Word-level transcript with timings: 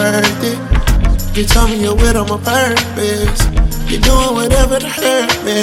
worth 0.00 0.44
it. 0.44 0.58
You 1.36 1.44
tell 1.44 1.68
me 1.68 1.76
you're 1.84 1.94
with 1.94 2.16
on 2.16 2.26
my 2.28 2.38
purpose. 2.52 3.40
You're 3.90 4.04
doing 4.10 4.32
whatever 4.38 4.76
to 4.84 4.88
hurt 4.88 5.32
me. 5.46 5.60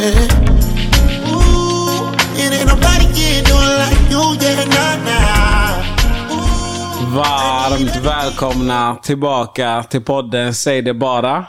Ooh, 1.32 2.12
it 2.42 2.50
ain't 2.58 2.68
nobody 2.74 3.06
can 3.18 3.44
do 3.52 3.56
it 3.70 3.78
like 3.84 4.04
you, 4.14 4.24
yeah, 4.42 4.66
nah, 4.76 4.96
nah. 5.08 6.34
Ooh, 6.34 7.16
Varmt 7.16 7.96
välkomna 7.96 8.96
tillbaka 9.04 9.84
till 9.90 10.02
podden 10.02 10.54
Säg 10.54 10.82
det 10.82 10.94
bara. 10.94 11.46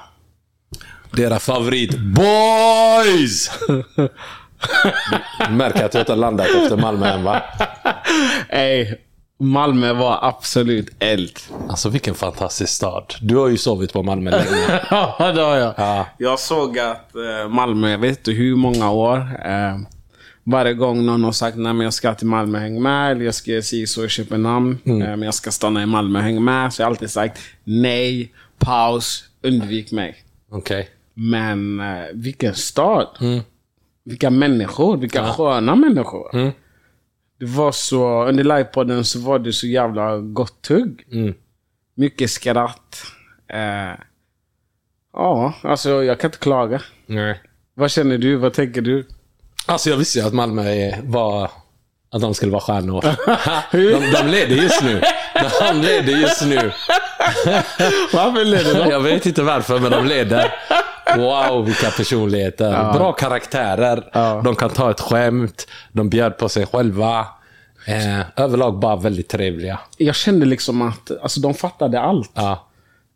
Deras 1.13 1.45
favorit 1.45 1.99
BOYS! 1.99 3.51
Du 5.49 5.55
märker 5.55 5.85
att 5.85 5.95
jag 5.95 6.01
inte 6.01 6.13
har 6.13 6.17
landat 6.17 6.47
efter 6.47 6.77
Malmö 6.77 7.07
än 7.09 7.25
va? 7.25 7.43
Ey, 8.49 8.95
Malmö 9.41 9.93
var 9.93 10.19
absolut 10.23 10.91
eld. 10.99 11.39
Alltså 11.69 11.89
vilken 11.89 12.15
fantastisk 12.15 12.73
stad. 12.73 13.15
Du 13.21 13.37
har 13.37 13.49
ju 13.49 13.57
sovit 13.57 13.93
på 13.93 14.03
Malmö 14.03 14.31
länge. 14.31 14.81
Ja, 14.91 15.33
det 15.33 15.43
har 15.43 15.57
jag. 15.57 15.75
Ja. 15.77 16.07
Jag 16.19 16.39
såg 16.39 16.79
att 16.79 17.15
eh, 17.15 17.49
Malmö, 17.49 17.91
jag 17.91 17.99
vet 17.99 18.19
inte 18.19 18.31
hur 18.31 18.57
många 18.57 18.91
år. 18.91 19.17
Eh, 19.45 19.79
varje 20.45 20.75
gång 20.75 21.07
någon 21.07 21.25
har 21.25 21.33
sagt 21.33 21.57
men 21.57 21.81
jag 21.81 21.93
ska 21.95 22.15
till 22.15 22.27
Malmö, 22.27 22.59
häng 22.59 22.83
med. 22.83 23.11
Eller 23.13 23.25
jag 23.25 23.35
ska 23.35 23.51
göra 23.51 23.87
så 23.87 24.05
i 24.05 24.09
Köpenhamn. 24.09 24.79
Eh, 24.85 24.93
men 24.95 25.23
jag 25.23 25.35
ska 25.35 25.51
stanna 25.51 25.83
i 25.83 25.87
Malmö, 25.87 26.21
häng 26.21 26.45
med. 26.45 26.73
Så 26.75 26.83
jag 26.83 26.87
har 26.87 26.91
alltid 26.91 27.11
sagt 27.11 27.41
nej, 27.65 28.33
paus, 28.59 29.25
undvik 29.43 29.93
mig. 29.93 30.17
Okej. 30.51 30.89
Men 31.15 31.81
eh, 31.81 32.05
vilken 32.15 32.55
stad. 32.55 33.07
Vilka 34.05 34.31
människor. 34.31 34.97
Vilka 34.97 35.33
sköna 35.33 35.75
människor. 35.75 36.53
Det 37.39 37.47
var 37.47 37.73
så, 37.73 38.25
under 38.25 38.45
livepodden 38.45 39.05
så 39.05 39.19
var 39.19 39.39
det 39.39 39.53
så 39.53 39.67
jävla 39.67 40.19
gott 40.19 40.63
tugg. 40.63 41.05
Mycket 41.95 42.31
skratt. 42.31 43.03
Eh, 43.53 43.99
ja, 45.13 45.55
alltså 45.63 46.05
jag 46.05 46.21
kan 46.21 46.29
inte 46.29 46.39
klaga. 46.39 46.83
Nej. 47.07 47.41
Vad 47.75 47.91
känner 47.91 48.19
du? 48.19 48.37
Vad 48.37 48.53
tänker 48.53 48.81
du? 48.81 49.07
Alltså 49.67 49.91
jag 49.91 49.97
visste 49.97 50.19
ju 50.19 50.25
att 50.27 50.35
Malmö 50.35 50.93
var... 51.03 51.51
Att 52.11 52.21
de 52.21 52.35
skulle 52.35 52.53
vara 52.53 52.61
stjärnor. 52.63 53.01
de, 53.73 54.11
de 54.13 54.27
leder 54.31 54.57
just 54.57 54.83
nu. 54.83 55.01
De 55.71 55.81
leder 55.81 56.13
just 56.13 56.47
nu. 56.47 56.73
Varför 58.13 58.45
leder 58.45 58.85
de? 58.85 58.91
Jag 58.91 59.01
vet 59.01 59.27
inte 59.27 59.43
varför, 59.43 59.79
men 59.79 59.91
de 59.91 60.07
leder. 60.07 60.55
Wow, 61.17 61.65
vilka 61.65 61.91
personligheter. 61.91 62.93
Bra 62.93 63.13
karaktärer. 63.13 64.11
Ja. 64.13 64.41
De 64.45 64.55
kan 64.57 64.71
ta 64.71 64.91
ett 64.91 65.01
skämt. 65.01 65.67
De 65.93 66.09
bjöd 66.11 66.39
på 66.39 66.49
sig 66.49 66.67
själva. 66.67 67.27
Eh, 67.87 68.21
överlag 68.45 68.79
bara 68.79 68.97
väldigt 68.97 69.29
trevliga. 69.29 69.79
Jag 69.97 70.15
kände 70.15 70.47
liksom 70.47 70.83
att 70.83 71.11
alltså, 71.23 71.41
de 71.41 71.55
fattade 71.55 72.01
allt. 72.01 72.31
Ja, 72.35 72.65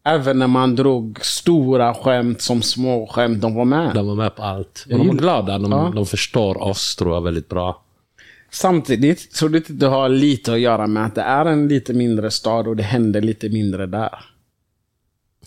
Även 0.05 0.39
när 0.39 0.47
man 0.47 0.77
drog 0.77 1.19
stora 1.23 1.95
skämt 1.95 2.43
som 2.43 2.63
små 2.63 3.07
skämt, 3.07 3.41
de 3.43 3.55
var 3.55 3.65
med. 3.65 3.95
de 3.95 4.07
var 4.07 4.15
med 4.15 4.37
på 4.37 4.43
allt. 4.43 4.85
Och 4.93 4.99
de 4.99 5.09
var 5.09 5.15
glada. 5.15 5.59
De, 5.59 5.73
Ja. 5.73 5.93
de 5.95 6.07
förstår 6.07 6.63
oss, 6.63 6.97
tror 6.97 7.15
jag, 7.15 7.21
väldigt 7.23 7.49
bra. 7.49 7.83
Samtidigt 8.51 9.33
tror 9.35 9.49
du 9.49 9.59
inte 9.59 9.73
det 9.73 9.87
har 9.87 10.09
lite 10.09 10.53
att 10.53 10.61
göra 10.61 10.87
med 10.87 11.07
att 11.07 11.15
det 11.15 11.23
är 11.23 11.45
en 11.45 11.69
lite 11.69 11.93
mindre 11.93 12.31
stad 12.31 12.67
och 12.69 12.77
det 12.77 12.83
händer 12.83 13.21
lite 13.21 13.49
mindre 13.49 13.87
där? 13.87 14.15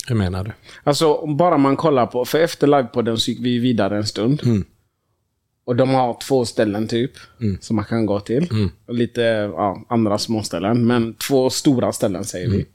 Hur 0.08 0.16
menar 0.16 0.44
du? 0.44 0.52
Alltså, 0.84 1.26
bara 1.26 1.58
man 1.58 1.76
kollar 1.78 2.06
på... 2.06 2.26
För 2.26 2.40
efter 2.40 2.68
livepodden 2.68 3.18
så 3.18 3.32
gick 3.32 3.40
vi 3.40 3.60
vidare 3.60 3.98
en 3.98 4.06
stund. 4.06 4.42
Och 5.66 5.76
de 5.76 5.90
har 5.90 6.18
två 6.22 6.46
ställen 6.46 6.88
typ, 6.88 7.12
som 7.60 7.76
man 7.76 7.86
kan 7.86 8.06
gå 8.06 8.20
till. 8.20 8.48
Och 8.88 8.94
lite 8.94 9.22
ja, 9.22 9.86
andra 9.90 10.18
små 10.18 10.44
ställen. 10.44 10.88
Men 10.88 11.14
två 11.14 11.50
stora 11.50 11.92
ställen 11.92 12.24
säger 12.24 12.50
vi. 12.50 12.66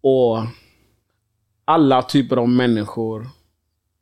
Och 0.00 0.46
alla 1.64 2.02
typer 2.02 2.36
av 2.36 2.48
människor 2.48 3.28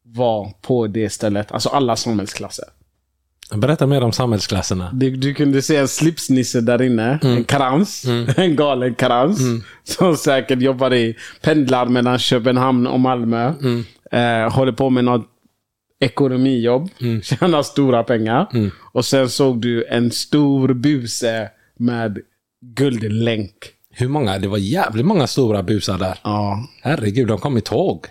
var 0.03 0.53
på 0.61 0.87
det 0.87 1.11
stället. 1.11 1.53
Alltså 1.53 1.69
alla 1.69 1.97
samhällsklasser. 1.97 2.65
Berätta 3.55 3.87
mer 3.87 4.03
om 4.03 4.13
samhällsklasserna. 4.13 4.91
Du, 4.93 5.11
du 5.17 5.35
kunde 5.35 5.63
se 5.63 5.77
en 5.77 5.89
slipsnisse 5.89 6.61
där 6.61 6.83
inne. 6.83 7.19
En 7.23 7.45
krans. 7.45 8.05
En 8.37 8.57
galen 8.57 8.95
krans. 8.95 9.41
Som 9.85 10.17
säkert 10.17 10.61
jobbar 10.63 10.95
i, 10.95 11.17
pendlar 11.43 11.87
mellan 11.87 12.19
Köpenhamn 12.19 12.87
och 12.87 13.01
Malmö. 13.01 13.53
Eh, 14.13 14.53
håller 14.53 14.73
på 14.73 14.91
med 14.91 15.05
något 15.05 15.27
ekonomijobb. 16.01 16.89
Tjänar 17.23 17.63
stora 17.63 18.03
pengar. 18.03 18.49
Och 18.93 19.05
sen 19.05 19.29
såg 19.31 19.61
du 19.61 19.85
en 19.85 20.11
stor 20.11 20.75
buse 20.75 21.51
med 21.79 22.19
guldlänk. 22.77 23.53
Hur 23.95 24.09
många? 24.09 24.39
Det 24.39 24.49
var 24.49 24.59
jävligt 24.59 25.07
många 25.07 25.27
stora 25.27 25.63
busar 25.63 25.99
där. 25.99 26.19
Ja, 26.23 26.65
Herregud, 26.83 27.27
de 27.29 27.39
kom 27.39 27.59
i 27.59 27.61
tåg. 27.61 28.07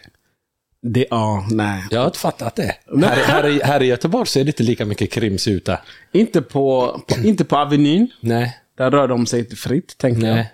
Det, 0.82 1.06
ja, 1.10 1.48
nej. 1.52 1.84
Jag 1.92 2.00
har 2.00 2.06
inte 2.06 2.20
fattat 2.20 2.56
det. 2.56 2.76
Här, 3.02 3.24
här, 3.24 3.48
i, 3.48 3.62
här 3.64 3.84
i 3.84 3.86
Göteborg 3.86 4.28
så 4.28 4.40
är 4.40 4.44
det 4.44 4.50
inte 4.50 4.64
lika 4.64 4.86
mycket 4.86 5.12
krims 5.12 5.48
ute. 5.48 5.80
Inte 6.12 6.42
på, 6.42 7.00
på, 7.08 7.28
inte 7.28 7.46
på 7.46 7.58
Avenyn. 7.58 8.08
Nej. 8.20 8.58
Där 8.78 8.92
rör 8.92 9.08
de 9.08 9.26
sig 9.26 9.40
inte 9.40 9.56
fritt, 9.56 9.98
tänkte 9.98 10.26
jag. 10.26 10.36
Nej. 10.36 10.54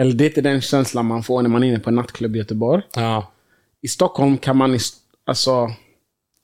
Eller 0.00 0.12
det 0.12 0.24
är 0.24 0.28
inte 0.28 0.40
den 0.40 0.60
känslan 0.60 1.06
man 1.06 1.22
får 1.22 1.42
när 1.42 1.50
man 1.50 1.62
är 1.62 1.68
inne 1.68 1.78
på 1.78 1.90
en 1.90 1.96
nattklubb 1.96 2.36
i 2.36 2.38
Göteborg. 2.38 2.82
Ja. 2.94 3.32
I 3.82 3.88
Stockholm 3.88 4.38
kan 4.38 4.56
man 4.56 4.74
i, 4.74 4.78
alltså, 5.26 5.70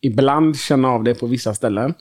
ibland 0.03 0.59
känna 0.59 0.89
av 0.89 1.05
det 1.05 1.15
på 1.15 1.27
vissa 1.27 1.55
ställen. 1.55 1.95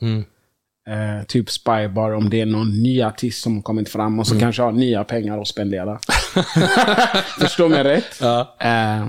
Eh, 0.87 1.25
typ 1.27 1.49
Spybar 1.49 2.11
om 2.11 2.29
det 2.29 2.41
är 2.41 2.45
någon 2.45 2.83
ny 2.83 3.01
artist 3.01 3.41
som 3.41 3.55
har 3.55 3.61
kommit 3.61 3.89
fram 3.89 4.19
och 4.19 4.27
så 4.27 4.39
kanske 4.39 4.61
har 4.61 4.71
nya 4.71 5.03
pengar 5.03 5.41
att 5.41 5.47
spendera. 5.47 5.99
Förstå 7.39 7.69
mig 7.69 7.83
rätt. 7.83 8.19
Ja. 8.21 8.55
Eh, 8.59 9.07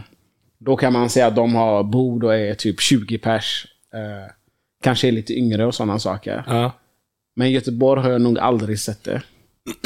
då 0.65 0.77
kan 0.77 0.93
man 0.93 1.11
säga 1.11 1.27
att 1.27 1.37
de 1.37 1.55
har 1.55 1.83
bord 1.83 2.25
och 2.25 2.35
är 2.35 2.55
typ 2.55 2.81
20 2.81 3.19
pers. 3.19 3.67
Eh, 3.95 4.33
kanske 4.83 5.09
är 5.09 5.13
lite 5.13 5.33
yngre 5.39 5.67
och 5.67 5.75
sådana 5.75 5.99
saker. 5.99 6.45
ja. 6.47 6.73
Men 7.37 7.47
i 7.47 7.51
Göteborg 7.51 8.03
har 8.03 8.11
jag 8.11 8.21
nog 8.21 8.39
aldrig 8.39 8.79
sett 8.81 9.05
det. 9.05 9.23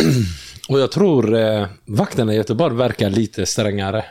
Och 0.68 0.80
jag 0.80 0.92
tror 0.92 1.36
eh, 1.36 1.66
vakterna 1.86 2.32
i 2.32 2.36
Göteborg 2.36 2.76
verkar 2.76 3.10
lite 3.10 3.46
strängare. 3.46 4.04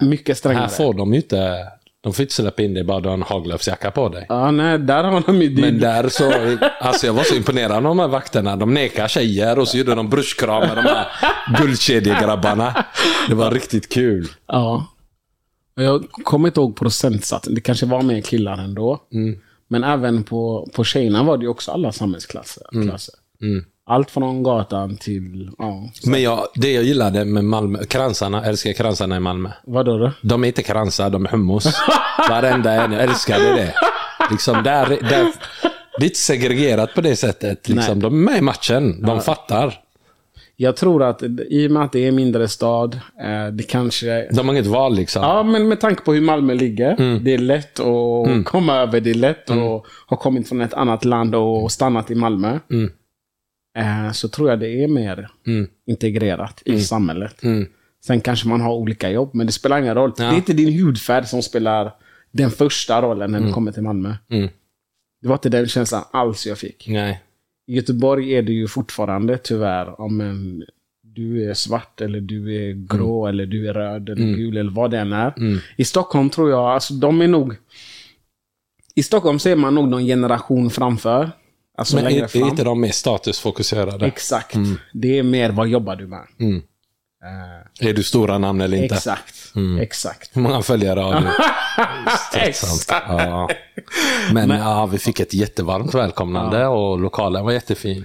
Mycket 0.00 0.38
strängare. 0.38 0.60
Här 0.60 0.68
får 0.68 0.94
de 0.94 1.12
ju 1.14 1.16
inte... 1.20 1.68
De 2.00 2.12
får 2.12 2.22
inte 2.22 2.34
släppa 2.34 2.62
in 2.62 2.74
dig 2.74 2.84
bara 2.84 3.00
du 3.00 3.08
har 3.08 3.14
en 3.14 3.22
haglöfsjacka 3.22 3.90
på 3.90 4.08
dig. 4.08 4.26
Ja, 4.28 4.50
nej, 4.50 4.78
där 4.78 5.04
har 5.04 5.22
de 5.26 5.42
ju... 5.42 5.60
Men 5.60 5.78
där 5.78 6.08
så... 6.08 6.32
Alltså 6.80 7.06
jag 7.06 7.12
var 7.14 7.22
så 7.22 7.34
imponerad 7.34 7.72
av 7.72 7.82
de 7.82 7.98
här 7.98 8.08
vakterna. 8.08 8.56
De 8.56 8.74
nekar 8.74 9.08
tjejer 9.08 9.58
och 9.58 9.68
så 9.68 9.78
gjorde 9.78 9.94
de 9.94 10.08
bröstkram 10.10 10.60
med 10.60 10.76
de 10.76 10.82
här 10.82 11.06
guldkedjegrabbarna. 11.60 12.84
Det 13.28 13.34
var 13.34 13.50
riktigt 13.50 13.92
kul. 13.92 14.28
Ja. 14.46 14.86
Jag 15.74 16.10
kommer 16.10 16.48
inte 16.48 16.60
ihåg 16.60 16.76
procentsatsen. 16.76 17.54
Det 17.54 17.60
kanske 17.60 17.86
var 17.86 18.02
mer 18.02 18.20
killar 18.20 18.58
ändå. 18.58 19.00
Men 19.68 19.84
även 19.84 20.22
på, 20.24 20.68
på 20.74 20.84
tjejerna 20.84 21.22
var 21.22 21.36
det 21.36 21.42
ju 21.42 21.48
också 21.48 21.70
alla 21.70 21.92
samhällsklasser. 21.92 22.62
Klasser. 22.88 23.14
Allt 23.86 24.10
från 24.10 24.42
gatan 24.42 24.96
till... 24.96 25.50
Ja. 25.58 25.88
Men 26.06 26.22
jag, 26.22 26.46
det 26.54 26.72
jag 26.72 26.84
gillade 26.84 27.24
med 27.24 27.44
Malmö, 27.44 27.84
kransarna, 27.84 28.44
älskar 28.44 28.72
kransarna 28.72 29.16
i 29.16 29.20
Malmö. 29.20 29.50
Vadå 29.66 29.98
då? 29.98 30.12
De 30.22 30.44
är 30.44 30.48
inte 30.48 30.62
kransar, 30.62 31.10
de 31.10 31.26
är 31.26 31.30
hummus. 31.30 31.64
Varenda 32.28 32.72
en, 32.72 32.92
jag 32.92 33.02
älskade 33.02 33.44
det. 33.44 33.74
Liksom 34.30 34.62
där, 34.62 34.86
där, 34.88 35.32
det 35.98 36.04
är 36.04 36.04
inte 36.04 36.18
segregerat 36.18 36.94
på 36.94 37.00
det 37.00 37.16
sättet. 37.16 37.68
Liksom. 37.68 37.98
Nej. 37.98 38.02
De 38.02 38.14
är 38.14 38.32
med 38.32 38.38
i 38.38 38.40
matchen, 38.40 39.02
de 39.02 39.20
fattar. 39.20 39.80
Jag 40.56 40.76
tror 40.76 41.02
att 41.02 41.22
i 41.50 41.66
och 41.66 41.70
med 41.70 41.82
att 41.82 41.92
det 41.92 42.04
är 42.04 42.08
en 42.08 42.14
mindre 42.14 42.48
stad, 42.48 43.00
eh, 43.20 43.46
det 43.52 43.62
kanske... 43.62 44.28
De 44.32 44.48
har 44.48 44.54
inget 44.54 44.66
val 44.66 44.94
liksom. 44.94 45.22
Ja, 45.22 45.42
men 45.42 45.68
med 45.68 45.80
tanke 45.80 46.02
på 46.02 46.12
hur 46.12 46.20
Malmö 46.20 46.54
ligger. 46.54 46.96
Det 47.20 47.34
är 47.34 47.38
lätt 47.38 47.80
att 47.80 48.44
komma 48.44 48.74
över. 48.76 49.00
Det 49.00 49.10
är 49.10 49.14
lätt 49.14 49.50
att 49.50 49.82
ha 50.06 50.16
kommit 50.16 50.48
från 50.48 50.60
ett 50.60 50.74
annat 50.74 51.04
land 51.04 51.34
och 51.34 51.72
stannat 51.72 52.10
i 52.10 52.14
Malmö. 52.14 52.58
Eh, 53.78 54.12
så 54.12 54.28
tror 54.28 54.50
jag 54.50 54.60
det 54.60 54.84
är 54.84 54.88
mer 54.88 55.28
integrerat 55.86 56.62
i 56.64 56.80
samhället. 56.80 57.42
Sen 58.06 58.20
kanske 58.20 58.48
man 58.48 58.60
har 58.60 58.74
olika 58.74 59.10
jobb, 59.10 59.30
men 59.34 59.46
det 59.46 59.52
spelar 59.52 59.78
ingen 59.78 59.94
roll. 59.94 60.12
Det 60.16 60.22
är 60.22 60.36
inte 60.36 60.52
din 60.52 60.80
hudfärg 60.84 61.26
som 61.26 61.42
spelar 61.42 61.92
den 62.32 62.50
första 62.50 63.02
rollen 63.02 63.30
när 63.30 63.40
du 63.40 63.52
kommer 63.52 63.72
till 63.72 63.82
Malmö. 63.82 64.14
Det 65.22 65.28
var 65.28 65.34
inte 65.34 65.48
den 65.48 65.66
känslan 65.66 66.02
alls 66.10 66.46
jag 66.46 66.58
fick. 66.58 66.88
Nej. 66.88 67.20
I 67.66 67.74
Göteborg 67.74 68.34
är 68.34 68.42
det 68.42 68.52
ju 68.52 68.68
fortfarande 68.68 69.38
tyvärr 69.38 70.00
om 70.00 70.20
en, 70.20 70.64
du 71.02 71.50
är 71.50 71.54
svart 71.54 72.00
eller 72.00 72.20
du 72.20 72.54
är 72.54 72.72
grå 72.72 73.26
eller 73.26 73.46
du 73.46 73.68
är 73.68 73.74
röd 73.74 74.08
eller 74.08 74.36
gul 74.36 74.56
eller 74.56 74.70
vad 74.70 74.90
det 74.90 74.98
än 74.98 75.12
är. 75.12 75.34
I 75.76 75.84
Stockholm 75.84 76.30
tror 76.30 76.50
jag, 76.50 76.64
alltså 76.64 76.94
de 76.94 77.20
är 77.22 77.28
nog... 77.28 77.56
I 78.94 79.02
Stockholm 79.02 79.38
ser 79.38 79.56
man 79.56 79.74
nog 79.74 79.88
någon 79.88 80.04
generation 80.04 80.70
framför. 80.70 81.30
Alltså 81.78 81.96
Men 81.96 82.06
är, 82.06 82.22
är 82.22 82.26
fram. 82.26 82.48
inte 82.48 82.64
de 82.64 82.80
mer 82.80 82.90
statusfokuserade? 82.90 84.06
Exakt. 84.06 84.56
Det 84.92 85.18
är 85.18 85.22
mer 85.22 85.50
vad 85.50 85.68
jobbar 85.68 85.96
du 85.96 86.06
med. 86.06 86.26
Eh, 87.24 87.88
Är 87.88 87.92
du 87.92 88.02
stora 88.02 88.38
namn 88.38 88.60
eller 88.60 88.82
inte? 88.82 88.94
exakt. 88.94 89.52
Exakt. 89.80 90.36
Hur 90.36 90.42
många 90.42 90.62
följare 90.62 91.00
har 91.00 91.20
du? 91.20 91.26
Exakt. 92.40 93.02
Ja. 93.08 93.48
Men, 94.32 94.50
ja, 94.50 94.86
vi 94.86 94.98
fick 94.98 95.20
ett 95.20 95.34
jättevarmt 95.34 95.94
välkomnande 95.94 96.66
och 96.66 97.00
lokalen 97.00 97.44
var 97.44 97.52
jättefin. 97.52 98.04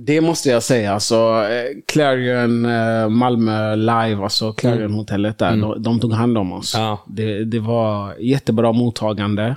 Det 0.00 0.20
måste 0.20 0.48
jag 0.48 0.62
säga. 0.62 0.92
Alltså, 0.94 1.14
eh, 1.50 1.76
Clarion 1.86 2.64
eh, 2.64 3.08
Malmö 3.08 3.76
Live, 3.76 4.22
alltså 4.22 4.52
Clarion-hotellet 4.52 5.38
där, 5.38 5.56
de, 5.56 5.82
de 5.82 6.00
tog 6.00 6.12
hand 6.12 6.38
om 6.38 6.52
oss. 6.52 6.74
Ja. 6.74 7.04
Det, 7.06 7.44
det 7.44 7.58
var 7.60 8.14
jättebra 8.20 8.72
mottagande. 8.72 9.56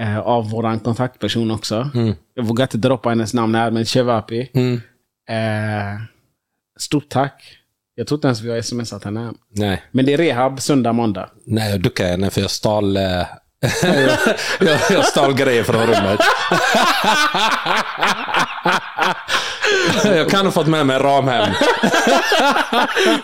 Eh, 0.00 0.18
av 0.18 0.50
vår 0.50 0.78
kontaktperson 0.78 1.50
också. 1.50 1.90
Jag 2.34 2.44
vågar 2.44 2.64
inte 2.64 2.78
droppa 2.78 3.08
hennes 3.08 3.34
namn 3.34 3.54
här, 3.54 3.70
men 3.70 3.84
Chevapi. 3.84 4.50
Eh, 5.28 6.00
stort 6.78 7.08
tack. 7.08 7.55
Jag 7.98 8.06
tror 8.06 8.18
inte 8.18 8.28
ens 8.28 8.40
vi 8.40 8.50
har 8.50 8.62
smsat 8.62 9.04
henne 9.04 9.20
än. 9.20 9.34
Nej. 9.54 9.82
Men 9.90 10.06
det 10.06 10.12
är 10.12 10.16
rehab 10.18 10.60
söndag, 10.60 10.92
måndag. 10.92 11.28
Nej, 11.46 11.70
jag 11.70 11.80
duckade 11.80 12.08
henne 12.10 12.30
för 12.30 12.40
jag 12.40 12.50
stal... 12.50 12.96
Eh, 12.96 13.02
jag, 14.60 14.78
jag 14.90 15.04
stal 15.04 15.34
grejer 15.34 15.62
från 15.62 15.76
rummet. 15.86 16.20
jag 20.04 20.30
kan 20.30 20.44
ha 20.44 20.52
fått 20.52 20.66
med 20.66 20.86
mig 20.86 20.96
en 20.96 21.02
ram 21.02 21.28
hem. 21.28 21.52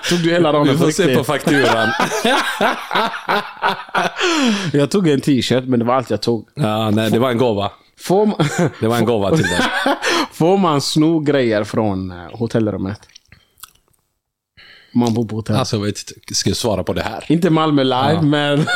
Tog 0.09 0.19
du 0.19 0.31
hela 0.31 0.53
Vi 0.53 0.59
ramen 0.59 0.79
får 0.79 0.85
på 0.87 0.93
se 0.93 1.03
på 1.03 1.09
riktigt? 1.09 1.27
fakturan. 1.27 1.89
Jag 4.73 4.91
tog 4.91 5.09
en 5.09 5.21
t-shirt, 5.21 5.65
men 5.65 5.79
det 5.79 5.85
var 5.85 5.95
allt 5.95 6.11
jag 6.11 6.21
tog. 6.21 6.49
Ja, 6.55 6.91
nej, 6.91 7.11
det 7.11 7.19
var 7.19 7.31
en 7.31 7.39
gåva. 7.39 7.71
Får 8.01 8.27
man, 8.27 8.37
Det 8.81 8.89
var 8.89 8.97
en 8.97 9.05
gåva 9.05 9.31
till 9.37 9.47
dig. 9.47 9.61
får 10.33 10.57
man 10.57 10.81
sno 10.81 11.21
grejer 11.21 11.65
från 11.65 12.11
eh, 12.11 12.17
hotellrummet? 12.33 13.01
Man 14.95 15.15
bor 15.15 15.25
på 15.25 15.37
hotell. 15.37 15.57
Alltså, 15.57 15.77
jag 15.77 15.83
vet 15.83 16.11
inte, 16.17 16.35
ska 16.35 16.51
jag 16.51 16.57
svara 16.57 16.85
på 16.85 16.93
det 16.93 17.03
här? 17.03 17.25
Inte 17.29 17.51
Malmö 17.51 17.85
live, 17.85 18.23
men... 18.23 18.59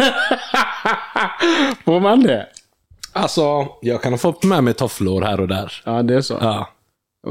får 1.84 2.00
man 2.00 2.22
det? 2.22 2.46
Alltså, 3.12 3.68
jag 3.82 4.02
kan 4.02 4.12
ha 4.12 4.18
fått 4.18 4.44
med 4.44 4.64
mig 4.64 4.74
tofflor 4.74 5.22
här 5.22 5.40
och 5.40 5.48
där. 5.48 5.82
Ja, 5.84 6.02
det 6.02 6.14
är 6.14 6.20
så. 6.20 6.38
Ja. 6.40 6.68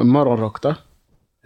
Morgonrock 0.04 0.62
då? 0.62 0.76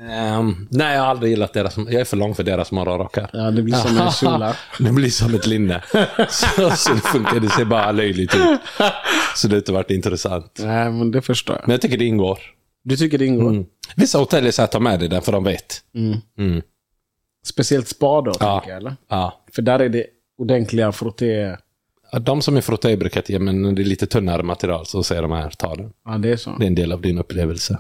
Ehm, 0.01 0.67
nej, 0.71 0.95
jag 0.95 1.01
har 1.01 1.07
aldrig 1.07 1.29
gillat 1.31 1.53
deras... 1.53 1.77
Jag 1.77 1.93
är 1.93 2.05
för 2.05 2.17
lång 2.17 2.35
för 2.35 2.43
deras 2.43 2.71
morgonrockar. 2.71 3.29
Ja, 3.33 3.51
det 3.51 3.61
blir 3.61 3.75
som 3.75 3.97
en 3.97 4.11
kjola. 4.21 4.55
Det 4.79 4.91
blir 4.91 5.09
som 5.09 5.35
ett 5.35 5.47
linne. 5.47 5.83
Så, 6.29 6.69
så 6.69 6.93
det 6.93 7.01
funkar. 7.01 7.39
Det 7.39 7.49
ser 7.49 7.65
bara 7.65 7.91
löjligt 7.91 8.35
ut. 8.35 8.59
Så 9.35 9.47
det 9.47 9.53
har 9.53 9.57
inte 9.59 9.71
varit 9.71 9.91
intressant. 9.91 10.59
Nej, 10.63 10.91
men 10.91 11.11
det 11.11 11.21
förstår 11.21 11.55
jag. 11.55 11.67
Men 11.67 11.73
jag 11.73 11.81
tycker 11.81 11.97
det 11.97 12.05
ingår. 12.05 12.39
Du 12.83 12.97
tycker 12.97 13.17
det 13.17 13.25
ingår? 13.25 13.49
Mm. 13.49 13.65
Vissa 13.95 14.17
hotell 14.17 14.47
är 14.47 14.51
så 14.51 14.61
här, 14.61 14.67
ta 14.67 14.79
med 14.79 14.99
dig 14.99 15.09
den 15.09 15.21
för 15.21 15.31
de 15.31 15.43
vet. 15.43 15.81
Mm. 15.95 16.61
Speciellt 17.49 17.87
spa 17.87 18.21
då, 18.21 18.31
Ja. 18.39 18.59
tänker 18.59 18.69
jag, 18.69 18.77
eller? 18.81 18.95
Ja. 19.07 19.41
För 19.55 19.61
där 19.61 19.79
är 19.79 19.89
det 19.89 20.05
ordentliga 20.37 20.91
frotté... 20.91 21.55
De 22.21 22.41
som 22.41 22.57
är 22.57 22.61
frotté 22.61 22.95
brukar 22.97 23.23
ge, 23.27 23.39
men 23.39 23.75
det 23.75 23.81
är 23.81 23.85
lite 23.85 24.07
tunnare 24.07 24.43
material, 24.43 24.85
så 24.85 25.03
säger 25.03 25.21
de 25.21 25.31
här, 25.31 25.49
ta 25.57 25.75
den. 25.75 25.93
Ja, 26.05 26.17
det 26.17 26.29
är 26.31 26.37
så. 26.37 26.55
Det 26.59 26.65
är 26.65 26.67
en 26.67 26.75
del 26.75 26.91
av 26.91 27.01
din 27.01 27.17
upplevelse. 27.17 27.79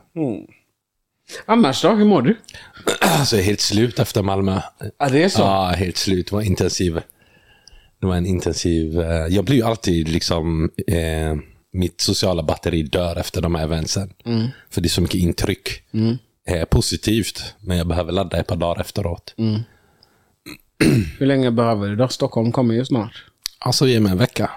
Annars 1.45 1.81
då? 1.81 1.89
Hur 1.89 2.05
mår 2.05 2.21
du? 2.21 2.35
Alltså, 3.01 3.35
jag 3.35 3.41
är 3.43 3.45
helt 3.47 3.59
slut 3.59 3.99
efter 3.99 4.21
Malmö. 4.23 4.61
Ja, 4.99 5.09
det 5.09 5.23
är 5.23 5.29
så? 5.29 5.41
Ja, 5.41 5.65
helt 5.77 5.97
slut. 5.97 6.27
Det 6.29 6.35
var 6.35 6.41
intensiv. 6.41 7.01
Det 8.01 8.07
var 8.07 8.15
en 8.15 8.25
intensiv... 8.25 8.99
eh, 9.01 9.27
Jag 9.29 9.45
blir 9.45 9.55
ju 9.55 9.63
alltid 9.63 10.07
liksom... 10.09 10.69
Eh, 10.87 11.35
mitt 11.73 12.01
sociala 12.01 12.43
batteri 12.43 12.83
dör 12.83 13.15
efter 13.15 13.41
de 13.41 13.55
här 13.55 13.63
eventsen. 13.63 14.13
För 14.69 14.81
det 14.81 14.87
är 14.87 14.89
så 14.89 15.01
mycket 15.01 15.15
intryck. 15.21 15.69
Eh, 16.49 16.65
positivt, 16.65 17.55
men 17.59 17.77
jag 17.77 17.87
behöver 17.87 18.11
ladda 18.11 18.37
ett 18.37 18.47
par 18.47 18.55
dagar 18.55 18.81
efteråt. 18.81 19.35
Hur 21.19 21.25
länge 21.25 21.51
behöver 21.51 21.87
du 21.87 21.95
då? 21.95 22.07
Stockholm 22.07 22.51
kommer 22.51 22.73
ju 22.73 22.85
snart. 22.85 23.25
Alltså, 23.59 23.87
ge 23.87 23.99
mig 23.99 24.11
en 24.11 24.17
vecka. 24.17 24.51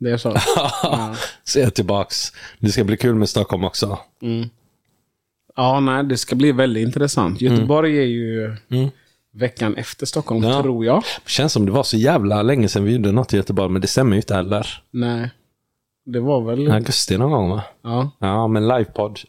Det 0.00 0.10
är 0.10 0.16
så? 0.16 0.30
Så 1.44 1.58
är 1.58 1.62
jag 1.62 1.74
tillbaks. 1.74 2.32
Det 2.58 2.68
ska 2.68 2.84
bli 2.84 2.96
kul 2.96 3.14
med 3.14 3.28
Stockholm 3.28 3.64
också. 3.64 3.98
ja, 5.56 5.80
nej, 5.80 6.04
det 6.04 6.16
ska 6.16 6.36
bli 6.36 6.52
väldigt 6.52 6.86
intressant. 6.86 7.40
Göteborg 7.40 7.98
är 7.98 8.02
ju 8.06 8.56
veckan 9.34 9.76
efter 9.76 10.06
Stockholm, 10.06 10.42
Ja. 10.44 10.62
tror 10.62 10.84
jag. 10.84 11.02
Det 11.24 11.30
känns 11.30 11.52
som 11.52 11.66
det 11.66 11.72
var 11.72 11.82
så 11.82 11.96
jävla 11.96 12.42
länge 12.42 12.68
sedan 12.68 12.84
vi 12.84 12.92
gjorde 12.92 13.12
något 13.12 13.34
i 13.34 13.36
Göteborg, 13.36 13.70
men 13.70 13.82
det 13.82 13.88
stämmer 13.88 14.12
ju 14.12 14.16
inte 14.16 14.34
heller. 14.34 14.82
Nej. 14.90 15.30
Det 16.04 16.20
var 16.20 16.40
väl... 16.40 16.70
Augusti 16.70 17.18
någon 17.18 17.30
gång 17.30 17.50
va? 17.50 17.62
Ja. 17.82 18.10
Ja, 18.18 18.48
men 18.48 18.68
livepodd 18.68 19.20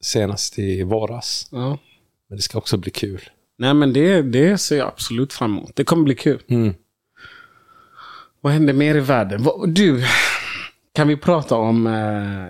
senast 0.00 0.58
i 0.58 0.82
våras. 0.82 1.48
ja. 1.52 1.78
Men 2.28 2.36
det 2.36 2.42
ska 2.42 2.58
också 2.58 2.76
bli 2.76 2.90
kul. 2.90 3.20
Nej, 3.58 3.74
men 3.74 3.92
det, 3.92 4.22
det 4.22 4.58
ser 4.58 4.78
jag 4.78 4.88
absolut 4.88 5.32
fram 5.32 5.56
emot. 5.58 5.76
Det 5.76 5.84
kommer 5.84 6.02
bli 6.04 6.14
kul. 6.14 6.42
Mm. 6.48 6.74
Vad 8.40 8.52
händer 8.52 8.72
mer 8.72 8.94
i 8.94 9.00
världen? 9.00 9.46
Du, 9.66 10.04
kan 10.94 11.08
vi 11.08 11.16
prata 11.16 11.56
om 11.56 11.86
eh, 11.86 12.46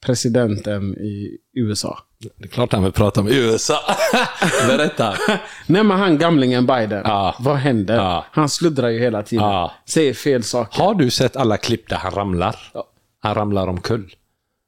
presidenten 0.00 0.94
i 0.94 1.38
USA? 1.52 1.98
Det 2.18 2.44
är 2.44 2.48
klart 2.48 2.72
han 2.72 2.82
vill 2.82 2.92
prata 2.92 3.20
om 3.20 3.28
USA. 3.28 3.78
Berätta. 4.66 5.14
Nej, 5.66 5.84
men 5.84 5.98
han 5.98 6.18
gamlingen 6.18 6.66
Biden. 6.66 7.02
Ja. 7.04 7.36
Vad 7.40 7.56
händer? 7.56 7.96
Ja. 7.96 8.26
Han 8.30 8.48
sluddrar 8.48 8.88
ju 8.88 8.98
hela 8.98 9.22
tiden. 9.22 9.44
Ja. 9.44 9.72
Säger 9.86 10.14
fel 10.14 10.42
saker. 10.42 10.82
Har 10.82 10.94
du 10.94 11.10
sett 11.10 11.36
alla 11.36 11.56
klipp 11.56 11.88
där 11.88 11.96
han 11.96 12.12
ramlar? 12.12 12.56
Han 13.20 13.34
ramlar 13.34 13.66
omkull. 13.66 14.14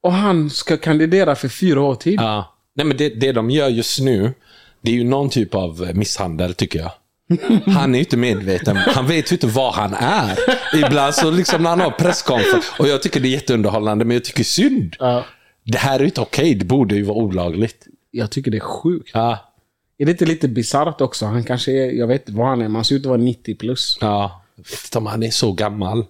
Och 0.02 0.12
han 0.12 0.50
ska 0.50 0.76
kandidera 0.76 1.34
för 1.34 1.48
fyra 1.48 1.80
år 1.80 1.94
till. 1.94 2.14
Ja. 2.14 2.54
Nej, 2.74 2.86
men 2.86 2.96
det, 2.96 3.08
det 3.08 3.32
de 3.32 3.50
gör 3.50 3.68
just 3.68 4.00
nu, 4.00 4.34
det 4.80 4.90
är 4.90 4.94
ju 4.94 5.04
någon 5.04 5.30
typ 5.30 5.54
av 5.54 5.84
eh, 5.84 5.94
misshandel 5.94 6.54
tycker 6.54 6.78
jag. 6.78 6.90
Han 7.66 7.94
är 7.94 7.98
ju 7.98 8.04
inte 8.04 8.16
medveten. 8.16 8.76
Han 8.76 9.06
vet 9.06 9.32
ju 9.32 9.34
inte 9.34 9.46
vad 9.46 9.74
han 9.74 9.94
är. 9.94 10.38
Ibland 10.86 11.14
så 11.14 11.30
liksom 11.30 11.62
när 11.62 11.70
han 11.70 11.80
har 11.80 11.90
presskonferens. 11.90 12.72
Och 12.78 12.88
jag 12.88 13.02
tycker 13.02 13.20
det 13.20 13.28
är 13.28 13.30
jätteunderhållande, 13.30 14.04
men 14.04 14.14
jag 14.14 14.24
tycker 14.24 14.44
synd. 14.44 14.96
Ja. 14.98 15.24
Det 15.64 15.78
här 15.78 15.94
är 15.94 16.00
ju 16.00 16.04
inte 16.04 16.20
okej. 16.20 16.54
Det 16.54 16.64
borde 16.64 16.94
ju 16.94 17.02
vara 17.02 17.18
olagligt. 17.18 17.86
Jag 18.10 18.30
tycker 18.30 18.50
det 18.50 18.56
är 18.56 18.60
sjukt. 18.60 19.10
Ja. 19.14 19.38
Är 19.98 20.04
det 20.04 20.10
inte 20.10 20.26
lite 20.26 20.48
bisarrt 20.48 21.00
också? 21.00 21.26
Han 21.26 21.44
kanske 21.44 21.72
är, 21.72 21.90
jag 21.90 22.06
vet 22.06 22.28
inte 22.28 22.38
vad 22.38 22.48
han 22.48 22.58
är, 22.60 22.64
men 22.64 22.74
han 22.74 22.84
ser 22.84 22.94
ut 22.94 23.02
att 23.02 23.06
vara 23.06 23.20
90 23.20 23.54
plus. 23.54 23.98
Ja. 24.00 24.42
Jag 24.56 24.64
vet 24.64 24.84
inte 24.84 24.98
om 24.98 25.06
han 25.06 25.22
är 25.22 25.30
så 25.30 25.52
gammal. 25.52 26.04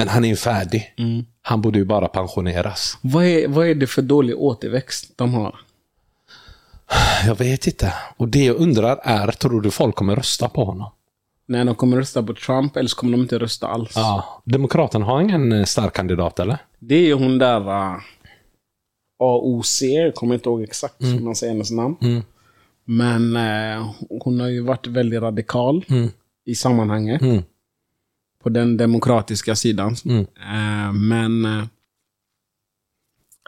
Men 0.00 0.08
han 0.08 0.24
är 0.24 0.28
ju 0.28 0.36
färdig. 0.36 0.94
Han 1.42 1.62
borde 1.62 1.78
ju 1.78 1.84
bara 1.84 2.08
pensioneras. 2.08 2.98
Vad 3.00 3.24
är, 3.24 3.48
vad 3.48 3.66
är 3.66 3.74
det 3.74 3.86
för 3.86 4.02
dålig 4.02 4.38
återväxt 4.38 5.12
de 5.16 5.34
har? 5.34 5.60
Jag 7.26 7.34
vet 7.34 7.66
inte. 7.66 7.94
Och 8.16 8.28
det 8.28 8.44
jag 8.44 8.56
undrar 8.56 9.00
är, 9.02 9.30
tror 9.30 9.60
du 9.60 9.70
folk 9.70 9.94
kommer 9.94 10.16
rösta 10.16 10.48
på 10.48 10.64
honom? 10.64 10.90
När 11.46 11.64
de 11.64 11.74
kommer 11.74 11.96
rösta 11.96 12.22
på 12.22 12.34
Trump, 12.34 12.76
eller 12.76 12.88
så 12.88 12.96
kommer 12.96 13.12
de 13.12 13.22
inte 13.22 13.38
rösta 13.38 13.68
alls. 13.68 13.92
Ja. 13.94 14.42
Demokraterna 14.44 15.04
har 15.04 15.20
ingen 15.20 15.52
eh, 15.52 15.64
stark 15.64 15.92
kandidat, 15.92 16.38
eller? 16.38 16.58
Det 16.78 16.94
är 16.94 17.06
ju 17.06 17.14
hon 17.14 17.38
där... 17.38 17.60
Uh, 17.60 18.00
AOC, 19.18 19.82
jag 19.82 20.14
kommer 20.14 20.34
inte 20.34 20.48
ihåg 20.48 20.62
exakt 20.62 20.94
hur 20.98 21.20
man 21.20 21.36
säger 21.36 21.52
hennes 21.52 21.70
namn. 21.70 21.96
Men 22.84 23.36
eh, 23.36 23.90
hon 24.24 24.40
har 24.40 24.48
ju 24.48 24.60
varit 24.60 24.86
väldigt 24.86 25.22
radikal 25.22 25.84
i 26.44 26.54
sammanhanget. 26.54 27.22
Mm. 27.22 27.42
På 28.42 28.48
den 28.48 28.76
demokratiska 28.76 29.54
sidan. 29.54 29.96
Mm. 30.04 30.20
Eh, 30.20 30.92
men... 30.92 31.44
eh, 31.44 31.64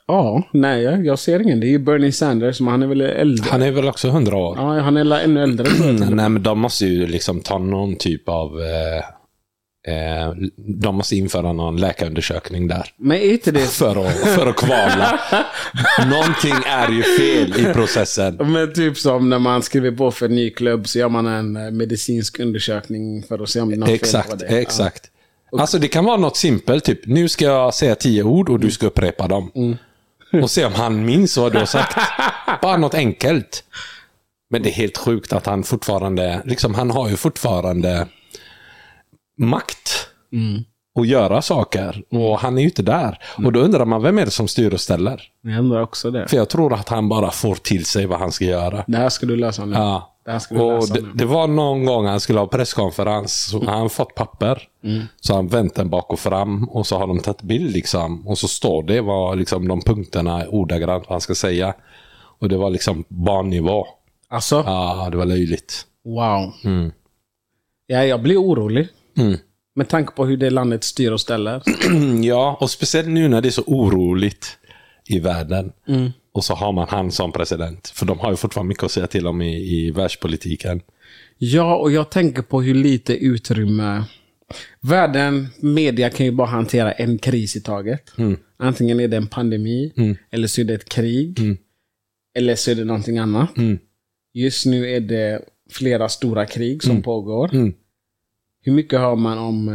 ja, 0.06 0.42
nej, 0.52 0.82
jag- 0.82 1.18
ser 1.18 1.40
ingen. 1.40 1.61
Det 1.61 1.66
är 1.66 1.70
ju 1.70 1.78
Bernie 1.78 2.12
Sanders, 2.12 2.61
men 2.61 2.68
han 2.70 2.82
är 2.82 2.87
väl 2.87 3.00
äldre. 3.00 3.46
Han 3.50 3.62
är 3.62 3.70
väl 3.70 3.88
också 3.88 4.08
100 4.08 4.37
år? 4.37 4.56
Ja, 4.58 4.80
han 4.80 4.96
är 4.96 5.20
ännu 5.25 5.42
äldre. 5.42 5.66
Nej, 6.11 6.28
men 6.28 6.42
de 6.42 6.58
måste 6.58 6.87
ju 6.87 7.06
liksom 7.06 7.40
ta 7.40 7.58
någon 7.58 7.96
typ 7.96 8.28
av... 8.28 8.61
Eh, 8.61 9.04
eh, 9.88 10.32
de 10.56 10.96
måste 10.96 11.16
införa 11.16 11.52
någon 11.52 11.76
läkarundersökning 11.76 12.68
där. 12.68 12.90
Men 12.96 13.16
är 13.16 13.32
inte 13.32 13.50
det... 13.50 13.66
För 13.66 14.06
att, 14.06 14.14
för 14.16 14.46
att 14.46 14.56
kvala. 14.56 15.20
Någonting 16.10 16.54
är 16.66 16.88
ju 16.88 17.02
fel 17.02 17.60
i 17.60 17.72
processen. 17.72 18.36
Men 18.52 18.72
typ 18.72 18.98
som 18.98 19.28
när 19.28 19.38
man 19.38 19.62
skriver 19.62 19.90
på 19.90 20.10
för 20.10 20.26
en 20.26 20.34
ny 20.34 20.50
klubb 20.50 20.88
så 20.88 20.98
gör 20.98 21.08
man 21.08 21.26
en 21.26 21.56
eh, 21.56 21.70
medicinsk 21.70 22.38
undersökning 22.40 23.22
för 23.22 23.42
att 23.42 23.48
se 23.48 23.60
om 23.60 23.68
det 23.68 23.74
är 23.74 23.78
något 23.78 23.88
fel 23.88 23.98
på 23.98 24.04
Exakt, 24.04 24.38
det. 24.38 24.46
exakt. 24.46 25.08
Alltså 25.58 25.78
det 25.78 25.88
kan 25.88 26.04
vara 26.04 26.16
något 26.16 26.36
simpelt, 26.36 26.84
typ 26.84 27.06
nu 27.06 27.28
ska 27.28 27.44
jag 27.44 27.74
säga 27.74 27.94
tio 27.94 28.22
ord 28.22 28.48
och 28.48 28.60
du 28.60 28.70
ska 28.70 28.86
upprepa 28.86 29.28
dem. 29.28 29.76
Och 30.42 30.50
se 30.50 30.64
om 30.64 30.72
han 30.72 31.04
minns 31.04 31.36
vad 31.36 31.52
du 31.52 31.58
har 31.58 31.66
sagt. 31.66 31.96
Bara 32.62 32.76
något 32.76 32.94
enkelt. 32.94 33.64
Men 34.50 34.62
det 34.62 34.68
är 34.68 34.72
helt 34.72 34.96
sjukt 34.98 35.32
att 35.32 35.46
han 35.46 35.62
fortfarande, 35.62 36.42
liksom 36.44 36.74
han 36.74 36.90
har 36.90 37.08
ju 37.08 37.16
fortfarande 37.16 38.06
makt 39.42 40.08
att 40.99 41.06
göra 41.06 41.42
saker. 41.42 42.02
Och 42.11 42.38
han 42.38 42.58
är 42.58 42.62
ju 42.62 42.68
inte 42.68 42.82
där. 42.82 43.18
Och 43.44 43.52
då 43.52 43.61
undrar 43.61 43.84
man, 43.84 44.02
vem 44.02 44.18
är 44.18 44.25
det 44.25 44.30
som 44.30 44.49
styr 44.49 44.75
och 44.75 44.80
ställer? 44.80 45.22
Jag 45.42 45.58
undrar 45.58 45.82
också 45.82 46.11
det. 46.11 46.28
För 46.28 46.37
jag 46.37 46.49
tror 46.49 46.75
att 46.75 46.88
han 46.88 47.08
bara 47.08 47.30
får 47.30 47.54
till 47.54 47.84
sig 47.84 48.06
vad 48.06 48.18
han 48.18 48.32
ska 48.32 48.44
göra. 48.44 48.84
Det 48.87 48.96
här 48.96 49.08
ska 49.08 49.26
du 49.26 49.37
lösa 49.37 49.64
nu. 49.64 49.75
Ja. 49.76 50.08
Det 50.25 50.61
Och 50.61 50.88
det, 50.88 51.12
det 51.14 51.25
var 51.25 51.46
någon 51.46 51.84
gång 51.84 52.06
han 52.06 52.20
skulle 52.20 52.38
ha 52.38 52.46
presskonferens. 52.46 53.46
Så 53.50 53.58
har 53.64 53.72
han 53.72 53.90
fått 53.90 54.14
papper. 54.14 54.62
Så 55.20 55.32
har 55.32 55.37
han 55.37 55.49
vänt 55.49 55.75
den 55.75 55.90
bak 55.90 56.12
och 56.12 56.18
fram. 56.18 56.68
Och 56.68 56.87
så 56.87 56.99
har 56.99 57.06
de 57.06 57.18
tagit 57.20 57.42
bild 57.42 57.72
liksom. 57.72 58.28
Och 58.28 58.38
så 58.38 58.49
står 58.49 58.82
det 58.82 59.00
vad 59.00 59.38
liksom, 59.38 59.68
de 59.68 59.80
punkterna 59.80 60.49
ordagrant 60.49 61.04
vad 61.04 61.14
han 61.14 61.20
ska 61.20 61.34
säga. 61.34 61.75
Och 62.38 62.49
det 62.49 62.56
var 62.56 62.70
liksom 62.70 63.04
barnnivå. 63.08 63.87
Alltså, 64.28 64.62
Ja, 64.66 65.08
det 65.11 65.16
var 65.16 65.26
löjligt. 65.26 65.87
wow. 66.04 66.52
Ja, 67.87 68.04
jag 68.04 68.22
blir 68.22 68.37
orolig. 68.37 68.88
Mm. 69.16 69.38
Med 69.75 69.88
tanke 69.88 70.12
på 70.12 70.26
hur 70.26 70.37
det 70.37 70.50
landet 70.50 70.85
styr 70.85 71.11
och 71.11 71.21
ställer. 71.21 71.62
Ja, 72.23 72.59
och 72.61 72.71
speciellt 72.71 73.09
nu 73.09 73.28
när 73.28 73.40
det 73.40 73.49
är 73.49 73.50
så 73.50 73.62
oroligt 73.62 74.59
i 75.09 75.19
världen. 75.19 75.73
Och 76.33 76.45
så 76.45 76.54
har 76.54 76.73
man 76.73 76.88
han 76.88 77.11
som 77.11 77.33
president. 77.33 77.88
För 77.88 78.07
de 78.07 78.19
har 78.19 78.31
ju 78.31 78.37
fortfarande 78.37 78.69
mycket 78.69 78.85
att 78.85 78.90
säga 78.90 79.07
till 79.07 79.26
om 79.26 79.42
i, 79.42 79.75
i 79.75 79.90
världspolitiken. 79.90 80.81
Ja, 81.38 81.76
och 81.76 81.92
jag 81.92 82.11
tänker 82.11 82.42
på 82.42 82.62
hur 82.62 82.75
lite 82.75 83.16
utrymme... 83.16 84.04
Världen, 84.81 85.49
media 85.61 86.11
kan 86.11 86.26
ju 86.26 86.33
bara 86.33 86.49
hantera 86.49 86.92
en 86.92 87.19
kris 87.19 87.57
i 87.57 87.61
taget. 87.61 88.19
Mm. 88.19 88.37
Antingen 88.57 89.00
är 89.00 89.09
det 89.09 89.16
en 89.16 89.26
pandemi, 89.26 89.92
eller 90.31 90.49
så 90.49 90.61
är 90.61 90.64
det 90.64 90.75
ett 90.75 90.88
krig. 90.88 91.38
Eller 92.35 92.54
så 92.54 92.71
är 92.71 92.75
det 92.75 92.85
någonting 92.85 93.19
annat. 93.19 93.57
Mm. 93.57 93.78
Just 94.35 94.66
nu 94.66 94.90
är 94.90 95.00
det 95.00 95.42
flera 95.71 96.09
stora 96.09 96.47
krig 96.47 96.83
som 96.83 97.02
pågår. 97.02 97.50
Mm. 98.64 98.76
Hur 98.76 98.83
mycket 98.83 99.00
hör 99.00 99.16
man 99.16 99.38
om 99.38 99.69
eh, 99.69 99.75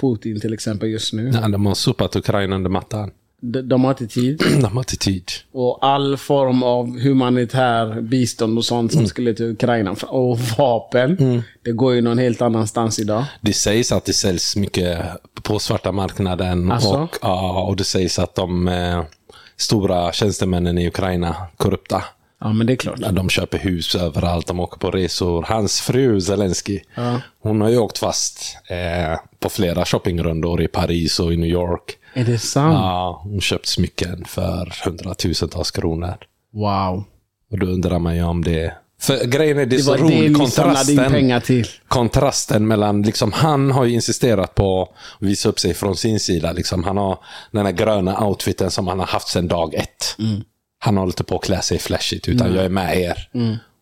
Putin 0.00 0.40
till 0.40 0.54
exempel 0.54 0.88
just 0.88 1.12
nu? 1.12 1.30
Ja, 1.42 1.48
de 1.48 1.66
har 1.66 1.74
sopat 1.74 2.16
Ukraina 2.16 2.56
under 2.56 2.70
mattan. 2.70 3.10
De, 3.40 3.62
de 3.62 3.84
har 3.84 3.90
inte 3.90 4.06
tid. 4.06 4.42
De 4.60 4.72
har 4.72 4.80
inte 4.80 4.96
tid. 4.96 5.30
Och 5.52 5.78
all 5.86 6.16
form 6.16 6.62
av 6.62 7.00
humanitär 7.00 8.00
bistånd 8.00 8.58
och 8.58 8.64
sånt 8.64 8.92
som 8.92 9.06
skulle 9.06 9.34
till 9.34 9.46
Ukraina. 9.46 9.96
Och 10.06 10.38
vapen. 10.58 11.42
Det 11.62 11.72
går 11.72 11.94
ju 11.94 12.00
någon 12.00 12.18
helt 12.18 12.42
annanstans 12.42 12.98
idag. 12.98 13.24
Det 13.40 13.52
sägs 13.52 13.92
att 13.92 14.04
det 14.04 14.12
säljs 14.12 14.56
mycket 14.56 14.98
på 15.42 15.58
svarta 15.58 15.92
marknaden. 15.92 16.72
Asså? 16.72 17.02
Och, 17.02 17.16
ja, 17.22 17.62
och 17.62 17.76
det 17.76 17.84
sägs 17.84 18.18
att 18.18 18.34
de 18.34 18.68
eh, 18.68 19.02
stora 19.56 20.12
tjänstemännen 20.12 20.78
i 20.78 20.88
Ukraina, 20.88 21.36
korrupta, 21.56 22.04
Ja, 22.44 22.52
men 22.52 22.66
det 22.66 22.72
är 22.72 22.76
klart. 22.76 22.98
Ja, 23.00 23.12
De 23.12 23.28
köper 23.28 23.58
hus 23.58 23.94
överallt, 23.94 24.46
de 24.46 24.60
åker 24.60 24.78
på 24.78 24.90
resor. 24.90 25.42
Hans 25.48 25.80
fru 25.80 26.20
Zelensky, 26.20 26.80
hon 27.42 27.60
har 27.60 27.68
ju 27.68 27.78
åkt 27.78 27.98
fast 27.98 28.56
eh, 28.68 29.18
på 29.38 29.48
flera 29.48 29.84
shoppingrundor 29.84 30.62
i 30.62 30.68
Paris 30.68 31.20
och 31.20 31.32
i 31.32 31.36
New 31.36 31.50
York. 31.50 31.96
Är 32.14 32.24
det 32.24 32.38
sant? 32.38 32.74
Ja, 32.74 33.20
hon 33.22 33.40
köpt 33.40 33.66
smycken 33.66 34.24
för 34.24 34.72
hundratusentals 34.84 35.70
kronor. 35.70 36.14
Wow. 36.52 37.04
Och 37.50 37.58
då 37.58 37.66
undrar 37.66 37.98
man 37.98 38.16
ju 38.16 38.22
om 38.22 38.44
det... 38.44 38.74
För 39.00 39.24
grejen 39.24 39.58
är, 39.58 39.66
det 39.66 39.76
är 39.76 39.80
så 39.80 39.96
roligt, 39.96 40.38
kontrasten. 40.38 41.40
kontrasten 41.88 42.68
mellan, 42.68 43.02
liksom, 43.02 43.32
han 43.32 43.70
har 43.70 43.84
ju 43.84 43.94
insisterat 43.94 44.54
på 44.54 44.82
att 44.82 45.26
visa 45.26 45.48
upp 45.48 45.60
sig 45.60 45.74
från 45.74 45.96
sin 45.96 46.20
sida. 46.20 46.52
Liksom, 46.52 46.84
han 46.84 46.96
har 46.96 47.18
den 47.50 47.66
här 47.66 47.72
gröna 47.72 48.26
outfiten 48.26 48.70
som 48.70 48.88
han 48.88 48.98
har 48.98 49.06
haft 49.06 49.28
sedan 49.28 49.48
dag 49.48 49.74
ett. 49.74 50.16
Han 50.84 50.96
håller 50.96 51.12
inte 51.12 51.24
på 51.24 51.36
att 51.36 51.44
klä 51.44 51.62
sig 51.62 51.78
flashigt, 51.78 52.28
utan 52.28 52.54
jag 52.54 52.64
är 52.64 52.68
med 52.68 52.98
er. 52.98 53.28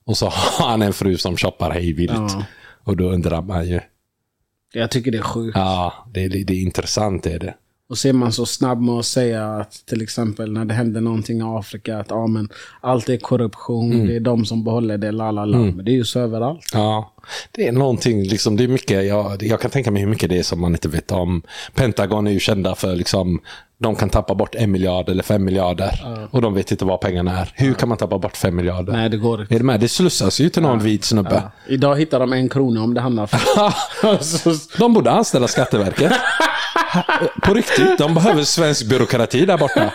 Och 0.05 0.17
så 0.17 0.27
har 0.59 0.69
han 0.69 0.83
en 0.83 0.93
fru 0.93 1.17
som 1.19 1.37
shoppar 1.37 1.71
hejvilt. 1.71 2.13
Ja. 2.15 2.45
Och 2.85 2.97
då 2.97 3.05
undrar 3.05 3.43
man 3.43 3.69
ju. 3.69 3.81
Jag 4.73 4.91
tycker 4.91 5.11
det 5.13 5.19
är 5.19 5.23
sjukt. 5.23 5.57
Ja, 5.57 6.07
det 6.15 6.25
är, 6.25 6.29
det 6.29 6.53
är 6.53 6.63
intressant 6.63 7.27
är 7.27 7.39
det. 7.39 7.55
Och 7.89 7.99
så 7.99 8.09
är 8.09 8.13
man 8.13 8.33
så 8.33 8.47
snabb 8.47 8.81
med 8.81 8.95
att 8.95 9.07
säga 9.07 9.47
att 9.47 9.87
till 9.87 10.03
exempel 10.03 10.53
när 10.53 10.65
det 10.65 10.75
händer 10.75 11.01
någonting 11.01 11.39
i 11.39 11.43
Afrika 11.45 11.99
att 11.99 12.11
ja, 12.11 12.27
men 12.27 12.49
allt 12.81 13.09
är 13.09 13.17
korruption, 13.17 14.07
det 14.07 14.17
är 14.17 14.21
de 14.21 14.45
som 14.45 14.65
behåller 14.65 14.99
det, 14.99 15.13
la 15.13 15.31
la 15.31 15.45
la. 15.45 15.59
Men 15.59 15.85
det 15.85 15.91
är 15.91 15.95
ju 15.95 16.05
så 16.05 16.21
överallt. 16.21 16.67
Ja, 16.73 17.13
det 17.53 17.69
är 17.69 17.73
någonting, 17.73 18.23
liksom, 18.23 18.57
det 18.57 18.65
är 18.65 18.69
mycket, 18.69 19.07
jag, 19.07 19.43
jag 19.43 19.61
kan 19.61 19.71
tänka 19.71 19.91
mig 19.91 20.03
hur 20.03 20.09
mycket 20.09 20.31
det 20.31 20.39
är 20.39 20.43
som 20.43 20.61
man 20.61 20.73
inte 20.73 20.89
vet 20.89 21.13
om. 21.13 21.43
Pentagon 21.75 22.27
är 22.27 22.31
ju 22.31 22.41
kända 22.41 22.75
för, 22.75 22.97
liksom, 22.97 23.41
de 23.83 23.95
kan 23.97 24.11
tappa 24.11 24.35
bort 24.35 24.55
en 24.55 24.71
miljard 24.71 25.09
eller 25.09 25.23
fem 25.23 25.45
miljarder. 25.45 26.29
Och 26.31 26.43
de 26.43 26.55
vet 26.55 26.71
inte 26.71 26.85
vad 26.85 27.01
pengarna 27.01 27.39
är. 27.41 27.53
Hur 27.55 27.75
kan 27.75 27.89
man 27.89 27.99
tappa 27.99 28.19
bort 28.19 28.37
fem 28.37 28.57
miljarder? 28.57 28.93
Nej, 28.93 29.09
det 29.11 29.17
går 29.17 29.41
inte. 29.43 29.55
Är 29.55 29.59
det 29.59 29.65
med? 29.65 29.81
Det 29.81 29.89
slussas 29.89 30.41
ju 30.41 30.49
till 30.49 30.63
någon 30.63 30.79
vit 30.79 31.05
snubbe. 31.05 31.43
Idag 31.69 31.97
hittar 31.99 32.21
de 32.21 32.33
en 32.33 32.49
krona 32.49 32.83
om 32.83 32.95
det 32.95 33.01
handlar 33.01 33.27
för. 33.27 34.79
De 34.79 34.93
borde 34.95 35.11
anställa 35.11 35.49
Skatteverket. 35.49 36.13
På 37.43 37.55
riktigt, 37.55 37.99
de 37.99 38.15
behöver 38.15 38.45
svensk 38.45 38.89
byråkrati 38.89 39.47
där 39.47 39.59
borta. 39.59 39.93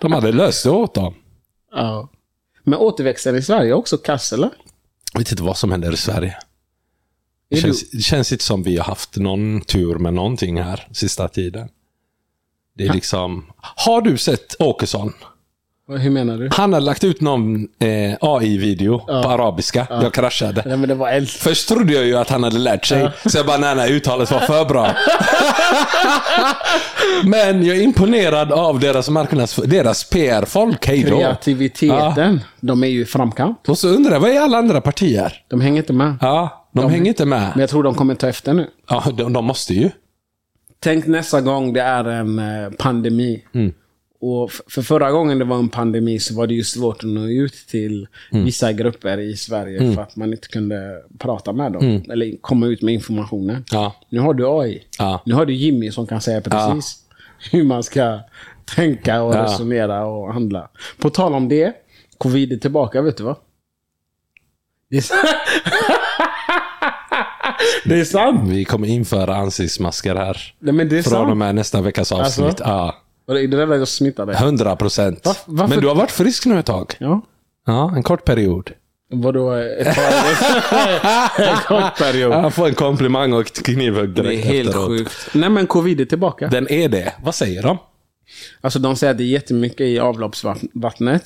De 0.00 0.12
hade 0.12 0.32
löst 0.32 0.64
det 0.64 0.70
åt 0.70 0.94
dem. 0.94 1.14
ja. 1.74 2.08
Men 2.68 2.78
återväxten 2.78 3.36
i 3.36 3.42
Sverige 3.42 3.70
är 3.70 3.74
också 3.74 3.98
kass, 3.98 4.32
eller? 4.32 4.50
Jag 5.12 5.20
vet 5.20 5.30
inte 5.30 5.42
vad 5.42 5.56
som 5.56 5.70
händer 5.70 5.92
i 5.92 5.96
Sverige. 5.96 6.36
Det 7.50 7.56
känns, 7.56 7.90
det 7.90 8.00
känns 8.02 8.32
inte 8.32 8.44
som 8.44 8.62
vi 8.62 8.76
har 8.76 8.84
haft 8.84 9.16
någon 9.16 9.60
tur 9.60 9.94
med 9.94 10.14
någonting 10.14 10.62
här 10.62 10.88
sista 10.92 11.28
tiden. 11.28 11.68
Det 12.76 12.86
är 12.86 12.92
liksom... 12.92 13.44
Har 13.58 14.00
du 14.00 14.18
sett 14.18 14.56
Åkesson? 14.58 15.12
Hur 15.88 16.10
menar 16.10 16.36
du? 16.38 16.48
Han 16.52 16.72
har 16.72 16.80
lagt 16.80 17.04
ut 17.04 17.20
någon 17.20 17.54
eh, 17.78 18.14
AI-video 18.20 18.98
på 18.98 19.12
arabiska. 19.12 19.86
Jag 19.90 20.14
kraschade. 20.14 20.62
Nej, 20.66 20.76
men 20.76 20.88
det 20.88 20.94
var 20.94 21.08
eld. 21.08 21.28
Först 21.28 21.68
trodde 21.68 21.92
jag 21.92 22.04
ju 22.04 22.16
att 22.16 22.30
han 22.30 22.42
hade 22.42 22.58
lärt 22.58 22.84
sig. 22.86 23.10
Så 23.26 23.38
jag 23.38 23.46
bara, 23.46 23.56
nej, 23.58 23.76
nej, 23.76 23.92
uttalet 23.92 24.30
var 24.30 24.40
för 24.40 24.64
bra. 24.64 24.90
Men 27.24 27.66
jag 27.66 27.76
är 27.76 27.82
imponerad 27.82 28.52
av 28.52 28.80
deras 28.80 29.10
marknads... 29.10 29.56
Deras 29.56 30.04
PR-folk. 30.10 30.86
Hej 30.86 31.02
då. 31.02 31.16
Kreativiteten. 31.16 32.40
De 32.60 32.84
är 32.84 32.88
ju 32.88 33.00
i 33.00 33.04
framkant. 33.04 33.68
Och 33.68 33.78
så 33.78 33.88
undrar 33.88 34.12
jag, 34.12 34.20
vad 34.20 34.30
är 34.30 34.40
alla 34.40 34.58
andra 34.58 34.80
partier? 34.80 35.32
De 35.48 35.60
hänger 35.60 35.78
inte 35.78 35.92
med. 35.92 36.16
Ja, 36.20 36.68
de, 36.74 36.90
hänger 36.90 37.08
inte 37.08 37.24
med. 37.24 37.50
Men 37.54 37.60
jag 37.60 37.70
tror 37.70 37.82
de 37.82 37.94
kommer 37.94 38.14
ta 38.14 38.28
efter 38.28 38.52
nu. 38.54 38.66
Ja, 38.88 39.04
de, 39.14 39.32
de 39.32 39.44
måste 39.44 39.74
ju. 39.74 39.90
Tänk 40.86 41.06
nästa 41.06 41.40
gång 41.40 41.72
det 41.72 41.80
är 41.80 42.04
en 42.04 42.38
eh, 42.38 42.70
pandemi. 42.78 43.44
Mm. 43.52 43.72
Och 44.20 44.50
för 44.52 44.82
förra 44.82 45.10
gången 45.10 45.38
det 45.38 45.44
var 45.44 45.58
en 45.58 45.68
pandemi 45.68 46.18
så 46.18 46.34
var 46.34 46.46
det 46.46 46.54
ju 46.54 46.64
svårt 46.64 46.96
att 47.04 47.10
nå 47.10 47.26
ut 47.28 47.54
till 47.68 48.06
Mm. 48.32 48.44
vissa 48.44 48.72
grupper 48.72 49.18
i 49.20 49.36
Sverige 49.36 49.94
för 49.94 50.02
att 50.02 50.16
man 50.16 50.32
inte 50.32 50.48
kunde 50.48 51.02
prata 51.18 51.52
med 51.52 51.72
dem. 51.72 52.02
Eller 52.10 52.36
komma 52.40 52.66
ut 52.66 52.82
med 52.82 52.94
informationen. 52.94 53.64
Ja. 53.70 53.94
Nu 54.08 54.20
har 54.20 54.34
du 54.34 54.46
AI. 54.48 54.82
Ja. 54.98 55.22
Nu 55.26 55.34
har 55.34 55.46
du 55.46 55.54
Jimmy 55.54 55.90
som 55.90 56.06
kan 56.06 56.20
säga 56.20 56.40
precis 56.40 56.98
hur 57.52 57.64
man 57.64 57.82
ska 57.82 58.20
tänka 58.76 59.22
och 59.22 59.34
Ja. 59.34 59.42
resonera 59.44 60.06
och 60.06 60.32
handla. 60.32 60.70
På 60.98 61.10
tal 61.10 61.34
om 61.34 61.48
det, 61.48 61.72
covid 62.18 62.52
är 62.52 62.56
tillbaka, 62.56 63.02
vet 63.02 63.16
du 63.16 63.24
vad? 63.24 63.36
Det 67.84 68.00
är, 68.00 68.04
sant. 68.04 68.40
Vi 68.50 68.64
kommer 68.64 68.88
införa 68.88 69.36
ansiktsmasker 69.36 70.14
här. 70.16 70.54
Nej, 70.58 70.74
men 70.74 70.88
det 70.88 70.98
är 70.98 71.02
Från 71.02 71.20
och 71.20 71.26
sant. 71.26 71.38
med 71.38 71.54
nästa 71.54 71.80
veckas 71.82 72.12
avsnitt. 72.12 72.46
Alltså? 72.46 72.64
Ja, 72.64 72.96
Och 73.28 73.34
det 73.34 73.40
är 73.42 73.48
det 73.48 73.66
där 73.66 73.74
jag 73.76 73.88
smittar 73.88 74.26
dig. 74.26 74.36
100 74.36 74.76
procent. 74.76 75.44
Va- 75.46 75.66
Men 75.66 75.80
du 75.80 75.88
har 75.88 75.94
varit 75.94 76.10
frisk 76.10 76.46
nu 76.46 76.58
ett 76.58 76.66
tag. 76.66 76.94
Ja. 76.98 77.20
Ja, 77.66 77.92
en 77.96 78.02
kort 78.02 78.24
period. 78.24 78.70
Vadå? 79.12 79.52
Ett 79.52 79.94
par, 79.96 81.42
en 81.42 81.56
kort 81.56 81.98
period. 81.98 82.32
Jag 82.32 82.54
får 82.54 82.66
en 82.68 82.74
komplimang 82.74 83.32
och 83.32 83.40
ett 83.40 83.62
knivhugg 83.62 84.08
Det 84.10 84.20
är 84.20 84.24
direkt 84.24 84.46
helt 84.46 84.68
efteråt. 84.68 84.88
sjukt. 84.88 85.28
Nej 85.32 85.50
men 85.50 85.66
covid 85.66 86.00
är 86.00 86.04
tillbaka. 86.04 86.48
Den 86.48 86.70
är 86.72 86.88
det. 86.88 87.12
Vad 87.24 87.34
säger 87.34 87.62
de? 87.62 87.78
Alltså 88.60 88.78
de 88.78 88.96
säger 88.96 89.10
att 89.10 89.18
det 89.18 89.24
är 89.24 89.26
jättemycket 89.26 89.80
i 89.80 89.98
avloppsvattnet. 89.98 91.24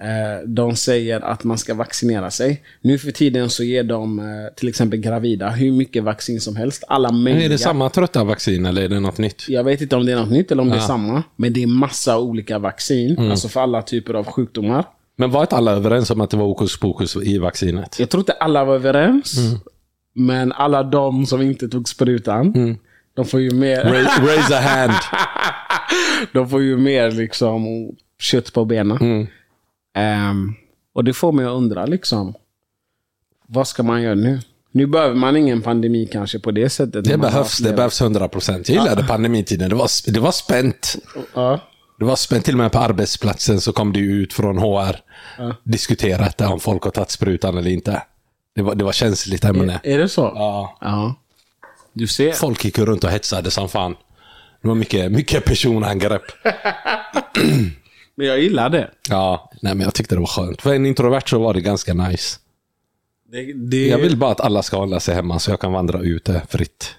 Eh, 0.00 0.46
De 0.48 0.76
säger 0.76 1.20
att 1.20 1.44
man 1.44 1.58
ska 1.58 1.74
vaccinera 1.74 2.30
sig. 2.30 2.62
Nu 2.80 2.98
för 2.98 3.10
tiden 3.10 3.50
så 3.50 3.64
ger 3.64 3.82
de 3.84 4.18
eh, 4.18 4.24
till 4.56 4.68
exempel 4.68 4.98
gravida 5.00 5.48
hur 5.50 5.72
mycket 5.72 6.02
vaccin 6.04 6.40
som 6.40 6.56
helst. 6.56 6.84
Alla 6.88 7.12
möjliga. 7.12 7.44
Är 7.44 7.48
det 7.48 7.58
samma 7.58 7.90
trötta 7.90 8.24
vaccin 8.24 8.66
eller 8.66 8.82
är 8.82 8.88
det 8.88 9.00
något 9.00 9.18
nytt? 9.18 9.48
Jag 9.48 9.64
vet 9.64 9.80
inte 9.80 9.96
om 9.96 10.06
det 10.06 10.12
är 10.12 10.16
något 10.16 10.30
nytt 10.30 10.52
eller 10.52 10.62
om 10.62 10.68
det 10.70 10.76
är 10.76 10.80
samma. 10.80 11.22
Men 11.36 11.52
det 11.52 11.62
är 11.62 11.66
massa 11.66 12.18
olika 12.18 12.58
vaccin. 12.58 13.16
Mm. 13.18 13.30
Alltså 13.30 13.48
för 13.48 13.60
alla 13.60 13.82
typer 13.82 14.14
av 14.14 14.24
sjukdomar. 14.26 14.84
Men 15.16 15.30
var 15.30 15.40
inte 15.40 15.56
alla 15.56 15.72
överens 15.72 16.10
om 16.10 16.20
att 16.20 16.30
det 16.30 16.36
var 16.36 16.46
hokus 16.46 16.80
pokus 16.80 17.16
i 17.16 17.38
vaccinet? 17.38 17.96
Jag 18.00 18.10
tror 18.10 18.20
inte 18.20 18.32
alla 18.32 18.64
var 18.64 18.74
överens. 18.74 19.38
Mm. 19.38 19.58
Men 20.14 20.52
alla 20.52 20.82
de 20.82 21.26
som 21.26 21.42
inte 21.42 21.68
tog 21.68 21.88
sprutan. 21.88 22.76
De 23.16 23.24
får 23.26 23.40
ju 23.40 23.50
mer... 23.50 23.84
Ra- 23.84 24.26
Raise 24.26 24.56
a 24.58 24.60
hand. 24.60 24.92
De 26.32 26.48
får 26.48 26.62
ju 26.62 26.76
mer 26.76 27.10
liksom 27.10 27.66
kött 28.20 28.52
på 28.52 28.64
benen. 28.64 29.26
Ehm, 29.94 30.54
och 30.92 31.04
det 31.04 31.12
får 31.12 31.32
mig 31.32 31.44
att 31.44 31.52
undra 31.52 31.86
liksom. 31.86 32.34
Vad 33.46 33.68
ska 33.68 33.82
man 33.82 34.02
göra 34.02 34.14
nu? 34.14 34.40
Nu 34.72 34.86
behöver 34.86 35.14
man 35.14 35.36
ingen 35.36 35.62
pandemi 35.62 36.08
kanske 36.12 36.38
på 36.38 36.50
det 36.50 36.68
sättet. 36.70 37.04
Det 37.04 37.18
behövs, 37.18 37.58
det 37.58 37.72
behövs 37.72 38.00
100 38.00 38.28
procent. 38.28 38.68
Jag 38.68 38.78
gillade 38.84 39.04
pandemitiden. 39.04 39.68
Det 39.68 39.74
var, 39.76 40.12
det 40.12 40.20
var 40.20 40.32
spänt. 40.32 40.96
Ja. 41.34 41.60
Det 41.98 42.04
var 42.04 42.16
spänt. 42.16 42.44
Till 42.44 42.54
och 42.54 42.58
med 42.58 42.72
på 42.72 42.78
arbetsplatsen 42.78 43.60
så 43.60 43.72
kom 43.72 43.92
det 43.92 44.00
ut 44.00 44.32
från 44.32 44.58
HR. 44.58 44.96
Diskuterat 45.62 46.40
om 46.40 46.60
folk 46.60 46.82
har 46.82 46.90
tagit 46.90 47.10
sprutan 47.10 47.58
eller 47.58 47.70
inte. 47.70 48.02
Det 48.54 48.62
var, 48.62 48.74
det 48.74 48.84
var 48.84 48.92
känsligt 48.92 49.44
ämne. 49.44 49.80
Är 49.82 49.98
det 49.98 50.08
så? 50.08 50.32
Ja. 50.34 50.78
Ja. 50.80 51.14
Du 51.92 52.06
ser. 52.06 52.32
Folk 52.32 52.64
gick 52.64 52.78
runt 52.78 53.04
och 53.04 53.10
hetsade 53.10 53.50
som 53.50 53.68
fan. 53.68 53.96
Det 54.62 54.68
var 54.68 54.74
mycket, 54.74 55.12
mycket 55.12 55.44
personangrepp. 55.44 56.22
Men 58.14 58.26
jag 58.26 58.40
gillar 58.40 58.70
det. 58.70 58.90
Ja, 59.08 59.50
nej 59.62 59.74
men 59.74 59.84
jag 59.84 59.94
tyckte 59.94 60.14
det 60.14 60.20
var 60.20 60.26
skönt. 60.26 60.62
För 60.62 60.74
en 60.74 60.86
introvert 60.86 61.28
så 61.28 61.38
var 61.38 61.54
det 61.54 61.60
ganska 61.60 61.94
nice. 61.94 62.38
det, 63.28 63.52
det 63.52 63.88
Jag 63.88 63.98
vill 63.98 64.16
bara 64.16 64.30
att 64.30 64.40
alla 64.40 64.62
ska 64.62 64.76
hålla 64.76 65.00
sig 65.00 65.14
hemma 65.14 65.38
så 65.38 65.50
jag 65.50 65.60
kan 65.60 65.72
vandra 65.72 66.00
ute 66.00 66.42
fritt. 66.48 66.94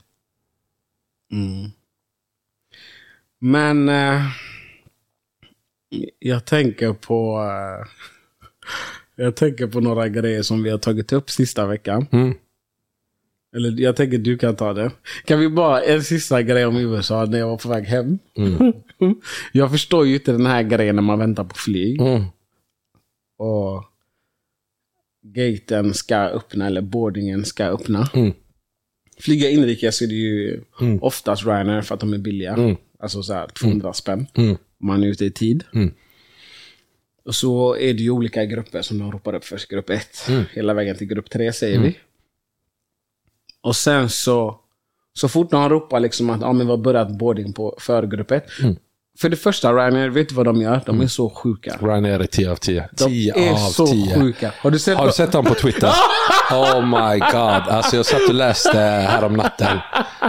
Men 3.39 3.89
eh, 3.89 4.21
jag 6.19 6.45
tänker 6.45 6.93
på 6.93 7.43
eh, 7.43 7.87
jag 9.25 9.35
tänker 9.35 9.67
på 9.67 9.79
några 9.79 10.09
grejer 10.09 10.41
som 10.41 10.63
vi 10.63 10.69
har 10.69 10.77
tagit 10.77 11.13
upp 11.13 11.29
sista 11.29 11.65
veckan. 11.65 12.07
Mm. 12.11 12.33
Eller 13.55 13.81
jag 13.81 13.95
tänker 13.95 14.17
du 14.17 14.37
kan 14.37 14.55
ta 14.55 14.73
det. 14.73 14.91
Kan 15.25 15.39
vi 15.39 15.49
bara, 15.49 15.81
en 15.83 16.03
sista 16.03 16.41
grej 16.41 16.65
om 16.65 16.77
USA 16.77 17.25
när 17.25 17.39
jag 17.39 17.47
var 17.47 17.57
på 17.57 17.69
väg 17.69 17.83
hem. 17.83 18.19
jag 19.51 19.71
förstår 19.71 20.05
ju 20.05 20.13
inte 20.13 20.31
den 20.31 20.45
här 20.45 20.63
grejen 20.63 20.95
när 20.95 21.03
man 21.03 21.19
väntar 21.19 21.43
på 21.43 21.55
flyg. 21.55 22.01
Mm. 22.01 22.23
Och 23.37 23.83
gaten 25.23 25.93
ska 25.93 26.15
öppna, 26.17 26.67
eller 26.67 26.81
boardingen 26.81 27.45
ska 27.45 27.65
öppna. 27.65 28.09
Mm. 28.13 28.33
Flyga 29.19 29.49
inrikes 29.49 30.01
är 30.01 30.07
det 30.07 30.13
ju 30.13 30.61
oftast 31.01 31.45
Ryanair 31.45 31.81
för 31.81 31.93
att 31.95 32.01
de 32.01 32.13
är 32.13 32.17
billiga. 32.17 32.75
Alltså 32.99 33.23
så 33.23 33.33
här 33.33 33.47
200 33.47 33.93
spänn. 33.93 34.27
Mm. 34.33 34.51
Om 34.51 34.87
man 34.87 35.03
är 35.03 35.07
ute 35.07 35.25
i 35.25 35.31
tid. 35.31 35.63
Mm. 35.73 35.93
Och 37.25 37.35
så 37.35 37.75
är 37.75 37.93
det 37.93 38.03
ju 38.03 38.09
olika 38.09 38.45
grupper 38.45 38.81
som 38.81 38.99
de 38.99 39.11
ropar 39.11 39.33
upp 39.33 39.45
först. 39.45 39.69
Grupp 39.69 39.89
1, 39.89 40.25
Mm. 40.29 40.43
hela 40.53 40.73
vägen 40.73 40.95
till 40.97 41.07
grupp 41.07 41.29
3 41.29 41.53
säger 41.53 41.79
vi. 41.79 41.97
Och 43.65 43.75
sen 43.75 44.09
så, 44.09 44.55
så 45.13 45.29
fort 45.29 45.51
de 45.51 45.69
ropar 45.69 45.99
liksom 45.99 46.29
att 46.29 46.41
ja, 46.41 46.53
men 46.53 46.67
vi 46.67 46.71
har 46.71 46.77
börjat 46.77 47.09
boarding 47.09 47.53
på 47.53 47.75
för 47.79 48.03
grupp 48.03 48.31
1. 48.31 48.45
Mm. 48.61 48.75
För 49.19 49.29
det 49.29 49.35
första, 49.35 49.73
Ryanair, 49.73 50.09
vet 50.09 50.29
du 50.29 50.35
vad 50.35 50.45
de 50.45 50.61
gör? 50.61 50.81
De 50.85 51.01
är 51.01 51.07
så 51.07 51.29
sjuka. 51.29 51.77
Ryanair 51.81 52.19
är 52.19 52.25
10 52.25 52.51
av 52.51 52.55
10. 52.55 52.89
De 52.91 53.03
10 53.03 53.33
är 53.33 53.55
så 53.55 53.87
10. 53.87 54.19
sjuka. 54.19 54.51
Har 54.57 54.71
du 54.71 54.79
sett, 54.79 54.97
Har 54.97 55.05
du 55.05 55.11
sett 55.11 55.31
dem 55.31 55.45
på 55.45 55.53
Twitter? 55.53 55.91
Oh 56.51 56.85
my 56.85 57.19
god. 57.19 57.73
Alltså 57.73 57.95
jag 57.95 58.05
satt 58.05 58.29
och 58.29 58.33
läste 58.33 58.79
här 58.79 59.23
om 59.23 59.33
natten. 59.33 59.77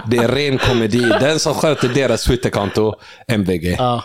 Det 0.06 0.16
är 0.16 0.28
ren 0.28 0.58
komedi. 0.58 1.00
Den 1.20 1.38
som 1.38 1.54
sköter 1.54 1.88
deras 1.88 2.24
Twitterkonto, 2.24 2.94
MVG. 3.28 3.76
Ja. 3.78 4.04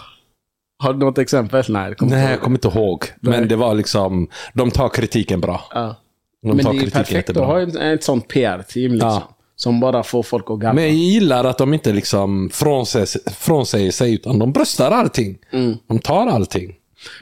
Har 0.83 0.93
du 0.93 1.00
något 1.00 1.17
exempel? 1.17 1.65
Nej, 1.69 1.89
det 1.89 1.95
kommer 1.95 2.15
Nej, 2.15 2.31
jag 2.31 2.41
kommer 2.41 2.57
inte 2.57 2.67
ihåg. 2.67 3.05
Men 3.19 3.47
det 3.47 3.55
var 3.55 3.73
liksom, 3.73 4.27
de 4.53 4.71
tar 4.71 4.89
kritiken 4.89 5.41
bra. 5.41 5.61
Ja. 5.73 5.95
De 6.41 6.48
Men 6.48 6.57
det 6.57 6.69
är 6.69 6.74
ju 6.74 6.89
perfekt 6.89 7.29
att 7.29 7.38
ha 7.38 7.62
ett, 7.62 7.75
ett 7.75 8.03
sånt 8.03 8.27
PR-team 8.27 8.91
liksom. 8.91 9.10
Ja. 9.10 9.38
Som 9.55 9.79
bara 9.79 10.03
får 10.03 10.24
folk 10.24 10.45
att 10.50 10.60
garva. 10.60 10.74
Men 10.74 10.83
jag 10.83 10.93
gillar 10.93 11.43
att 11.43 11.57
de 11.57 11.74
inte 11.74 11.93
liksom 11.93 12.50
frånsäger, 12.53 13.29
frånsäger 13.31 13.91
sig, 13.91 14.13
utan 14.13 14.39
de 14.39 14.51
bröstar 14.51 14.91
allting. 14.91 15.38
Mm. 15.51 15.77
De 15.88 16.00
tar 16.00 16.27
allting. 16.27 16.75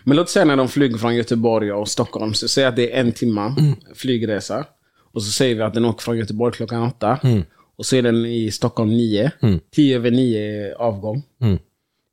Men 0.03 0.17
låt 0.17 0.29
säga 0.29 0.45
när 0.45 0.55
de 0.55 0.67
flyger 0.67 0.97
från 0.97 1.15
Göteborg 1.15 1.71
och 1.71 1.88
Stockholm. 1.88 2.33
Så 2.33 2.47
säg 2.47 2.65
att 2.65 2.75
det 2.75 2.95
är 2.95 2.99
en 2.99 3.11
timma 3.11 3.45
Mm. 3.59 3.75
flygresa. 3.95 4.65
Och 5.13 5.23
så 5.23 5.31
säger 5.31 5.55
vi 5.55 5.61
att 5.61 5.73
den 5.73 5.85
åker 5.85 6.03
från 6.03 6.17
Göteborg 6.17 6.53
klockan 6.53 6.83
åtta. 6.83 7.19
Mm. 7.23 7.43
Och 7.77 7.85
så 7.85 7.95
är 7.95 8.01
den 8.01 8.25
i 8.25 8.51
Stockholm 8.51 8.89
nio. 8.89 9.31
Tio 9.75 9.95
över 9.95 10.11
nio 10.11 10.75
avgång. 10.75 11.23
Mm. 11.41 11.57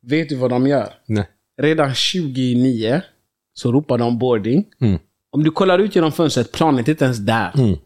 Vet 0.03 0.29
du 0.29 0.35
vad 0.37 0.51
de 0.51 0.67
gör? 0.67 0.89
Nej. 1.07 1.25
Redan 1.63 1.95
29 1.95 3.01
så 3.55 3.73
ropar 3.73 3.99
de 3.99 4.19
boarding. 4.19 4.65
Mm. 4.81 4.99
Om 5.37 5.45
du 5.45 5.51
kollar 5.51 5.79
ut 5.79 5.95
genom 5.95 6.13
fönstret, 6.13 6.53
planet 6.53 6.89
är 6.89 6.93
inte 6.93 7.05
ens 7.05 7.19
där. 7.19 7.53
Mm. 7.59 7.77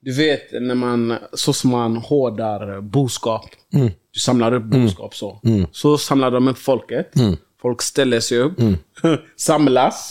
Du 0.00 0.12
vet 0.12 0.52
när 0.52 0.74
man, 0.74 1.18
så 1.32 1.52
som 1.52 1.70
man 1.70 1.96
hårdar 1.96 2.80
boskap. 2.80 3.44
Mm. 3.74 3.90
Du 4.10 4.20
samlar 4.20 4.52
upp 4.54 4.64
boskap 4.64 5.14
så. 5.16 5.40
Så 5.72 5.98
samlar 5.98 6.30
de 6.30 6.48
upp 6.48 6.58
folket. 6.58 7.12
Folk 7.62 7.82
ställer 7.82 8.20
sig 8.20 8.38
upp, 8.38 8.54
samlas. 9.36 10.10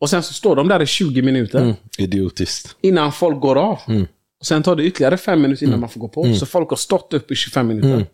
Och 0.00 0.10
sen 0.10 0.22
så 0.22 0.32
står 0.34 0.56
de 0.56 0.68
där 0.68 0.82
i 0.82 0.86
20 0.86 1.22
minuter 1.22 1.60
Mm. 1.62 1.74
Idiotiskt. 1.98 2.76
innan 2.80 3.12
folk 3.12 3.40
går 3.40 3.56
av. 3.58 3.78
Och 4.40 4.46
sen 4.46 4.62
tar 4.62 4.76
det 4.76 4.84
ytterligare 4.84 5.16
fem 5.16 5.42
minuter 5.42 5.62
Mm. 5.62 5.70
innan 5.70 5.80
man 5.80 5.88
får 5.88 6.00
gå 6.00 6.08
på. 6.08 6.34
Så 6.34 6.46
folk 6.46 6.70
har 6.70 6.76
stått 6.76 7.12
upp 7.12 7.30
i 7.30 7.34
25 7.34 7.66
minuter. 7.66 8.06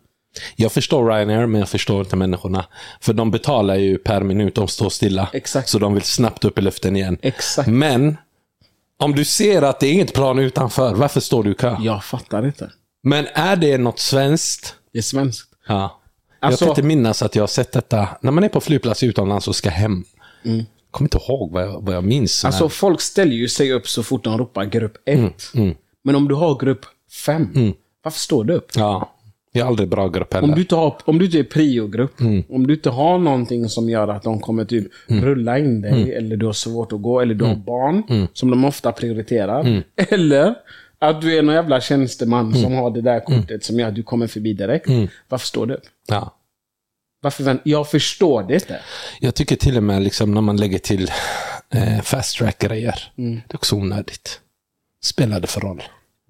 Jag 0.55 0.71
förstår 0.71 1.05
Ryanair, 1.09 1.45
men 1.45 1.59
jag 1.59 1.69
förstår 1.69 1.99
inte 1.99 2.15
människorna. 2.15 2.65
För 3.01 3.13
de 3.13 3.31
betalar 3.31 3.75
ju 3.75 3.97
per 3.97 4.21
minut 4.23 4.55
de 4.55 4.67
står 4.67 4.89
stilla. 4.89 5.29
Exakt. 5.33 5.69
Så 5.69 5.79
de 5.79 5.93
vill 5.93 6.03
snabbt 6.03 6.45
upp 6.45 6.57
i 6.57 6.61
luften 6.61 6.95
igen. 6.95 7.17
Exakt. 7.21 7.67
Men, 7.69 8.17
om 8.99 9.15
du 9.15 9.25
ser 9.25 9.61
att 9.61 9.79
det 9.79 9.87
är 9.87 9.91
inget 9.93 10.13
plan 10.13 10.39
utanför, 10.39 10.93
varför 10.93 11.19
står 11.19 11.43
du 11.43 11.51
i 11.51 11.55
kö? 11.55 11.77
Jag 11.79 12.03
fattar 12.03 12.45
inte. 12.45 12.71
Men 13.03 13.27
är 13.33 13.55
det 13.55 13.77
något 13.77 13.99
svenskt? 13.99 14.75
Det 14.93 14.97
är 14.97 15.03
svenskt. 15.03 15.49
Ja. 15.67 15.99
Alltså- 16.39 16.65
jag 16.65 16.75
kan 16.75 16.81
inte 16.83 16.87
minnas 16.95 17.21
att 17.21 17.35
jag 17.35 17.43
har 17.43 17.47
sett 17.47 17.71
detta. 17.71 18.07
När 18.21 18.31
man 18.31 18.43
är 18.43 18.49
på 18.49 18.61
flygplats 18.61 19.03
utomlands 19.03 19.47
och 19.47 19.55
ska 19.55 19.69
hem. 19.69 20.03
Mm. 20.45 20.65
kommer 20.91 21.05
inte 21.05 21.17
ihåg 21.17 21.51
vad 21.51 21.63
jag, 21.63 21.81
vad 21.85 21.95
jag 21.95 22.03
minns. 22.03 22.45
Alltså 22.45 22.63
men- 22.63 22.69
folk 22.69 23.01
ställer 23.01 23.31
ju 23.35 23.47
sig 23.49 23.71
upp 23.73 23.87
så 23.87 24.03
fort 24.03 24.23
de 24.23 24.37
ropar 24.37 24.65
grupp 24.65 24.97
1. 25.05 25.51
Mm, 25.55 25.75
Men 26.03 26.15
om 26.15 26.27
du 26.27 26.35
har 26.35 26.59
grupp 26.59 26.85
5, 27.25 27.73
varför 28.03 28.19
står 28.19 28.43
du 28.43 28.53
upp? 28.53 28.71
ja. 28.75 29.12
Jag 29.55 29.63
är 29.63 29.67
aldrig 29.67 29.89
bra 29.89 30.07
grupp 30.07 30.33
heller. 30.33 30.47
Om 30.47 30.55
du 30.55 30.61
inte, 30.61 30.75
har, 30.75 30.95
om 31.05 31.19
du 31.19 31.25
inte 31.25 31.39
är 31.39 31.43
priogrupp, 31.43 32.19
Mm. 32.19 32.43
om 32.49 32.67
du 32.67 32.73
inte 32.73 32.89
har 32.89 33.17
någonting 33.17 33.69
som 33.69 33.89
gör 33.89 34.07
att 34.07 34.23
de 34.23 34.39
kommer 34.39 34.65
typ 34.65 34.87
rulla 35.07 35.59
in 35.59 35.81
dig, 35.81 35.91
Mm. 35.91 36.17
eller 36.17 36.37
du 36.37 36.45
har 36.45 36.53
svårt 36.53 36.91
att 36.93 37.01
gå, 37.01 37.19
eller 37.21 37.33
du 37.35 37.45
har 37.45 37.55
barn, 37.55 38.27
som 38.33 38.49
de 38.51 38.65
ofta 38.65 38.91
prioriterar. 38.91 39.59
Mm. 39.61 39.83
Eller 39.95 40.55
att 40.99 41.21
du 41.21 41.37
är 41.37 41.41
någon 41.41 41.55
jävla 41.55 41.81
tjänsteman 41.81 42.53
som 42.53 42.73
har 42.73 42.91
det 42.91 43.01
där 43.01 43.19
kortet 43.19 43.63
som 43.63 43.79
gör 43.79 43.87
att 43.87 43.95
du 43.95 44.03
kommer 44.03 44.27
förbi 44.27 44.53
direkt. 44.53 44.87
Mm. 44.87 45.07
Varför 45.29 45.47
står 45.47 45.65
du 45.65 45.73
upp? 45.73 45.83
Ja. 46.07 46.35
Varför 47.21 47.43
vänt? 47.43 47.61
Jag 47.63 47.89
förstår 47.91 48.43
det 48.43 48.53
inte. 48.53 48.79
Jag 49.19 49.35
tycker 49.35 49.55
till 49.55 49.77
och 49.77 49.83
med 49.83 50.01
liksom 50.01 50.33
när 50.33 50.41
man 50.41 50.57
lägger 50.57 50.79
till 50.79 51.11
eh, 51.73 52.01
fast 52.01 52.37
track-grejer. 52.37 53.11
Mm. 53.17 53.35
Det 53.47 53.53
är 53.53 53.57
också 53.57 53.75
onödigt. 53.75 54.39
Spelar 55.03 55.39
det 55.39 55.47
för 55.47 55.61
roll? 55.61 55.83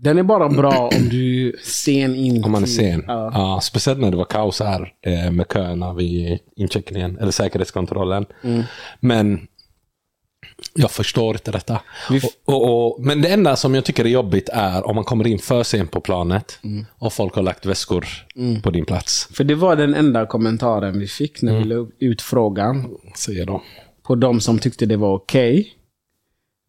Den 0.04 0.18
är 0.18 0.24
bara 0.24 0.50
bra 0.50 0.90
om 0.98 1.10
du 1.10 1.48
är 1.50 1.54
sen 1.64 2.16
in. 2.16 2.44
Om 2.44 2.52
man 2.52 2.64
är 2.64 2.68
sen. 2.68 3.04
Ja. 3.08 3.32
Ja. 3.34 3.60
speciellt 3.64 4.00
när 4.00 4.12
det 4.12 4.18
var 4.18 4.26
kaos 4.26 4.60
här 4.60 4.94
eh, 5.06 5.32
med 5.32 5.46
köerna 5.54 5.94
vid 5.94 6.40
incheckningen, 6.56 7.18
eller 7.18 7.32
säkerhetskontrollen. 7.32 8.26
Mm. 8.44 8.64
Men 9.00 9.48
jag 10.76 10.92
förstår 10.92 11.36
inte 11.36 11.52
detta. 11.52 11.82
Och, 12.46 12.54
och, 12.54 12.88
och, 12.96 13.06
men 13.06 13.22
det 13.22 13.28
enda 13.30 13.56
som 13.56 13.76
jag 13.76 13.86
tycker 13.86 14.06
är 14.06 14.10
jobbigt 14.10 14.50
är 14.54 14.88
om 14.88 14.96
man 14.96 15.04
kommer 15.04 15.28
in 15.28 15.40
för 15.40 15.64
sent 15.64 15.92
på 15.92 16.02
planet 16.02 16.60
Mm. 16.64 16.86
och 17.00 17.14
folk 17.14 17.36
har 17.36 17.42
lagt 17.44 17.66
väskor 17.66 18.06
på 18.64 18.70
din 18.70 18.86
plats. 18.86 19.30
För 19.34 19.44
det 19.44 19.56
var 19.56 19.76
den 19.76 19.94
enda 19.94 20.26
kommentaren 20.26 21.00
vi 21.00 21.08
fick 21.08 21.42
när 21.42 21.52
Mm. 21.52 21.64
vi 21.64 21.70
la 21.76 21.88
ut 22.00 22.22
frågan 22.22 22.98
Säger 23.18 23.46
de. 23.46 23.62
på 24.04 24.16
de 24.16 24.40
som 24.42 24.60
tyckte 24.60 24.86
det 24.86 24.98
var 24.98 25.14
okej. 25.16 25.74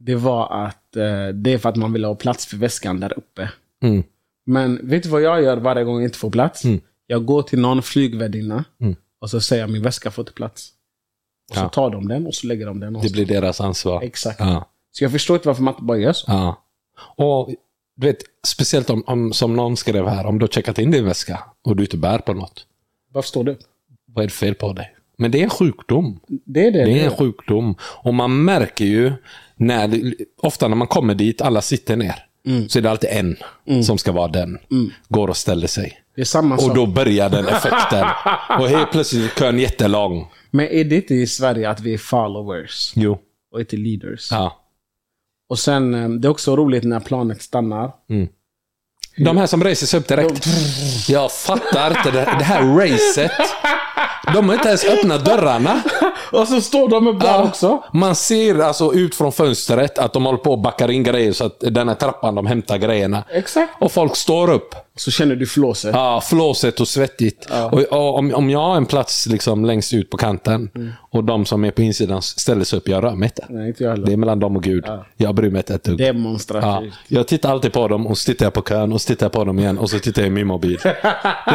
Det 0.07 0.15
var 0.15 0.67
att 0.67 0.97
eh, 0.97 1.29
det 1.29 1.53
är 1.53 1.59
för 1.59 1.69
att 1.69 1.77
man 1.77 1.93
vill 1.93 2.05
ha 2.05 2.15
plats 2.15 2.47
för 2.47 2.57
väskan 2.57 3.01
där 3.01 3.19
uppe. 3.19 3.51
Mm. 3.83 4.03
Men 4.47 4.89
vet 4.89 5.03
du 5.03 5.09
vad 5.09 5.23
jag 5.23 5.43
gör 5.43 5.57
varje 5.57 5.85
gång 5.85 5.95
jag 5.97 6.05
inte 6.05 6.19
får 6.19 6.31
plats? 6.31 6.63
Jag 7.07 7.25
går 7.25 7.43
till 7.43 7.59
någon 7.61 7.83
flygvärdinna 7.83 8.65
Mm. 8.81 8.97
och 9.21 9.31
så 9.31 9.41
säger 9.41 9.63
jag 9.63 9.71
min 9.71 9.83
väska 9.83 10.11
får 10.11 10.23
inte 10.23 10.33
plats. 10.33 10.71
Och 11.51 11.57
så 11.57 11.63
Ja. 11.63 11.69
tar 11.69 11.91
de 11.91 12.09
den 12.09 12.27
och 12.27 12.35
så 12.35 12.47
lägger 12.47 12.67
de 12.67 12.81
den 12.81 12.87
Det 12.87 12.91
någonstans. 12.93 13.13
blir 13.13 13.27
deras 13.27 13.61
ansvar. 13.61 14.03
Exakt. 14.03 14.41
Ja. 14.41 14.71
Så 14.93 15.05
jag 15.05 15.13
förstår 15.13 15.37
inte 15.37 15.49
varför 15.49 15.63
man 15.63 15.75
inte 15.75 15.85
bara 15.85 15.99
gör 15.99 16.13
så. 16.13 16.25
Ja. 16.29 16.63
Och 17.17 17.51
du 17.97 18.07
vet, 18.07 18.19
speciellt 18.47 18.91
om, 18.91 19.05
om, 19.07 19.33
som 19.33 19.57
någon 19.57 19.77
skrev 19.77 20.07
här, 20.09 20.27
om 20.27 20.39
du 20.39 20.43
har 20.43 20.49
checkat 20.49 20.79
in 20.79 20.91
din 20.91 21.05
väska 21.05 21.45
och 21.63 21.77
du 21.77 21.83
inte 21.83 21.97
bär 21.97 22.19
på 22.19 22.35
något. 22.35 22.67
Varför 23.13 23.29
står 23.29 23.45
du? 23.45 23.57
Vad 24.07 24.23
är 24.23 24.27
det 24.27 24.33
fel 24.35 24.55
på 24.55 24.73
dig? 24.73 24.94
Men 25.19 25.31
det 25.31 25.39
är 25.39 25.45
en 25.45 25.51
sjukdom. 25.51 26.21
Det 26.47 26.67
är 26.67 26.71
det. 26.71 26.85
Det 26.85 27.01
är 27.01 27.05
en 27.05 27.17
sjukdom. 27.17 27.75
Och 27.83 28.15
man 28.15 28.45
märker 28.45 28.85
ju, 28.85 29.13
när, 29.57 29.89
det- 29.89 30.15
ofta 30.43 30.69
när 30.69 30.77
man 30.77 30.87
kommer 30.89 31.15
dit, 31.15 31.41
alla 31.43 31.61
sitter 31.61 31.97
ner. 31.97 32.15
Så 32.69 32.79
är 32.79 32.83
det 32.83 32.91
alltid 32.91 33.11
en 33.13 33.37
som 33.85 33.99
ska 33.99 34.13
vara 34.13 34.29
den. 34.29 34.59
Går 35.09 35.29
och 35.29 35.37
ställer 35.37 35.67
sig. 35.67 35.99
Det 36.15 36.21
är 36.21 36.25
samma 36.25 36.55
Och 36.57 36.75
då 36.75 36.87
börjar 36.87 37.31
den 37.31 37.49
effekten. 37.49 38.07
och 38.61 38.69
helt 38.69 38.91
plötsligt 38.93 39.25
är 39.25 39.41
kön 39.41 39.59
jättelång. 39.59 40.27
Men 40.51 40.67
är 40.69 40.85
det 40.85 40.97
inte 40.97 41.15
i 41.15 41.27
Sverige 41.27 41.71
att 41.71 41.81
vi 41.81 41.95
är 41.95 41.99
followers 41.99 42.93
Jo. 42.97 43.19
och 43.53 43.61
inte 43.61 43.77
leaders? 43.77 44.29
Ja. 44.31 44.61
Och 45.49 45.59
sen, 45.59 45.95
eh, 45.95 46.09
det 46.09 46.29
är 46.29 46.31
också 46.31 46.57
roligt 46.57 46.85
när 46.85 47.01
planet 47.01 47.43
stannar. 47.43 47.91
De 49.17 49.37
här 49.37 49.47
som 49.47 49.65
reser 49.65 49.87
sig 49.87 50.01
upp 50.01 50.09
direkt. 50.09 50.47
Jag 51.09 51.33
fattar 51.33 51.97
inte 51.99 52.11
det, 52.11 52.25
det 52.39 52.45
här 52.45 52.63
racet. 52.77 53.33
De 54.33 54.49
har 54.49 54.55
inte 54.55 54.69
ens 54.69 54.85
öppnat 54.85 55.25
dörrarna. 55.25 55.83
Och 56.33 56.49
så 56.49 56.61
står 56.61 56.89
de 56.89 57.07
upp 57.09 57.21
där 57.21 57.43
också. 57.43 57.83
Man 57.93 58.15
ser 58.15 58.59
alltså 58.59 58.95
ut 58.95 59.15
från 59.15 59.33
fönstret 59.33 59.99
att 59.99 60.13
de 60.13 60.25
håller 60.25 60.39
på 60.39 60.53
att 60.53 60.63
backa 60.63 60.93
in 60.93 61.03
grejer 61.03 61.33
så 61.33 61.47
att 61.47 61.57
den 61.61 61.89
här 61.89 61.95
trappan 61.95 62.35
de 62.35 62.47
hämtar 62.47 62.79
grejerna. 62.79 63.25
Exakt. 63.31 63.73
Och 63.79 63.93
folk 63.93 64.17
står 64.17 64.51
upp. 64.51 64.75
Så 64.97 65.11
känner 65.11 65.37
du 65.37 65.47
flåset. 65.47 65.95
Ja, 65.95 66.21
flåset 66.21 66.81
och 66.81 66.89
svettigt. 66.89 67.51
Och, 67.73 67.83
och 67.83 68.19
om, 68.19 68.35
om 68.35 68.51
jag 68.51 68.59
har 68.59 68.77
en 68.77 68.87
plats 68.87 69.27
liksom 69.27 69.65
längst 69.65 69.95
ut 69.95 70.11
på 70.11 70.17
kanten 70.17 70.71
och 71.11 71.25
de 71.25 71.47
som 71.47 71.65
är 71.65 71.71
på 71.71 71.83
insidan 71.83 72.23
ställer 72.23 72.65
sig 72.65 72.77
upp, 72.77 72.89
jag 72.89 73.05
rör 73.05 73.15
mig 73.15 73.27
inte. 73.27 73.47
Nej, 73.49 73.69
inte 73.69 73.85
jag. 73.85 74.07
Det 74.07 74.13
är 74.13 74.17
mellan 74.17 74.41
dem 74.41 74.57
och 74.57 74.63
Gud. 74.63 74.85
Jag 75.17 75.35
bryr 75.35 75.51
mig 75.51 75.59
inte 75.59 75.75
ett 75.75 75.85
dugg. 75.85 76.01
Ja, 76.01 76.07
Demonstrativt. 76.07 76.95
jag 77.09 77.29
tittar 77.29 77.51
alltid 77.51 77.73
på 77.73 77.89
dem 77.89 78.07
och 78.07 78.19
så 78.19 78.27
tittar 78.33 78.47
jag 78.47 78.53
på 78.53 78.63
kön 78.63 78.93
och 78.93 79.01
så 79.01 79.07
tittar 79.07 79.27
jag 79.27 79.33
på 79.33 79.45
dem 79.45 79.59
igen 79.59 79.79
och 79.79 79.91
så 79.91 79.99
tittar 79.99 80.23
jag 80.23 80.27
i 80.27 80.33
min 80.33 80.47
mobil. 80.47 80.79
Det 80.83 80.91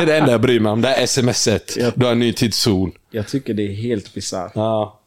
är 0.01 0.05
det 0.05 0.17
enda 0.17 0.31
jag 0.31 0.41
bryr 0.41 0.59
mig 0.59 0.71
om. 0.71 0.81
Det 0.81 0.89
är 0.89 1.05
smset. 1.05 1.77
Du 1.95 2.05
har 2.05 2.11
en 2.11 2.19
ny 2.19 2.33
tidszon. 2.33 2.91
Jag 3.11 3.27
tycker 3.27 3.53
det 3.53 3.63
är 3.63 3.73
helt 3.73 4.13
bisarrt. 4.13 4.51
Ja. 4.55 4.99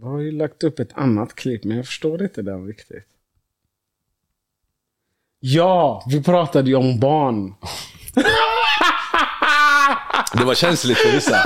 Jag 0.00 0.06
har 0.06 0.20
ju 0.20 0.32
lagt 0.32 0.64
upp 0.64 0.78
ett 0.78 0.92
annat 0.94 1.34
klipp, 1.34 1.64
men 1.64 1.76
jag 1.76 1.86
förstår 1.86 2.22
inte 2.22 2.42
den 2.42 2.66
riktigt. 2.66 3.04
Ja, 5.46 6.02
vi 6.06 6.22
pratade 6.22 6.70
ju 6.70 6.76
om 6.76 7.00
barn. 7.00 7.54
Det 10.38 10.44
var 10.44 10.54
känsligt 10.54 10.98
för 10.98 11.12
vissa. 11.12 11.36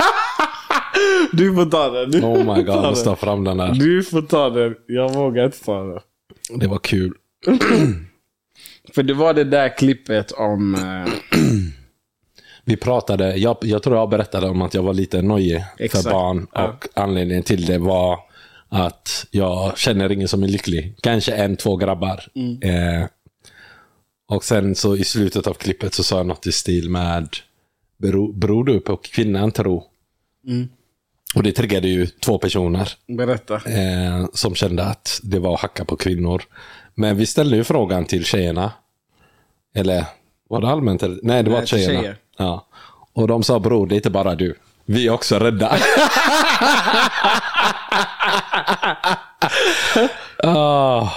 Du 1.31 1.55
får 1.55 1.65
ta 1.65 1.89
den. 1.89 2.11
Du 2.11 2.21
Oh 2.21 2.37
my 2.37 2.63
god, 2.63 2.75
jag 2.75 2.83
måste 2.83 3.05
ta 3.05 3.15
fram 3.15 3.43
den 3.43 3.59
här. 3.59 3.73
Du 3.73 4.03
får 4.03 4.21
ta 4.21 4.49
den. 4.49 4.75
Jag 4.87 5.13
vågar 5.13 5.45
inte 5.45 5.63
ta 5.63 5.83
den. 5.83 5.99
Det 6.59 6.67
var 6.67 6.77
kul. 6.77 7.13
För 8.95 9.03
det 9.03 9.13
var 9.13 9.33
det 9.33 9.43
där 9.43 9.77
klippet 9.77 10.31
om... 10.31 10.75
Eh, 10.75 11.39
Vi 12.65 12.77
pratade, 12.77 13.37
jag, 13.37 13.57
jag 13.61 13.83
tror 13.83 13.97
jag 13.97 14.09
berättade 14.09 14.49
om 14.49 14.61
att 14.61 14.73
jag 14.73 14.83
var 14.83 14.93
lite 14.93 15.21
nojig 15.21 15.63
Exakt. 15.77 16.03
för 16.03 16.11
barn. 16.11 16.47
Ja. 16.53 16.67
Och 16.67 16.87
anledningen 16.93 17.43
till 17.43 17.65
det 17.65 17.77
var 17.77 18.19
att 18.69 19.25
jag 19.31 19.77
känner 19.77 20.11
ingen 20.11 20.27
som 20.27 20.43
är 20.43 20.47
lycklig. 20.47 20.95
Kanske 21.01 21.31
en, 21.31 21.57
två 21.57 21.75
grabbar. 21.75 22.23
Mm. 22.35 22.59
Eh, 22.61 23.07
och 24.29 24.43
sen 24.43 24.75
så 24.75 24.95
i 24.95 25.03
slutet 25.03 25.47
av 25.47 25.53
klippet 25.53 25.93
så 25.93 26.03
sa 26.03 26.17
jag 26.17 26.25
något 26.25 26.47
i 26.47 26.51
stil 26.51 26.89
med 26.89 27.27
Beror, 27.97 28.33
beror 28.33 28.63
du 28.63 28.79
på 28.79 28.97
kvinnan 28.97 29.51
tro? 29.51 29.83
Mm. 30.47 30.69
Och 31.35 31.43
det 31.43 31.51
triggade 31.51 31.87
ju 31.87 32.07
två 32.07 32.37
personer 32.37 32.89
berätta. 33.07 33.55
eh, 33.55 34.25
som 34.33 34.55
kände 34.55 34.83
att 34.83 35.19
det 35.23 35.39
var 35.39 35.53
att 35.53 35.59
hacka 35.61 35.85
på 35.85 35.95
kvinnor. 35.95 36.41
Men 36.95 37.17
vi 37.17 37.25
ställde 37.25 37.55
ju 37.57 37.63
frågan 37.63 38.05
till 38.05 38.25
tjejerna. 38.25 38.71
Eller 39.75 40.05
var 40.49 40.61
det 40.61 40.67
allmänt? 40.67 41.01
Nej, 41.23 41.43
det 41.43 41.49
var 41.49 41.57
Nej, 41.57 41.67
till 41.67 41.77
tjejerna. 41.77 41.99
tjejer. 42.01 42.17
Ja. 42.37 42.67
Och 43.13 43.27
de 43.27 43.43
sa 43.43 43.59
bror, 43.59 43.87
det 43.87 43.93
är 43.95 43.97
inte 43.97 44.09
bara 44.09 44.35
du. 44.35 44.55
Vi 44.85 45.07
är 45.07 45.11
också 45.11 45.39
rädda. 45.39 45.77
Ah. 50.43 51.09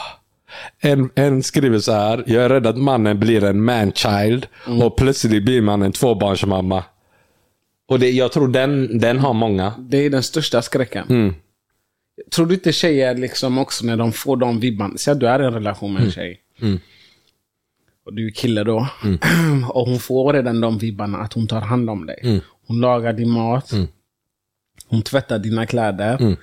En, 0.84 1.10
en 1.14 1.42
skriver 1.42 1.78
så 1.78 1.92
här. 1.92 2.24
Jag 2.26 2.44
är 2.44 2.48
rädd 2.48 2.66
att 2.66 2.78
mannen 2.78 3.20
blir 3.20 3.44
en 3.44 3.64
man-child 3.64 4.46
Mm. 4.66 4.82
och 4.82 4.96
plötsligt 4.96 5.44
blir 5.44 5.62
man 5.62 5.82
en 5.82 5.92
tvåbarnsmamma. 5.92 6.84
Och 7.88 7.98
det, 7.98 8.10
jag 8.10 8.32
tror 8.32 8.48
den, 8.48 8.98
den 8.98 9.18
har 9.18 9.32
många. 9.34 9.72
Det 9.78 9.96
är 9.96 10.10
den 10.10 10.22
största 10.22 10.62
skräcken. 10.62 11.06
Mm. 11.08 11.34
Tror 12.34 12.46
du 12.46 12.54
inte 12.54 12.72
tjejer 12.72 13.14
liksom 13.16 13.58
också 13.58 13.86
när 13.86 13.96
de 13.96 14.12
får 14.12 14.36
de 14.36 14.60
vibbarna, 14.60 14.96
säg 14.96 15.12
att 15.12 15.20
du 15.20 15.26
är 15.28 15.42
i 15.42 15.46
en 15.46 15.54
relation 15.54 15.92
med 15.94 16.02
en 16.02 16.10
tjej. 16.10 16.40
Mm. 16.60 16.78
Och 18.06 18.14
du 18.14 18.26
är 18.26 18.30
kille 18.30 18.64
då. 18.64 18.88
och 19.68 19.86
hon 19.86 19.98
får 19.98 20.32
redan 20.32 20.60
de 20.60 20.78
vibbarna 20.78 21.18
att 21.18 21.32
hon 21.32 21.46
tar 21.46 21.60
hand 21.60 21.90
om 21.90 22.06
dig. 22.06 22.18
Mm. 22.22 22.40
Hon 22.66 22.80
lagar 22.80 23.12
din 23.12 23.30
mat. 23.30 23.72
Hon 24.88 25.02
tvättar 25.02 25.38
dina 25.38 25.66
kläder. 25.66 26.16
Mm. 26.20 26.36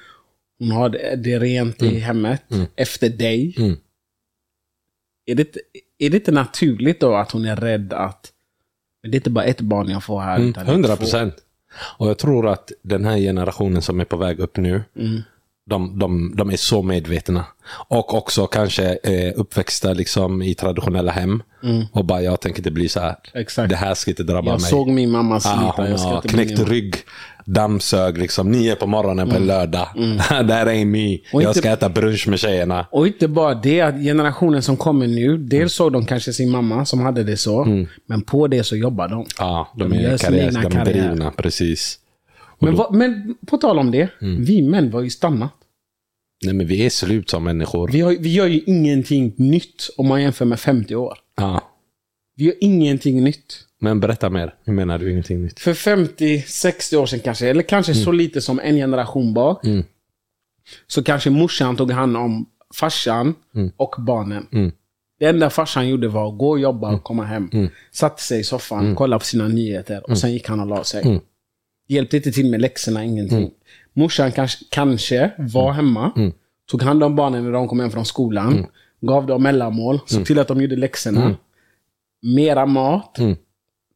Hon 0.59 0.71
har 0.71 0.89
det, 0.89 1.15
det 1.15 1.39
rent 1.39 1.83
i 1.83 1.99
hemmet 1.99 2.43
efter 2.75 3.09
dig. 3.09 3.55
Mm. 5.31 5.39
Är, 5.39 5.43
det, 5.43 5.59
är 6.05 6.09
det 6.09 6.17
inte 6.17 6.31
naturligt 6.31 6.99
då 6.99 7.15
att 7.15 7.31
hon 7.31 7.45
är 7.45 7.55
rädd 7.55 7.93
att 7.93 8.31
det 9.03 9.09
är 9.09 9.15
inte 9.15 9.29
bara 9.29 9.43
ett 9.45 9.61
barn 9.61 9.89
jag 9.89 10.03
får 10.03 10.19
här. 10.21 10.39
utan 10.39 10.51
det 10.53 10.59
är 10.59 10.63
Mm, 10.63 10.73
Hundra 10.73 10.89
två. 10.95 10.99
procent. 10.99 11.35
Och 11.97 12.09
jag 12.09 12.17
tror 12.17 12.47
att 12.47 12.71
den 12.81 13.05
här 13.05 13.17
generationen 13.17 13.81
som 13.81 13.99
är 13.99 14.05
på 14.05 14.17
väg 14.17 14.39
upp 14.39 14.57
nu, 14.57 14.83
Mm. 14.95 15.21
De, 15.69 15.99
de, 15.99 16.33
de 16.35 16.49
är 16.49 16.57
så 16.57 16.81
medvetna. 16.81 17.45
Och 17.87 18.13
också 18.13 18.47
kanske 18.47 18.97
eh, 19.03 19.33
uppväxta 19.35 19.93
liksom 19.93 20.41
i 20.41 20.55
traditionella 20.55 21.11
hem. 21.11 21.43
Och 21.91 22.05
bara, 22.05 22.21
jag 22.21 22.39
tänker 22.41 22.59
inte 22.59 22.71
bli 22.71 22.89
så 22.89 22.99
här. 22.99 23.15
Mm. 23.33 23.41
Exakt. 23.41 23.69
Det 23.69 23.75
här 23.75 23.93
ska 23.93 24.11
inte 24.11 24.23
drabba 24.23 24.51
Jag 24.51 24.61
mig. 24.61 24.69
såg 24.69 24.87
min 24.89 25.11
mamma 25.11 25.39
slita. 25.39 25.73
Ah, 25.77 25.87
jag 25.87 26.15
inte 26.15 26.27
knäckt 26.27 26.59
rygg, 26.59 26.95
dammsög 27.45 28.17
liksom 28.17 28.51
nio 28.51 28.75
på 28.75 28.87
morgonen 28.87 29.29
på 29.29 29.35
en 29.35 29.45
lördag. 29.47 29.87
Där 30.29 30.65
är 30.65 30.85
me. 30.85 31.05
Mm. 31.07 31.19
Och 31.33 31.43
Jag 31.43 31.49
inte- 31.49 31.59
ska 31.59 31.69
äta 31.69 31.89
brunch 31.89 32.27
med 32.27 32.39
tjejerna. 32.39 32.87
Och 32.91 33.07
inte 33.07 33.27
bara 33.27 33.55
det, 33.55 33.91
generationen 34.03 34.61
som 34.61 34.77
kommer 34.77 35.07
nu, 35.07 35.37
dels 35.37 35.73
såg 35.73 35.93
de 35.93 36.05
kanske 36.05 36.33
sin 36.33 36.49
mamma 36.49 36.85
som 36.85 36.99
hade 36.99 37.23
det 37.23 37.37
så, 37.37 37.85
men 38.05 38.21
på 38.21 38.47
det 38.47 38.63
så 38.63 38.75
jobbar 38.75 39.07
de. 39.07 39.25
Ja, 39.39 39.71
de, 39.75 39.89
De 39.89 39.99
gör 39.99 40.11
är, 40.11 40.17
karriär, 40.17 40.51
de 40.69 40.77
är 40.77 40.85
drivna, 40.85 41.31
precis. 41.31 41.99
Men, 42.59 42.75
vad- 42.75 42.93
men 42.95 43.35
på 43.47 43.57
tal 43.57 43.79
om 43.79 43.91
det, 43.91 44.09
Mm. 44.21 44.43
vi 44.43 44.61
män 44.61 44.91
var 44.91 45.01
ju 45.01 45.09
stannat. 45.09 45.53
Nej, 46.45 46.53
men 46.53 46.67
vi 46.67 46.85
är 46.85 46.89
slut 46.89 47.29
som 47.29 47.43
människor. 47.43 47.89
Vi, 47.91 48.01
har, 48.01 48.15
vi 48.19 48.33
gör 48.33 48.47
ju 48.47 48.61
ingenting 48.65 49.33
nytt 49.37 49.89
om 49.97 50.07
man 50.07 50.21
jämför 50.21 50.45
med 50.45 50.59
50 50.59 50.95
år. 50.95 51.17
Ja. 51.37 51.61
Vi 52.35 52.45
gör 52.45 52.53
ingenting 52.61 53.23
nytt. 53.23 53.65
Men 53.81 53.99
berätta 53.99 54.29
mer. 54.29 54.55
Hur 54.63 54.73
menar 54.73 54.99
du 54.99 55.11
ingenting 55.11 55.41
nytt? 55.43 55.59
För 55.59 55.73
50-60 55.73 56.95
år 56.97 57.05
sedan 57.05 57.19
kanske, 57.19 57.47
eller 57.49 57.61
kanske 57.63 57.93
så 57.93 58.11
lite 58.11 58.41
som 58.41 58.59
en 58.59 58.75
generation 58.75 59.33
bak, 59.33 59.65
Mm. 59.65 59.83
så 60.87 61.03
kanske 61.03 61.29
morsan 61.29 61.75
tog 61.75 61.91
hand 61.91 62.17
om 62.17 62.45
farsan 62.75 63.35
och 63.77 63.95
barnen. 63.99 64.47
Det 65.19 65.25
enda 65.25 65.49
farsan 65.49 65.89
gjorde 65.89 66.07
var 66.07 66.29
att 66.31 66.37
gå 66.37 66.49
och 66.49 66.59
jobba 66.59 66.93
och 66.95 67.03
komma 67.03 67.23
hem. 67.25 67.49
Satte 67.91 68.23
sig 68.23 68.39
i 68.39 68.43
soffan, 68.43 68.95
kollade 68.95 69.19
på 69.19 69.25
sina 69.25 69.47
nyheter 69.47 70.09
och 70.11 70.17
sen 70.17 70.31
gick 70.33 70.47
han 70.47 70.59
och 70.59 70.67
la 70.67 70.83
sig. 70.83 71.21
Hjälpte 71.91 72.17
inte 72.17 72.31
till 72.31 72.49
med 72.51 72.61
läxorna, 72.61 73.03
ingenting. 73.03 73.51
Morsan 73.93 74.31
kanske, 74.31 74.65
kanske 74.69 75.31
var 75.37 75.71
hemma, 75.71 76.31
tog 76.71 76.81
hand 76.83 77.03
om 77.03 77.15
barnen 77.15 77.43
när 77.43 77.51
de 77.51 77.67
kom 77.67 77.79
hem 77.79 77.91
från 77.91 78.05
skolan, 78.05 78.65
gav 79.01 79.27
dem 79.27 79.43
mellanmål, 79.43 79.99
såg 80.05 80.25
till 80.25 80.39
att 80.39 80.47
de 80.47 80.61
gjorde 80.61 80.75
läxorna. 80.75 81.35
Mera 82.21 82.65
mat, 82.65 83.17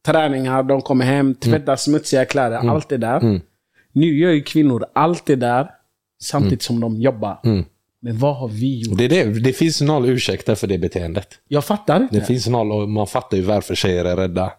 träningar, 0.06 0.62
de 0.62 0.82
kommer 0.82 1.04
hem, 1.04 1.34
tvättar 1.34 1.76
smutsiga 1.76 2.24
kläder, 2.24 2.56
allt 2.56 2.88
det 2.88 2.96
där. 2.96 3.40
Nu 3.92 4.18
gör 4.18 4.30
ju 4.30 4.42
kvinnor 4.42 4.84
allt 4.92 5.26
det 5.26 5.36
där 5.36 5.70
samtidigt 6.22 6.62
som 6.62 6.80
de 6.80 7.00
jobbar. 7.00 7.38
Men 8.00 8.18
vad 8.18 8.36
har 8.36 8.48
vi 8.48 8.80
gjort? 8.80 8.98
Det, 8.98 9.08
det, 9.08 9.24
det 9.24 9.52
finns 9.52 9.80
noll 9.80 10.08
ursäkter 10.08 10.54
för 10.54 10.66
det 10.66 10.78
beteendet. 10.78 11.28
Jag 11.48 11.64
fattar 11.64 12.02
inte. 12.02 12.14
Det 12.14 12.24
finns 12.24 12.46
noll 12.48 12.72
och 12.72 12.88
man 12.88 13.06
fattar 13.06 13.36
ju 13.36 13.42
varför 13.42 13.74
tjejer 13.74 14.04
är 14.04 14.16
rädda. 14.16 14.52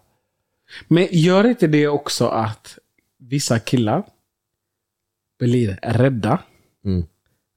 Men 0.88 1.08
gör 1.12 1.48
inte 1.48 1.68
det 1.68 1.88
också 1.88 2.28
att 2.28 2.78
vissa 3.30 3.60
killar 3.60 4.04
blir 5.40 5.80
rädda 5.82 6.40
Mm. 6.86 7.06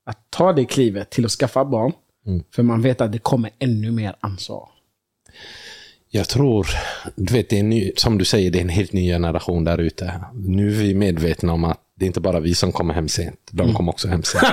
att 0.07 0.31
ta 0.31 0.53
det 0.53 0.65
klivet 0.65 1.11
till 1.11 1.25
att 1.25 1.31
skaffa 1.31 1.65
barn? 1.65 1.93
Mm. 2.27 2.43
För 2.55 2.63
man 2.63 2.83
vet 2.83 3.01
att 3.01 3.13
det 3.13 3.19
kommer 3.19 3.51
ännu 3.59 3.91
mer 3.91 4.17
ansvar. 4.21 4.69
Jag 6.11 6.29
tror, 6.29 6.67
du 7.17 7.33
vet, 7.33 7.49
det 7.51 7.59
är 7.59 7.63
ny, 7.63 7.93
som 7.97 8.19
du 8.19 8.25
säger, 8.25 8.51
det 8.51 8.59
är 8.59 8.63
en 8.63 8.69
helt 8.69 8.93
ny 8.93 9.09
generation 9.13 9.65
där 9.65 9.79
ute. 9.79 10.21
Nu 10.35 10.69
är 10.69 10.73
vi 10.79 10.95
medvetna 10.95 11.53
om 11.53 11.65
att 11.65 11.81
det 11.95 12.05
är 12.05 12.07
inte 12.07 12.21
bara 12.21 12.41
vi 12.41 12.55
som 12.55 12.73
kommer 12.73 12.95
hem 12.95 13.09
sent. 13.09 13.41
De 13.51 13.63
Mm. 13.63 13.75
kom 13.75 13.89
också 13.89 14.09
hem 14.09 14.23
sent. 14.23 14.45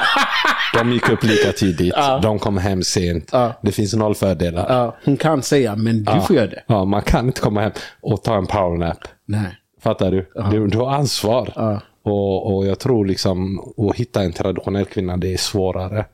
De 0.73 0.91
gick 0.91 1.09
upp 1.09 1.23
lika 1.23 1.51
tidigt. 1.51 1.93
De 2.21 2.39
kom 2.39 2.57
hem 2.57 2.83
sent. 2.83 3.29
Ja. 3.31 3.59
Det 3.63 3.71
finns 3.71 3.93
noll 3.93 4.15
fördelar. 4.15 4.73
Ja, 4.73 4.97
hon 5.05 5.17
kan 5.17 5.43
säga, 5.43 5.75
men 5.75 6.03
du 6.03 6.21
får 6.21 6.35
göra 6.35 6.47
det. 6.47 6.63
Ja, 6.67 6.85
man 6.85 7.01
kan 7.01 7.25
inte 7.27 7.41
komma 7.41 7.61
hem 7.61 7.71
och 8.01 8.23
ta 8.23 8.37
en 8.37 8.47
powernap. 8.47 8.97
Nej. 9.25 9.57
Fattar 9.85 10.11
du? 10.11 10.29
Du, 10.51 10.67
du 10.67 10.77
har 10.77 10.91
ansvar. 10.91 11.53
Ja. 11.55 11.81
Och, 12.03 12.55
och 12.55 12.65
jag 12.67 12.79
tror 12.79 13.05
liksom 13.05 13.59
att 13.77 13.95
hitta 13.95 14.23
en 14.23 14.33
traditionell 14.33 14.85
kvinna, 14.85 15.17
det 15.17 15.33
är 15.33 15.37
svårare. 15.37 16.05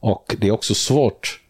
Och 0.00 0.36
det 0.38 0.48
är 0.48 0.52
också 0.52 0.74
svårt. 0.74 1.40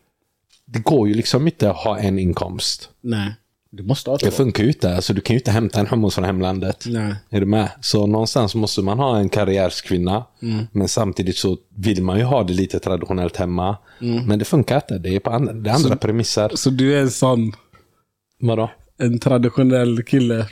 Det 0.65 0.79
går 0.79 1.09
ju 1.09 1.15
liksom 1.15 1.47
inte 1.47 1.71
att 1.71 1.77
ha 1.77 1.99
en 1.99 2.19
inkomst. 2.19 2.91
Nej. 3.01 3.35
Du 3.71 3.83
måste 3.83 4.11
ha 4.11 4.17
Det 4.17 4.25
det. 4.27 4.31
funkar 4.31 4.63
ju 4.63 4.69
inte. 4.69 4.95
Alltså, 4.97 5.15
du 5.15 5.21
kan 5.21 5.35
ju 5.35 5.39
inte 5.41 5.51
hämta 5.51 5.81
en 5.81 5.87
hummus 5.87 6.15
från 6.15 6.25
hemlandet. 6.25 6.85
Nej. 6.89 7.15
Är 7.31 7.41
du 7.41 7.47
med? 7.47 7.71
Så 7.81 8.07
någonstans 8.07 8.55
måste 8.55 8.83
man 8.83 8.99
ha 8.99 9.19
en 9.19 9.29
karriärskvinna. 9.29 10.25
Men 10.73 10.89
samtidigt 10.89 11.37
så 11.37 11.57
vill 11.77 12.03
man 12.03 12.19
ju 12.19 12.25
ha 12.25 12.43
det 12.45 12.53
lite 12.53 12.79
traditionellt 12.79 13.37
hemma. 13.37 13.77
Men 13.99 14.39
det 14.39 14.45
funkar 14.45 14.77
inte. 14.77 14.99
Det 14.99 15.17
är 15.17 15.21
på 15.21 15.31
andra, 15.31 15.53
det 15.53 15.71
är 15.71 15.75
andra 15.75 15.97
premisser. 15.97 16.51
Så 16.55 16.71
du 16.71 16.95
är 16.97 17.01
en 17.01 17.11
sån, 17.11 17.53
Vadå? 18.41 18.71
en 18.99 19.19
traditionell 19.19 20.03
kille. 20.03 20.47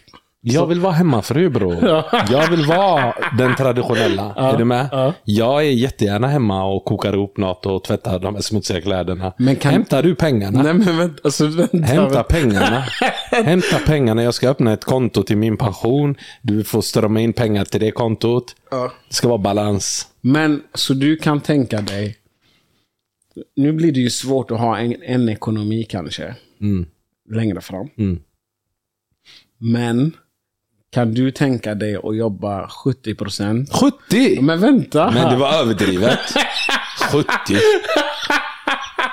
Jag 0.55 0.67
vill 0.67 0.81
vara 0.81 0.93
hemmafru 0.93 1.49
bror. 1.51 1.77
Jag 2.31 2.51
vill 2.51 2.65
vara 2.67 3.15
den 3.39 3.55
traditionella. 3.57 4.35
är 4.37 4.57
du 4.57 4.65
med? 4.65 4.89
ja. 4.93 5.15
Jag 5.25 5.61
är 5.67 5.71
jättegärna 5.71 6.27
hemma 6.29 6.65
och 6.65 6.85
kokar 6.85 7.13
ihop 7.13 7.37
något 7.37 7.67
och 7.67 7.85
tvättar 7.85 8.19
de 8.19 8.35
här 8.35 8.43
smutsiga 8.43 8.81
kläderna. 8.81 9.33
Men 9.39 9.57
kan- 9.57 9.73
Hämtar 9.73 10.03
du 10.03 10.15
pengarna? 10.15 10.63
Nej 10.63 10.75
men 10.75 10.99
vänta, 10.99 11.21
alltså, 11.25 11.47
vänta. 11.47 11.79
Hämta 11.79 12.23
pengarna. 12.23 12.85
Hämta 13.45 13.79
pengarna. 13.87 14.23
Jag 14.23 14.35
ska 14.35 14.49
öppna 14.49 14.73
ett 14.73 14.85
konto 14.85 15.23
till 15.23 15.37
min 15.37 15.57
pension. 15.57 16.15
Du 16.43 16.65
får 16.65 16.81
strömma 16.83 17.21
in 17.21 17.33
pengar 17.33 17.65
till 17.65 17.81
det 17.81 17.91
kontot. 17.91 18.57
Ja. 18.71 18.93
Det 19.09 19.15
ska 19.15 19.29
vara 19.29 19.39
balans. 19.39 20.07
Men 20.21 20.63
så 20.75 20.95
du 20.95 21.17
kan 21.17 21.41
tänka 21.41 21.81
dig. 21.81 22.17
Nu 23.57 23.73
blir 23.73 23.93
det 23.93 24.01
ju 24.01 24.11
svårt 24.11 24.51
att 24.51 24.59
ha 24.61 24.79
en, 24.79 25.03
en 25.03 25.29
ekonomi 25.29 25.85
kanske. 25.89 26.35
Mm. 26.61 26.87
Längre 27.35 27.61
fram. 27.61 27.89
Mm. 27.99 28.19
Men 29.59 30.13
kan 30.97 31.15
du 31.15 31.31
tänka 31.31 31.75
dig 31.75 31.97
att 31.97 32.17
jobba 32.17 32.69
70 32.69 33.15
procent? 33.15 33.71
70! 34.09 34.41
Men 34.43 34.61
vänta! 34.61 35.11
Men 35.11 35.31
det 35.31 35.37
var 35.37 35.53
överdrivet. 35.53 36.19
70. 37.13 37.29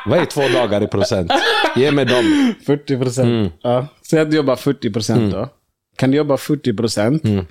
Vad 0.05 0.19
är 0.19 0.25
två 0.25 0.41
dagar 0.41 0.83
i 0.83 0.87
procent? 0.87 1.31
Ge 1.75 1.91
mig 1.91 2.05
dem. 2.05 2.53
40 2.65 2.97
procent. 2.97 3.27
Mm. 3.27 3.49
Ja. 3.61 3.87
Säg 4.09 4.19
att 4.19 4.31
du 4.31 4.37
jobbar 4.37 4.55
40 4.55 4.91
procent 4.93 5.31
då. 5.33 5.49
Kan 5.97 6.11
du 6.11 6.17
jobba 6.17 6.37
40 6.37 6.73
procent? 6.73 7.23
Mm. 7.25 7.45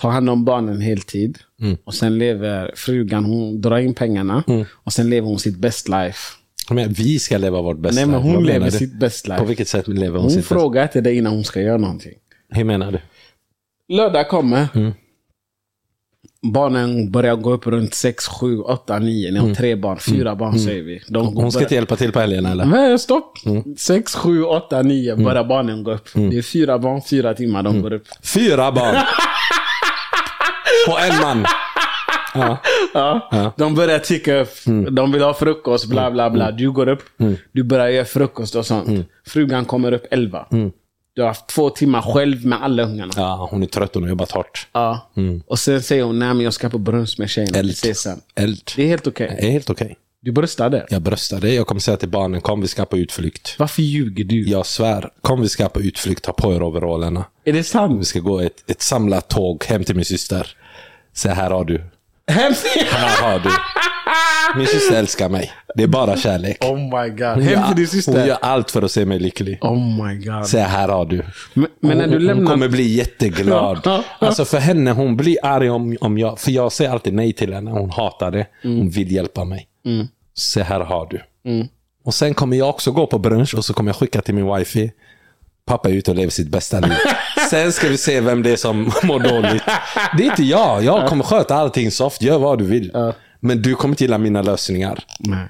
Ta 0.00 0.08
hand 0.10 0.30
om 0.30 0.44
barnen 0.44 0.80
heltid. 0.80 1.38
Och 1.84 1.94
sen 1.94 2.18
lever 2.18 2.72
frugan, 2.76 3.24
hon 3.24 3.60
drar 3.60 3.78
in 3.78 3.94
pengarna. 3.94 4.44
Mm. 4.46 4.64
Och 4.72 4.92
sen 4.92 5.10
lever 5.10 5.28
hon 5.28 5.38
sitt 5.38 5.56
best 5.56 5.88
life. 5.88 6.18
Men 6.70 6.92
vi 6.92 7.18
ska 7.18 7.38
leva 7.38 7.62
vårt 7.62 7.78
bästa. 7.78 7.94
Nej 7.94 8.06
men 8.06 8.14
Vad 8.14 8.22
hon 8.22 8.32
menar 8.32 8.46
lever 8.46 8.70
du? 8.70 8.78
sitt 8.78 8.94
best 8.94 9.28
life. 9.28 9.40
På 9.40 9.44
vilket 9.46 9.68
sätt 9.68 9.88
lever 9.88 10.10
hon, 10.18 10.20
Hon 10.20 10.30
sitt 10.30 10.40
bästa? 10.40 10.54
frågar 10.54 10.86
till 10.86 11.02
dig 11.02 11.16
innan 11.16 11.32
hon 11.32 11.44
ska 11.44 11.60
göra 11.60 11.78
någonting. 11.78 12.14
Hur 12.50 12.64
menar 12.64 12.92
du? 12.92 12.98
Lördag 13.92 14.28
kommer. 14.28 14.68
Mm. 14.74 14.92
barnen 16.52 17.10
börjar 17.10 17.36
gå 17.36 17.52
upp 17.52 17.66
runt 17.66 17.94
6, 17.94 18.26
7, 18.28 18.58
8, 18.60 18.98
9. 18.98 19.30
Ni 19.30 19.38
har 19.38 19.54
tre 19.54 19.76
barn, 19.76 19.98
fyra 19.98 20.34
barn 20.36 20.58
säger 20.58 20.82
vi. 20.82 21.02
De 21.08 21.22
Mm. 21.26 21.34
Hon 21.36 21.52
ska 21.52 21.58
börjar- 21.58 21.64
inte 21.64 21.74
hjälpa 21.74 21.96
till 21.96 22.12
på 22.12 22.20
helgen 22.20 22.46
eller? 22.46 22.64
Nej, 22.64 22.98
stopp! 22.98 23.38
6, 23.78 24.14
7, 24.14 24.42
8, 24.44 24.82
9 24.82 25.16
börjar 25.16 25.44
barnen 25.44 25.82
gå 25.84 25.92
upp. 25.92 26.08
Det 26.14 26.38
är 26.38 26.42
fyra 26.42 26.78
barn, 26.78 27.02
fyra 27.10 27.34
timmar 27.34 27.62
de 27.62 27.82
går 27.82 27.92
upp. 27.92 28.04
Fyra 28.34 28.72
barn! 28.72 28.96
på 30.88 30.98
en 30.98 31.20
man. 31.22 31.44
Ja. 32.34 32.58
Ja. 32.94 33.52
De 33.56 33.74
börjar 33.74 33.98
ticka 33.98 34.36
upp. 34.40 34.48
De 34.90 35.12
vill 35.12 35.22
ha 35.22 35.34
frukost, 35.34 35.86
bla 35.86 36.10
bla 36.10 36.30
bla. 36.30 36.50
Du 36.50 36.70
går 36.72 36.88
upp. 36.88 37.02
Du 37.52 37.62
börjar 37.62 37.88
göra 37.88 38.04
frukost 38.04 38.54
och 38.54 38.66
sånt. 38.66 39.06
Frugan 39.26 39.64
kommer 39.64 39.92
upp 39.92 40.06
11. 40.10 40.46
Du 41.14 41.22
har 41.22 41.28
haft 41.28 41.46
två 41.46 41.70
timmar 41.70 42.02
själv 42.02 42.46
med 42.46 42.62
alla 42.62 42.82
ungarna. 42.82 43.12
ja, 43.16 43.48
hon 43.50 43.62
är 43.62 43.66
trött, 43.66 43.94
hon 43.94 44.02
har 44.02 44.10
jobbat 44.10 44.30
hårt. 44.30 44.68
Ja. 44.72 45.10
Och 45.46 45.58
sen 45.58 45.82
säger 45.82 46.02
hon, 46.04 46.18
nej 46.18 46.28
men 46.28 46.40
jag 46.40 46.52
ska 46.54 46.68
på 46.70 46.78
brunch 46.78 47.14
med 47.18 47.30
tjejerna. 47.30 47.52
Vi 47.52 47.58
Eld. 47.58 47.70
ses 47.70 48.00
sen. 48.00 48.20
Eld. 48.34 48.70
Det 48.76 48.82
är 48.82 48.86
helt 48.88 49.06
okej. 49.06 49.36
Det 49.40 49.46
är 49.46 49.50
helt 49.50 49.70
okej. 49.70 49.96
Du 50.24 50.32
bröstade. 50.32 50.86
Jag 50.90 51.02
bröstade. 51.02 51.54
Jag 51.54 51.66
kommer 51.66 51.80
säga 51.80 51.96
till 51.96 52.08
barnen, 52.08 52.40
kom 52.40 52.60
vi 52.60 52.68
ska 52.68 52.84
på 52.84 52.98
utflykt. 52.98 53.54
Varför 53.58 53.82
ljuger 53.82 54.24
du? 54.24 54.48
Jag 54.48 54.66
svär, 54.66 55.10
kom 55.20 55.40
vi 55.40 55.48
ska 55.48 55.68
på 55.68 55.80
utflykt, 55.80 56.24
ta 56.24 56.32
på 56.32 56.54
er 56.54 56.62
overallerna. 56.62 57.24
Är 57.44 57.52
det 57.52 57.58
Vi 57.58 57.62
sant? 57.64 58.06
ska 58.06 58.20
gå 58.20 58.40
ett, 58.40 58.70
ett 58.70 58.82
samlat 58.82 59.28
tåg 59.28 59.64
hem 59.64 59.84
till 59.84 59.96
min 59.96 60.04
syster. 60.04 60.56
Så 61.12 61.28
här 61.28 61.50
har 61.50 61.64
du. 61.64 61.78
Hem 62.26 62.52
Här 62.90 63.22
har 63.22 63.38
du. 63.38 63.50
Min 64.56 64.66
syster 64.66 64.96
älskar 64.96 65.28
mig. 65.28 65.52
Det 65.74 65.82
är 65.82 65.86
bara 65.86 66.16
kärlek. 66.16 66.64
Oh 66.64 66.76
my 66.78 67.08
god. 67.10 67.28
Hon 67.28 67.42
Hem 67.42 67.42
till 67.42 67.52
din 67.52 67.58
gör, 67.58 67.76
hon 67.76 67.86
syster. 67.86 68.26
gör 68.26 68.38
allt 68.40 68.70
för 68.70 68.82
att 68.82 68.90
se 68.90 69.04
mig 69.04 69.18
lycklig. 69.18 69.58
Oh 69.60 70.04
my 70.06 70.24
god. 70.24 70.46
Så 70.46 70.58
här 70.58 70.88
har 70.88 71.04
du. 71.04 71.22
Men, 71.54 71.66
men 71.80 71.98
när 71.98 72.06
du 72.06 72.12
hon, 72.12 72.12
hon 72.12 72.26
lämnar... 72.26 72.50
kommer 72.50 72.68
bli 72.68 72.82
jätteglad. 72.94 73.80
Ja, 73.84 74.02
ja. 74.20 74.26
Alltså 74.26 74.44
för 74.44 74.58
henne, 74.58 74.90
hon 74.90 75.16
blir 75.16 75.36
arg 75.42 75.70
om, 75.70 75.96
om 76.00 76.18
jag... 76.18 76.38
För 76.38 76.50
jag 76.50 76.72
säger 76.72 76.90
alltid 76.90 77.14
nej 77.14 77.32
till 77.32 77.52
henne. 77.52 77.70
Hon 77.70 77.90
hatar 77.90 78.30
det. 78.30 78.46
Hon 78.62 78.90
vill 78.90 79.12
hjälpa 79.12 79.44
mig. 79.44 79.66
Så 80.34 80.60
här 80.60 80.80
har 80.80 81.06
du. 81.10 81.22
Och 82.04 82.14
sen 82.14 82.34
kommer 82.34 82.56
jag 82.56 82.68
också 82.68 82.92
gå 82.92 83.06
på 83.06 83.18
brunch 83.18 83.54
och 83.54 83.64
så 83.64 83.74
kommer 83.74 83.88
jag 83.88 83.96
skicka 83.96 84.20
till 84.20 84.34
min 84.34 84.54
wifi. 84.56 84.92
Pappa 85.66 85.88
är 85.88 85.92
ute 85.92 86.10
och 86.10 86.16
lever 86.16 86.30
sitt 86.30 86.48
bästa 86.48 86.80
liv. 86.80 86.92
Sen 87.50 87.72
ska 87.72 87.88
vi 87.88 87.96
se 87.98 88.20
vem 88.20 88.42
det 88.42 88.50
är 88.50 88.56
som 88.56 88.92
mår 89.02 89.18
dåligt. 89.18 89.62
Det 90.16 90.22
är 90.22 90.26
inte 90.26 90.42
jag. 90.42 90.84
Jag 90.84 91.08
kommer 91.08 91.24
sköta 91.24 91.54
allting 91.54 91.90
soft. 91.90 92.22
Gör 92.22 92.38
vad 92.38 92.58
du 92.58 92.64
vill. 92.64 92.90
Men 93.44 93.62
du 93.62 93.74
kommer 93.74 93.92
inte 93.92 94.04
gilla 94.04 94.18
mina 94.18 94.42
lösningar. 94.42 95.04
Nej. 95.18 95.48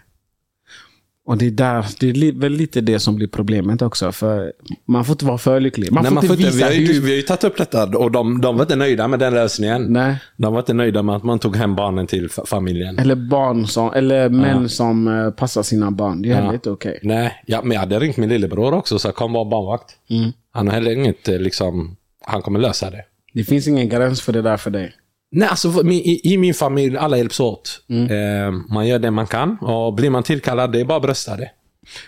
Och 1.24 1.37
det 1.38 1.46
är 1.46 1.50
där, 1.50 1.87
det 2.00 2.09
är 2.11 2.33
väl 2.40 2.52
lite 2.52 2.81
det 2.81 2.98
som 2.98 3.16
blir 3.16 3.28
problemet 3.28 3.83
också. 3.83 4.12
För 4.12 4.52
man 4.85 5.05
får 5.05 5.12
inte 5.14 5.24
vara 5.24 5.38
för 5.38 5.61
lycklig. 5.61 5.92
Man 5.92 6.02
Nej, 6.02 6.09
får 6.11 6.14
man 6.14 6.24
inte 6.24 6.37
får 6.37 6.46
inte, 6.46 6.50
vi, 6.50 6.57
visa 6.57 6.66
har 6.66 6.72
ju, 6.72 6.92
hur... 6.92 7.00
vi 7.00 7.11
har 7.11 7.16
ju 7.16 7.22
tagit 7.22 7.44
upp 7.44 7.57
detta 7.57 7.98
och 7.98 8.11
de, 8.11 8.40
de 8.40 8.57
var 8.57 8.62
inte 8.64 8.76
nöjda 8.76 9.09
med 9.09 9.18
den 9.18 9.35
lösningen. 9.35 9.83
Nej. 9.92 10.16
De 10.37 10.52
var 10.52 10.61
inte 10.61 10.74
nöjda 10.74 11.02
med 11.02 11.16
att 11.16 11.22
man 11.22 11.38
tog 11.38 11.57
hem 11.57 11.74
barnen 11.76 12.07
till 12.07 12.28
fa- 12.28 12.46
familjen. 12.46 12.98
Eller 12.98 13.14
barn 13.14 13.66
som, 13.66 13.92
eller 13.92 14.28
män 14.28 14.68
som 14.68 15.09
eh, 15.09 15.31
passar 15.31 15.62
sina 15.62 15.90
barn. 15.90 16.22
Det 16.22 16.31
är 16.31 16.35
heller 16.35 16.55
inte 16.55 16.70
okej. 16.70 16.98
Nej, 17.02 17.42
ja, 17.46 17.61
men 17.62 17.72
jag 17.72 17.81
hade 17.81 17.98
ringt 17.98 18.16
min 18.16 18.28
lillebror 18.28 18.74
också 18.74 18.98
så 18.98 19.12
kom 19.12 19.33
vara 19.33 19.44
barnvakt. 19.44 19.90
Mm. 20.11 20.31
Han 20.52 20.66
har 20.68 20.74
heller 20.74 20.90
inget, 20.92 21.28
eh, 21.28 21.38
liksom, 21.38 21.96
han 22.24 22.42
kommer 22.42 22.61
lösa 22.61 22.90
det. 22.90 23.05
Det 23.35 23.44
finns 23.44 23.68
ingen 23.68 23.88
gräns 23.88 24.22
för 24.22 24.33
det 24.33 24.42
där 24.42 24.57
för 24.57 24.70
dig. 24.70 24.92
Nej, 25.35 25.49
alltså 25.49 25.83
i, 25.90 26.33
i 26.35 26.38
min 26.38 26.55
familj, 26.55 26.97
alla 26.97 27.16
hjälps 27.16 27.40
åt. 27.40 27.85
Mm. 27.88 28.11
Eh, 28.11 28.62
man 28.75 28.87
gör 28.88 28.99
det 28.99 29.11
man 29.11 29.27
kan 29.27 29.59
och 29.59 29.95
blir 29.95 30.11
man 30.11 30.23
tillkallad, 30.23 30.73
det 30.73 30.81
är 30.81 30.85
bara 30.85 30.97
att 30.97 31.03
brösta 31.03 31.37
det. 31.37 31.51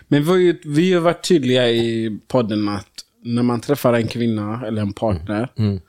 Men 0.08 0.24
vi 0.24 0.60
vi 0.64 0.92
har 0.92 1.00
varit 1.00 1.28
tydliga 1.28 1.70
i 1.70 2.18
podden 2.28 2.68
att 2.68 2.88
när 3.22 3.42
man 3.42 3.60
träffar 3.60 3.92
en 3.92 4.06
kvinna 4.08 4.66
eller 4.66 4.82
en 4.82 4.92
partner, 4.92 5.52
Mm. 5.58 5.80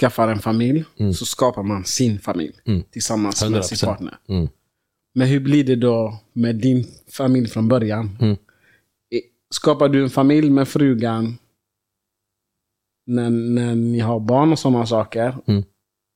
skaffar 0.00 0.28
en 0.28 0.38
familj, 0.38 0.84
så 1.16 1.24
skapar 1.24 1.62
man 1.62 1.84
sin 1.84 2.18
familj 2.18 2.52
tillsammans 2.90 3.42
med 3.50 3.64
sin 3.64 3.76
100%. 3.76 3.84
partner. 3.86 4.18
Mm. 4.28 4.48
Men 5.14 5.28
hur 5.28 5.40
blir 5.40 5.64
det 5.64 5.76
då 5.76 6.18
med 6.32 6.56
din 6.56 6.86
familj 7.12 7.48
från 7.48 7.68
början? 7.68 8.18
Mm. 8.20 8.36
Skapar 9.50 9.88
du 9.88 10.02
en 10.02 10.10
familj 10.10 10.50
med 10.50 10.68
frugan 10.68 11.38
när, 13.06 13.30
när 13.30 13.74
ni 13.74 13.98
har 14.00 14.20
barn 14.20 14.52
och 14.52 14.58
sådana 14.58 14.86
saker? 14.86 15.36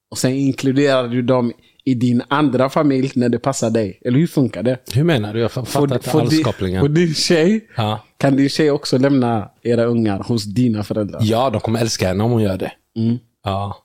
Mm. 0.09 0.11
Och 0.11 0.19
sen 0.19 0.33
inkluderar 0.33 1.09
du 1.09 1.23
dem 1.23 1.53
i 1.85 1.95
din 1.95 2.23
andra 2.29 2.69
familj 2.69 3.13
när 3.15 3.29
det 3.29 3.39
passar 3.39 3.71
dig? 3.71 4.01
Eller 4.05 4.19
hur 4.19 4.27
funkar 4.27 4.63
det? 4.63 4.79
Hur 4.95 5.05
menar 5.05 5.35
du? 5.35 5.41
Jag 5.41 5.53
fattar 5.53 5.83
inte 5.95 6.11
alls 6.11 6.31
din, 6.31 6.45
kopplingen. 6.45 6.81
får 6.81 6.89
din 6.89 7.15
tjej, 7.15 7.69
Ja. 7.77 8.05
kan 8.19 8.37
din 8.37 8.49
tjej 8.49 8.71
också 8.71 8.99
lämna 8.99 9.51
era 9.63 9.85
ungar 9.85 10.19
hos 10.19 10.45
dina 10.45 10.85
föräldrar? 10.85 11.21
ja, 11.25 11.51
de 11.51 11.61
kommer 11.61 11.81
älska 11.81 12.09
henne 12.09 12.25
om 12.25 12.31
hon 12.31 12.43
gör 12.43 12.57
det. 12.59 12.73
Mm. 12.97 13.19
Ja. 13.45 13.77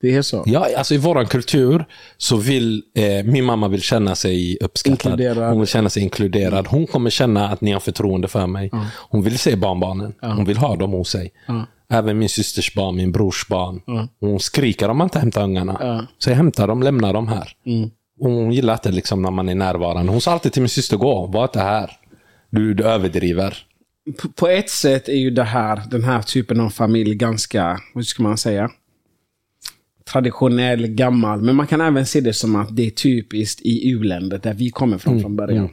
Det 0.00 0.14
är 0.14 0.22
så? 0.22 0.42
Ja, 0.46 0.68
alltså 0.78 0.94
i 0.94 0.98
våran 0.98 1.26
kultur 1.26 1.84
så 2.16 2.36
vill 2.36 2.82
eh, 2.94 3.24
min 3.24 3.44
mamma 3.44 3.68
vill 3.68 3.82
känna 3.82 4.14
sig 4.14 4.58
uppskattad. 4.60 4.92
Inkluderad. 5.12 5.48
Hon 5.50 5.58
vill 5.60 5.68
känna 5.68 5.90
sig 5.90 6.02
inkluderad. 6.02 6.66
Hon 6.66 6.86
kommer 6.86 7.10
känna 7.10 7.48
att 7.48 7.60
ni 7.60 7.72
har 7.72 7.80
förtroende 7.80 8.28
för 8.28 8.46
mig. 8.46 8.70
Hon 9.10 9.22
vill 9.22 9.38
se 9.38 9.56
barnbarnen. 9.56 10.14
Hon 10.20 10.44
vill 10.44 10.56
ha 10.56 10.76
dem 10.76 10.90
hos 10.92 11.10
sig. 11.10 11.32
Även 11.92 12.18
min 12.18 12.28
systers 12.28 12.74
barn, 12.74 12.96
min 12.96 13.12
brors 13.12 13.48
barn. 13.48 13.80
Hon 14.20 14.40
skriker 14.40 14.88
om 14.88 14.96
man 14.96 15.06
inte 15.06 15.18
hämtar 15.18 15.44
ungarna. 15.44 15.76
Ja. 15.80 16.06
Så 16.18 16.30
jag 16.30 16.36
hämtar 16.36 16.66
dem, 16.68 16.82
lämnar 16.82 17.12
dem 17.12 17.28
här. 17.28 17.48
Mm. 17.66 17.90
Hon 18.20 18.52
gillar 18.52 18.74
inte 18.74 18.90
liksom 18.90 19.22
när 19.22 19.30
man 19.30 19.48
är 19.48 19.54
närvarande. 19.54 20.12
Hon 20.12 20.20
sa 20.20 20.32
alltid 20.32 20.52
till 20.52 20.62
min 20.62 20.68
syster, 20.68 20.96
gå, 20.96 21.26
var 21.26 21.44
inte 21.44 21.60
här. 21.60 21.90
Du, 22.50 22.74
du 22.74 22.84
överdriver. 22.84 23.56
På 24.36 24.48
ett 24.48 24.70
sätt 24.70 25.08
är 25.08 25.16
ju 25.16 25.30
det 25.30 25.44
här, 25.44 25.82
den 25.90 26.04
här 26.04 26.22
typen 26.22 26.60
av 26.60 26.70
familj 26.70 27.14
ganska, 27.14 27.80
vad 27.94 28.06
ska 28.06 28.22
man 28.22 28.38
säga? 28.38 28.70
Traditionell, 30.12 30.86
gammal. 30.86 31.42
Men 31.42 31.56
man 31.56 31.66
kan 31.66 31.80
även 31.80 32.06
se 32.06 32.20
det 32.20 32.32
som 32.32 32.56
att 32.56 32.76
det 32.76 32.86
är 32.86 32.90
typiskt 32.90 33.60
i 33.60 33.90
u-länder 33.90 34.40
där 34.42 34.54
vi 34.54 34.70
kommer 34.70 34.98
från 34.98 35.12
Mm, 35.12 35.22
från 35.22 35.36
början. 35.36 35.68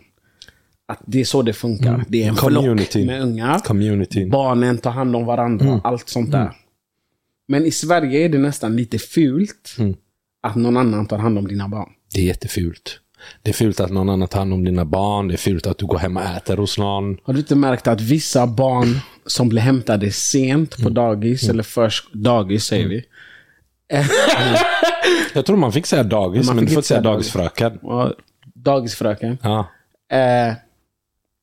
Att 0.89 0.99
det 1.05 1.19
är 1.21 1.25
så 1.25 1.41
det 1.41 1.53
funkar. 1.53 2.05
Det 2.07 2.23
är 2.23 2.27
en 2.29 2.35
Community. 2.35 3.05
med 3.05 3.21
ungar. 3.21 3.59
Communityn. 3.59 4.29
Barnen 4.29 4.77
tar 4.77 4.91
hand 4.91 5.15
om 5.15 5.25
varandra. 5.25 5.65
Mm. 5.65 5.79
Allt 5.83 6.09
sånt 6.09 6.31
där. 6.31 6.51
Men 7.47 7.65
i 7.65 7.71
Sverige 7.71 8.25
är 8.25 8.29
det 8.29 8.37
nästan 8.37 8.75
lite 8.75 8.99
fult 8.99 9.75
Mm. 9.79 9.95
att 10.43 10.55
någon 10.55 10.77
annan 10.77 11.05
tar 11.05 11.17
hand 11.17 11.37
om 11.37 11.47
dina 11.47 11.67
barn. 11.67 11.89
Det 12.13 12.21
är 12.21 12.25
jättefult. 12.25 12.99
Det 13.41 13.49
är 13.49 13.53
fult 13.53 13.79
att 13.79 13.91
någon 13.91 14.09
annan 14.09 14.27
tar 14.27 14.39
hand 14.39 14.53
om 14.53 14.63
dina 14.63 14.85
barn. 14.85 15.27
Det 15.27 15.33
är 15.35 15.37
fult 15.37 15.67
att 15.67 15.77
du 15.77 15.85
går 15.85 15.97
hem 15.97 16.17
och 16.17 16.23
äter 16.23 16.57
hos 16.57 16.77
någon. 16.77 17.17
Har 17.23 17.33
du 17.33 17.39
inte 17.39 17.55
märkt 17.55 17.87
att 17.87 18.01
vissa 18.01 18.47
barn 18.47 18.99
som 19.25 19.49
blir 19.49 19.61
hämtade 19.61 20.11
sent 20.11 20.77
Mm. 20.79 20.83
på 20.83 20.89
dagis, 21.01 21.49
eller 21.49 21.63
först 21.63 22.13
dagis 22.13 22.63
säger 22.63 22.87
vi. 22.87 23.03
Jag 25.33 25.45
tror 25.45 25.57
man 25.57 25.71
fick 25.71 25.85
säga 25.85 26.03
dagis, 26.03 26.47
Man 26.47 26.55
men 26.55 26.65
du 26.65 26.71
får 26.71 26.77
inte 26.77 26.87
säga 26.87 27.01
dagisfröken. 27.01 27.79
Dagisfröken. 28.55 29.37
Ja, 29.41 29.67
Eh, 30.11 30.53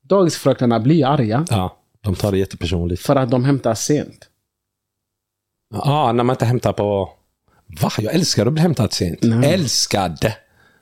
dagisfröknarna 0.09 0.81
blir 0.81 1.07
arga 1.07 1.47
ja, 1.51 1.77
de 2.01 2.14
tar 2.14 2.33
det 2.33 2.38
jättepersonligt. 2.38 3.03
för 3.03 3.16
att 3.16 3.31
de 3.31 3.45
hämtar 3.45 3.75
sent. 3.75 4.29
Ja, 5.75 6.12
när 6.12 6.25
man 6.25 6.35
inte 6.35 6.45
hämtar 6.45 6.73
på... 6.73 7.11
Va? 7.83 7.90
Jag 7.99 8.14
älskar 8.14 8.47
att 8.47 8.53
bli 8.53 8.62
hämtad 8.62 8.92
sent. 8.92 9.19
Nej. 9.23 9.53
Älskade. 9.55 10.37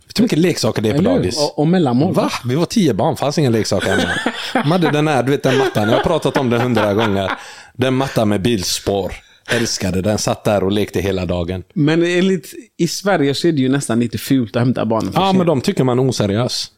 Vet 0.06 0.14
du 0.16 0.20
hur 0.20 0.24
mycket 0.24 0.38
leksaker 0.38 0.82
det 0.82 0.88
är 0.88 0.92
på 0.92 0.98
Eller 0.98 1.10
dagis? 1.10 1.38
Och, 1.38 1.58
och 1.58 1.68
mellanmål. 1.68 2.14
Va? 2.14 2.30
Vi 2.44 2.54
var 2.54 2.64
tio 2.66 2.94
barn, 2.94 3.16
fanns 3.16 3.38
inga 3.38 3.50
leksaker 3.50 3.88
hemma. 3.96 4.12
De 4.52 4.70
hade 4.72 4.90
den 4.90 5.08
här, 5.08 5.22
du 5.22 5.30
vet 5.30 5.42
den 5.42 5.58
mattan, 5.58 5.88
jag 5.88 5.96
har 5.96 6.04
pratat 6.04 6.36
om 6.36 6.50
den 6.50 6.60
hundra 6.60 6.94
gånger. 6.94 7.32
Den 7.74 7.94
mattan 7.94 8.28
med 8.28 8.42
bilspår. 8.42 9.12
Älskade 9.50 10.02
den, 10.02 10.18
satt 10.18 10.44
där 10.44 10.64
och 10.64 10.72
lekte 10.72 11.00
hela 11.00 11.26
dagen. 11.26 11.62
Men 11.74 12.02
enligt, 12.02 12.52
i 12.76 12.88
Sverige 12.88 13.34
så 13.34 13.48
är 13.48 13.52
det 13.52 13.60
ju 13.60 13.68
nästan 13.68 14.00
lite 14.00 14.18
fult 14.18 14.56
att 14.56 14.62
hämta 14.62 14.86
barnen 14.86 15.12
Ja, 15.14 15.26
sent. 15.26 15.38
men 15.38 15.46
de 15.46 15.60
tycker 15.60 15.84
man 15.84 15.98
är 15.98 16.08
oseriös. 16.08 16.70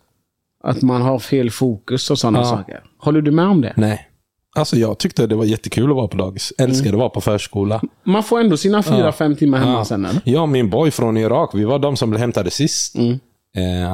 Att 0.69 0.83
man 0.83 1.03
har 1.03 1.19
fel 1.19 1.51
fokus 1.51 2.11
och 2.11 2.19
sådana 2.19 2.39
Ja. 2.39 2.45
saker. 2.45 2.85
Håller 2.99 3.21
du 3.23 3.31
med 3.31 3.47
om 3.47 3.61
det? 3.61 3.73
Nej. 3.77 4.09
Alltså 4.57 4.77
jag 4.77 4.99
tyckte 4.99 5.27
det 5.27 5.35
var 5.35 5.45
jättekul 5.45 5.91
att 5.91 5.97
vara 5.97 6.09
på 6.09 6.17
dagis. 6.17 6.53
Älskade 6.59 6.91
att 6.91 6.99
vara 6.99 7.09
på 7.09 7.21
förskola. 7.21 7.81
Man 8.05 8.23
får 8.23 8.41
ändå 8.41 8.57
sina 8.57 8.83
fyra, 8.83 8.99
Ja. 8.99 9.13
fem 9.13 9.37
timmar 9.37 9.59
hemma 9.59 9.73
Ja. 9.73 9.85
sen 9.85 10.05
eller? 10.05 10.21
Jag 10.25 10.43
och 10.43 10.49
min 10.49 10.71
boy 10.71 10.91
från 10.91 11.17
Irak, 11.17 11.51
vi 11.55 11.65
var 11.65 11.79
de 11.79 11.97
som 11.97 12.11
blev 12.11 12.21
hämtade 12.21 12.51
sist. 12.51 12.97
Mm. 12.97 13.13
Eh, 13.57 13.91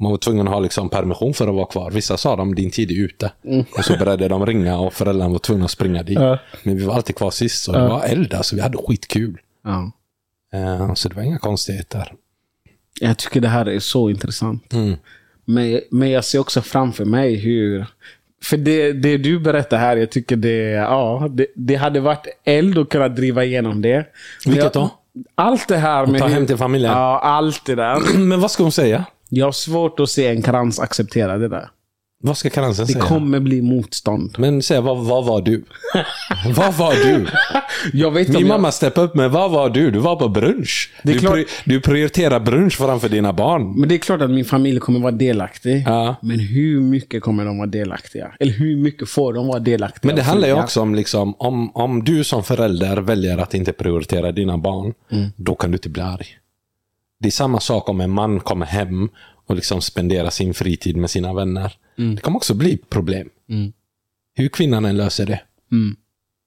man 0.00 0.10
var 0.10 0.16
tvungen 0.16 0.48
att 0.48 0.54
ha 0.54 0.60
liksom 0.60 0.88
permission 0.88 1.34
för 1.34 1.48
att 1.48 1.54
vara 1.54 1.66
kvar. 1.66 1.90
Vissa 1.90 2.16
sa 2.16 2.36
de 2.36 2.54
din 2.54 2.70
tid 2.70 2.90
är 2.90 3.04
ute. 3.04 3.32
Och 3.78 3.84
så 3.84 3.96
började 3.98 4.28
de 4.28 4.46
ringa 4.46 4.78
och 4.78 4.92
föräldrarna 4.92 5.30
var 5.32 5.38
tvungna 5.38 5.64
att 5.64 5.70
springa 5.70 6.02
dit. 6.02 6.18
Ja. 6.18 6.38
Men 6.62 6.76
vi 6.76 6.84
var 6.84 6.94
alltid 6.94 7.16
kvar 7.16 7.30
sist 7.30 7.64
så 7.64 7.72
det 7.72 7.88
var 7.88 8.02
eld 8.04 8.34
alltså. 8.34 8.56
Vi 8.56 8.62
hade 8.62 8.78
skitkul. 8.78 9.38
Eh, 10.52 10.94
så 10.94 11.08
det 11.08 11.14
var 11.16 11.22
inga 11.22 11.38
konstigheter. 11.38 12.12
Jag 13.00 13.18
tycker 13.18 13.40
det 13.40 13.48
här 13.48 13.68
är 13.68 13.78
så 13.78 14.10
intressant. 14.10 14.74
Men, 15.48 15.80
men 15.90 16.10
jag 16.10 16.24
ser 16.24 16.38
också 16.38 16.62
framför 16.62 17.04
mig 17.04 17.34
hur... 17.34 17.86
För 18.42 18.56
det, 18.56 18.92
det 18.92 19.16
du 19.16 19.38
berättar 19.38 19.78
här, 19.78 19.96
jag 19.96 20.10
tycker 20.10 20.36
det, 20.36 20.70
ja, 20.70 21.28
det, 21.30 21.46
det 21.54 21.74
hade 21.74 22.00
varit 22.00 22.26
eld 22.44 22.78
att 22.78 22.88
kunna 22.88 23.08
driva 23.08 23.44
igenom 23.44 23.82
det. 23.82 24.06
Vilket 24.46 24.72
då? 24.72 24.90
Allt 25.34 25.68
det 25.68 25.76
här 25.76 26.06
med... 26.06 26.20
ta 26.20 26.26
hur- 26.26 26.34
hem 26.34 26.46
till 26.46 26.56
familjen? 26.56 26.92
Ja, 26.92 27.20
allt 27.20 27.64
det 27.64 27.74
där. 27.74 28.18
Men 28.18 28.40
vad 28.40 28.50
ska 28.50 28.62
hon 28.62 28.72
säga? 28.72 29.04
Jag 29.28 29.46
har 29.46 29.52
svårt 29.52 30.00
att 30.00 30.10
se 30.10 30.26
en 30.26 30.42
krans 30.42 30.80
acceptera 30.80 31.38
det 31.38 31.48
där. 31.48 31.68
Vad 32.20 32.36
ska 32.36 32.50
cancern 32.50 32.86
Det 32.86 32.92
säga? 32.92 33.04
kommer 33.04 33.40
bli 33.40 33.62
motstånd. 33.62 34.34
Men 34.38 34.62
säg, 34.62 34.80
vad, 34.80 34.98
vad 35.04 35.24
var 35.24 35.40
du? 35.42 35.64
vad 36.56 36.74
var 36.74 36.92
du? 36.92 37.26
Jag 37.92 38.10
vet 38.10 38.28
Min 38.28 38.40
jag- 38.40 38.48
mamma 38.48 38.72
steppade 38.72 39.06
upp, 39.06 39.14
men 39.14 39.30
vad 39.30 39.50
var 39.50 39.70
du? 39.70 39.90
Du 39.90 39.98
var 39.98 40.16
på 40.16 40.28
brunch. 40.28 40.92
Det 41.02 41.10
är 41.10 41.14
du, 41.14 41.18
klart- 41.20 41.34
pri- 41.36 41.46
du 41.64 41.80
prioriterar 41.80 42.40
brunch 42.40 42.76
framför 42.76 43.08
dina 43.08 43.32
barn. 43.32 43.80
Men 43.80 43.88
det 43.88 43.94
är 43.94 43.98
klart 43.98 44.20
att 44.22 44.30
min 44.30 44.44
familj 44.44 44.80
kommer 44.80 45.00
vara 45.00 45.12
delaktig. 45.12 45.82
Ja. 45.86 46.16
Men 46.22 46.38
hur 46.40 46.80
mycket 46.80 47.22
kommer 47.22 47.44
de 47.44 47.58
vara 47.58 47.66
delaktiga? 47.66 48.32
Eller 48.40 48.52
hur 48.52 48.76
mycket 48.76 49.08
får 49.08 49.32
de 49.32 49.46
vara 49.46 49.58
delaktiga? 49.58 50.06
Men 50.08 50.16
det 50.16 50.22
och 50.22 50.26
handlar 50.26 50.48
ju 50.48 50.54
också 50.54 50.80
om, 50.80 50.94
liksom, 50.94 51.34
om, 51.38 51.70
om 51.76 52.04
du 52.04 52.24
som 52.24 52.44
förälder 52.44 52.96
väljer 52.96 53.38
att 53.38 53.54
inte 53.54 53.72
prioritera 53.72 54.32
dina 54.32 54.58
barn, 54.58 54.94
då 55.36 55.54
kan 55.54 55.70
du 55.70 55.76
inte 55.76 55.88
bli 55.88 56.02
arg. 56.02 56.26
Det 57.20 57.28
är 57.28 57.32
samma 57.32 57.60
sak 57.60 57.88
om 57.88 58.00
en 58.00 58.10
man 58.10 58.40
kommer 58.40 58.66
hem 58.66 59.08
och 59.48 59.54
liksom 59.56 59.80
spenderar 59.82 60.30
sin 60.30 60.54
fritid 60.54 60.96
med 60.96 61.10
sina 61.10 61.34
vänner. 61.34 61.72
Det 62.14 62.20
kommer 62.20 62.36
också 62.36 62.54
bli 62.54 62.76
problem. 62.76 63.28
Hur 64.34 64.48
kvinnan 64.48 64.84
än 64.84 64.96
löser 64.96 65.26
det. 65.26 65.40
Mm. 65.72 65.96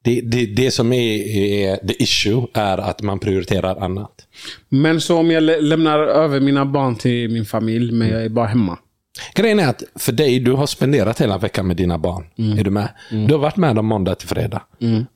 Det, 0.03 0.21
det, 0.21 0.45
det 0.45 0.71
som 0.71 0.93
är, 0.93 1.17
är 1.37 1.87
the 1.87 2.03
issue 2.03 2.47
är 2.53 2.77
att 2.77 3.01
man 3.01 3.19
prioriterar 3.19 3.75
annat. 3.83 4.27
Men 4.69 5.01
så 5.01 5.17
om 5.19 5.31
jag 5.31 5.43
lä- 5.43 5.61
lämnar 5.61 5.99
över 5.99 6.39
mina 6.39 6.65
barn 6.65 6.95
till 6.95 7.29
min 7.29 7.45
familj, 7.45 7.91
men 7.91 8.07
jag 8.09 8.23
är 8.25 8.29
bara 8.29 8.47
hemma. 8.47 8.77
Grejen 9.35 9.59
är 9.59 9.67
att 9.67 9.83
för 9.95 10.11
dig, 10.11 10.39
du 10.39 10.51
har 10.51 10.67
spenderat 10.67 11.21
hela 11.21 11.37
veckan 11.37 11.67
med 11.67 11.77
dina 11.77 11.97
barn. 11.97 12.25
Är 12.59 12.63
du 12.63 12.69
med? 12.69 12.87
Du 13.09 13.33
har 13.33 13.37
varit 13.37 13.57
med 13.57 13.75
dem 13.75 13.85
måndag 13.85 14.15
till 14.15 14.27
fredag. 14.27 14.61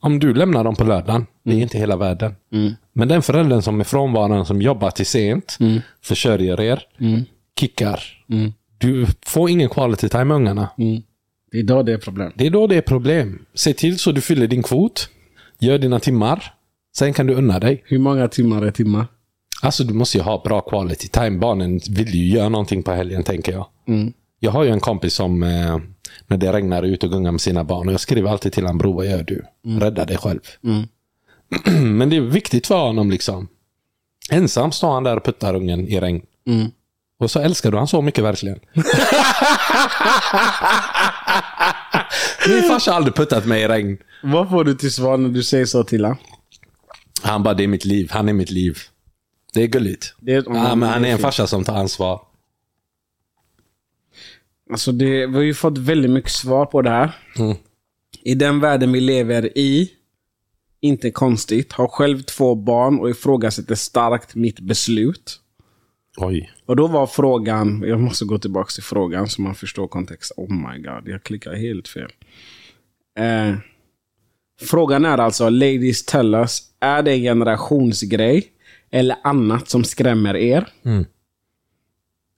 Om 0.00 0.18
du 0.18 0.34
lämnar 0.34 0.64
dem 0.64 0.76
på 0.76 0.84
lördagen, 0.84 1.26
det 1.44 1.50
är 1.52 1.58
inte 1.60 1.78
hela 1.78 1.96
världen. 1.96 2.34
Men 2.92 3.08
den 3.08 3.22
föräldern 3.22 3.62
som 3.62 3.80
är 3.80 3.84
frånvarande, 3.84 4.44
som 4.44 4.62
jobbar 4.62 4.90
till 4.90 5.06
sent, 5.06 5.58
försörjer 6.02 6.60
er, 6.60 6.82
kickar. 7.60 8.24
Du 8.78 9.06
får 9.26 9.50
ingen 9.50 9.68
quality 9.68 10.08
time 10.08 10.24
med 10.24 10.34
ungarna. 10.36 10.68
Det 11.52 11.58
är 11.58 11.62
då 11.62 11.82
det 11.82 11.92
är 11.92 11.98
problem. 11.98 12.32
Det 12.34 12.46
är 12.46 12.50
då 12.50 12.66
det 12.66 12.76
är 12.76 12.80
problem. 12.82 13.44
Se 13.54 13.72
till 13.72 13.98
så 13.98 14.12
du 14.12 14.20
fyller 14.20 14.46
din 14.46 14.62
kvot. 14.62 15.08
Gör 15.58 15.78
dina 15.78 16.00
timmar. 16.00 16.54
Sen 16.96 17.12
kan 17.12 17.26
du 17.26 17.34
unna 17.34 17.58
dig. 17.60 17.82
Hur 17.86 17.98
många 17.98 18.28
timmar 18.28 18.62
är 18.62 18.70
timmar? 18.70 19.06
Alltså 19.62 19.84
du 19.84 19.94
måste 19.94 20.18
ju 20.18 20.24
ha 20.24 20.42
bra 20.44 20.60
quality 20.60 21.08
time. 21.08 21.38
Barnen 21.38 21.80
vill 21.90 22.14
ju 22.14 22.28
göra 22.28 22.48
någonting 22.48 22.82
på 22.82 22.92
helgen 22.92 23.22
tänker 23.22 23.52
jag. 23.52 23.66
Jag 24.40 24.50
har 24.50 24.64
ju 24.64 24.70
en 24.70 24.80
kompis 24.80 25.14
som 25.14 25.42
eh, 25.42 25.78
när 26.26 26.36
det 26.36 26.52
regnar 26.52 26.82
ute 26.82 27.06
och 27.06 27.12
gungar 27.12 27.32
med 27.32 27.40
sina 27.40 27.64
barn. 27.64 27.86
Och 27.88 27.92
jag 27.92 28.00
skriver 28.00 28.30
alltid 28.30 28.52
till 28.52 28.62
honom, 28.64 28.78
bror 28.78 28.94
vad 28.94 29.06
gör 29.06 29.22
du? 29.22 29.44
Rädda 29.80 30.04
dig 30.04 30.16
själv. 30.16 30.40
Men 31.82 32.10
det 32.10 32.16
är 32.16 32.20
viktigt 32.20 32.66
för 32.66 32.78
honom 32.86 33.10
liksom. 33.10 33.48
Ensam 34.30 34.72
står 34.72 34.92
han 34.92 35.04
där 35.04 35.16
och 35.16 35.24
puttar 35.24 35.54
ungen 35.54 35.88
i 35.88 36.00
regn. 36.00 36.22
Och 37.18 37.30
så 37.30 37.40
älskar 37.40 37.70
du 37.70 37.78
han 37.78 37.88
så 37.88 38.02
mycket 38.02 38.24
verkligen. 38.24 38.60
Min 42.48 42.62
farsa 42.62 42.90
har 42.90 42.96
aldrig 42.96 43.14
puttat 43.14 43.46
mig 43.46 43.62
i 43.62 43.68
regn. 43.68 43.98
Vad 44.22 44.50
får 44.50 44.64
du 44.64 44.74
till 44.74 44.92
svar 44.92 45.16
när 45.16 45.28
du 45.28 45.42
säger 45.42 45.66
så 45.66 45.84
till 45.84 46.04
honom? 46.04 46.18
Han 47.22 47.42
bara, 47.42 47.54
det 47.54 47.64
är 47.64 47.68
mitt 47.68 47.84
liv. 47.84 48.08
Han 48.10 48.28
är 48.28 48.32
mitt 48.32 48.50
liv. 48.50 48.78
Det 49.54 49.62
är 49.62 49.66
gulligt. 49.66 50.14
Det 50.20 50.32
är- 50.34 50.42
ja, 50.46 50.74
men 50.74 50.88
han 50.88 51.04
är 51.04 51.08
en 51.12 51.18
farsa 51.18 51.46
som 51.46 51.64
tar 51.64 51.76
ansvar. 51.76 52.20
Alltså 54.70 54.92
det, 54.92 55.26
vi 55.26 55.34
har 55.34 55.42
ju 55.42 55.54
fått 55.54 55.78
väldigt 55.78 56.10
mycket 56.10 56.30
svar 56.32 56.66
på 56.66 56.82
det 56.82 56.90
här. 56.90 57.12
Mm. 57.38 57.56
I 58.22 58.34
den 58.34 58.60
världen 58.60 58.92
vi 58.92 59.00
lever 59.00 59.58
i, 59.58 59.90
inte 60.80 61.10
konstigt, 61.10 61.72
har 61.72 61.88
själv 61.88 62.22
två 62.22 62.54
barn 62.54 62.98
och 63.00 63.10
ifrågasätter 63.10 63.74
starkt 63.74 64.34
mitt 64.34 64.60
beslut. 64.60 65.40
Oj. 66.16 66.52
Och 66.66 66.76
då 66.76 66.86
var 66.86 67.06
frågan, 67.06 67.84
jag 67.86 68.00
måste 68.00 68.24
gå 68.24 68.38
tillbaka 68.38 68.70
till 68.70 68.82
frågan 68.82 69.28
så 69.28 69.42
man 69.42 69.54
förstår 69.54 69.88
kontexten. 69.88 70.44
Oh 70.44 70.52
my 70.52 70.78
god, 70.78 71.08
jag 71.08 71.22
klickar 71.22 71.54
helt 71.54 71.88
fel. 71.88 72.10
Eh, 73.18 73.54
frågan 74.60 75.04
är 75.04 75.18
alltså, 75.18 75.48
ladies 75.48 76.04
tell 76.04 76.34
us, 76.34 76.62
är 76.80 77.02
det 77.02 77.12
en 77.12 77.22
generationsgrej 77.22 78.52
eller 78.90 79.16
annat 79.24 79.68
som 79.68 79.84
skrämmer 79.84 80.36
er? 80.36 80.68
Mm. 80.84 81.04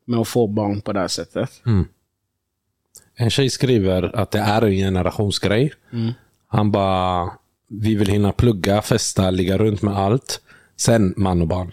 Med 0.05 0.19
att 0.21 0.29
få 0.29 0.47
barn 0.47 0.81
på 0.81 0.93
det 0.93 1.01
här 1.01 1.09
sättet. 1.09 1.51
En 3.15 3.31
tjej 3.31 3.51
skriver 3.51 4.17
att 4.17 4.31
det 4.31 4.39
är 4.39 4.63
en 4.63 4.73
generationsgrej. 4.73 5.73
Han 6.47 6.71
bara, 6.71 7.31
vi 7.69 7.95
vill 7.95 8.09
hinna 8.09 8.33
plugga, 8.33 8.83
festa, 8.83 9.31
ligga 9.31 9.59
runt 9.59 9.83
med 9.83 9.97
allt. 9.97 10.41
Sen 10.77 11.15
man 11.17 11.43
och 11.43 11.49
barn. 11.49 11.73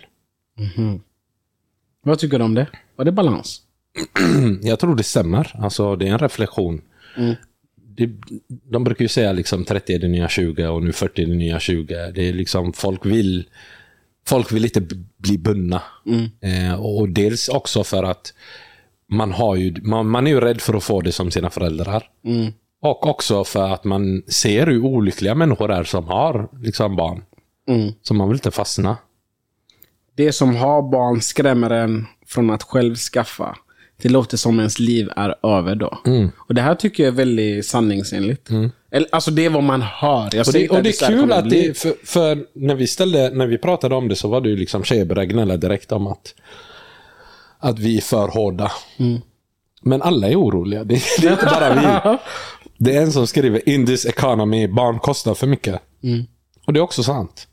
Vad 2.06 2.20
tycker 2.20 2.39
du 2.39 2.46
om 2.46 2.54
det? 2.54 2.68
Var 2.96 3.06
det 3.06 3.12
balans? 3.12 3.62
Jag 4.62 4.80
tror 4.80 4.96
det 4.96 5.04
stämmer. 5.04 5.52
Alltså, 5.60 5.96
det 5.96 6.08
är 6.08 6.12
en 6.12 6.20
reflektion. 6.20 6.82
Det, 7.98 8.10
de 8.48 8.84
brukar 8.84 9.06
ju 9.06 9.10
säga 9.10 9.32
liksom 9.32 9.65
30 9.65 9.94
är 9.94 10.00
det 10.00 10.08
nya 10.08 10.30
20 10.30 10.68
och 10.68 10.84
nu 10.84 10.91
40 10.91 11.22
är 11.22 11.26
det 11.26 11.36
nya 11.36 11.60
20. 11.60 12.12
Det 12.12 12.30
är 12.30 12.34
liksom, 12.34 12.74
folk 12.74 13.06
vill 13.06 13.50
folk 14.28 14.52
vill 14.52 14.65
inte 14.65 14.82
bli 15.18 15.38
bundna. 15.38 15.82
Eh, 16.41 16.74
och, 16.86 17.10
dels 17.10 17.50
också 17.50 17.84
för 17.84 18.04
att 18.04 18.34
man, 19.12 19.32
har 19.32 19.56
ju, 19.56 19.76
man, 19.82 20.10
man 20.10 20.28
är 20.28 20.32
ju 20.32 20.39
rädd 20.39 20.62
för 20.62 20.74
att 20.74 20.84
få 20.84 21.02
det 21.02 21.12
som 21.12 21.32
sina 21.32 21.50
föräldrar. 21.50 22.10
Och 22.82 23.08
också 23.08 23.44
för 23.44 23.70
att 23.74 23.84
man 23.84 24.24
ser 24.28 24.68
hur 24.68 24.86
olyckliga 24.86 25.36
människor 25.36 25.72
är 25.72 25.84
som 25.84 26.08
har 26.08 26.50
liksom 26.62 26.96
barn. 26.96 27.24
Så 28.02 28.13
man 28.13 28.28
vill 28.28 28.36
inte 28.36 28.52
fastna. 28.52 28.98
Det 30.15 30.32
som 30.32 30.56
har 30.56 30.82
barn 30.82 31.21
skrämmer 31.21 31.69
en 31.69 32.08
från 32.28 32.49
att 32.49 32.63
själv 32.63 32.95
skaffa. 32.95 33.58
Det 34.01 34.10
låter 34.10 34.38
som 34.38 34.60
ens 34.60 34.80
liv 34.80 35.10
är 35.15 35.36
över 35.58 35.75
då. 35.75 35.97
Mm. 36.06 36.32
Och 36.38 36.54
det 36.54 36.62
här 36.62 36.75
tycker 36.75 37.04
jag 37.04 37.12
är 37.12 37.15
väldigt 37.15 37.65
sanningsenligt. 37.65 38.49
Eller, 38.91 39.08
alltså 39.12 39.32
det 39.32 39.45
är 39.45 39.49
vad 39.49 39.63
man 39.63 39.82
hör. 39.82 40.25
Och 40.25 40.54
det, 40.54 40.69
och 40.69 40.84
det 40.84 41.01
är 41.01 41.08
kul 41.08 41.32
att 41.32 41.49
det, 41.49 41.78
för, 41.78 41.93
för 42.04 42.45
när 42.54 42.75
vi 42.75 42.88
ställde, 42.88 43.30
när 43.30 43.47
vi 43.47 43.58
pratade 43.58 43.95
om 43.95 44.08
det 44.08 44.15
så 44.15 44.28
var 44.28 44.41
det 44.41 44.49
ju 44.49 44.56
liksom 44.56 44.84
tjejer 44.84 45.25
gnälla 45.25 45.58
direkt 45.58 45.91
om 45.91 46.08
att, 46.08 46.34
att 47.60 47.80
vi 47.80 47.97
är 47.97 48.01
för 48.01 48.28
hårda. 48.28 48.71
Men 49.82 50.01
alla 50.01 50.28
är 50.28 50.36
oroliga. 50.36 50.84
Det, 50.84 51.01
det 51.21 51.28
är 51.28 51.32
inte 51.32 51.45
bara 51.45 51.73
vi. 51.73 52.17
Det 52.78 52.95
är 52.95 53.01
en 53.01 53.12
som 53.12 53.28
skriver 53.28 53.69
in 53.69 53.86
this 53.86 54.06
economy, 54.06 54.67
barn 54.67 54.99
kostar 54.99 55.34
för 55.34 55.47
mycket. 55.47 55.82
Och 56.67 56.73
det 56.73 56.80
är 56.80 56.82
också 56.82 57.04
sant. 57.04 57.47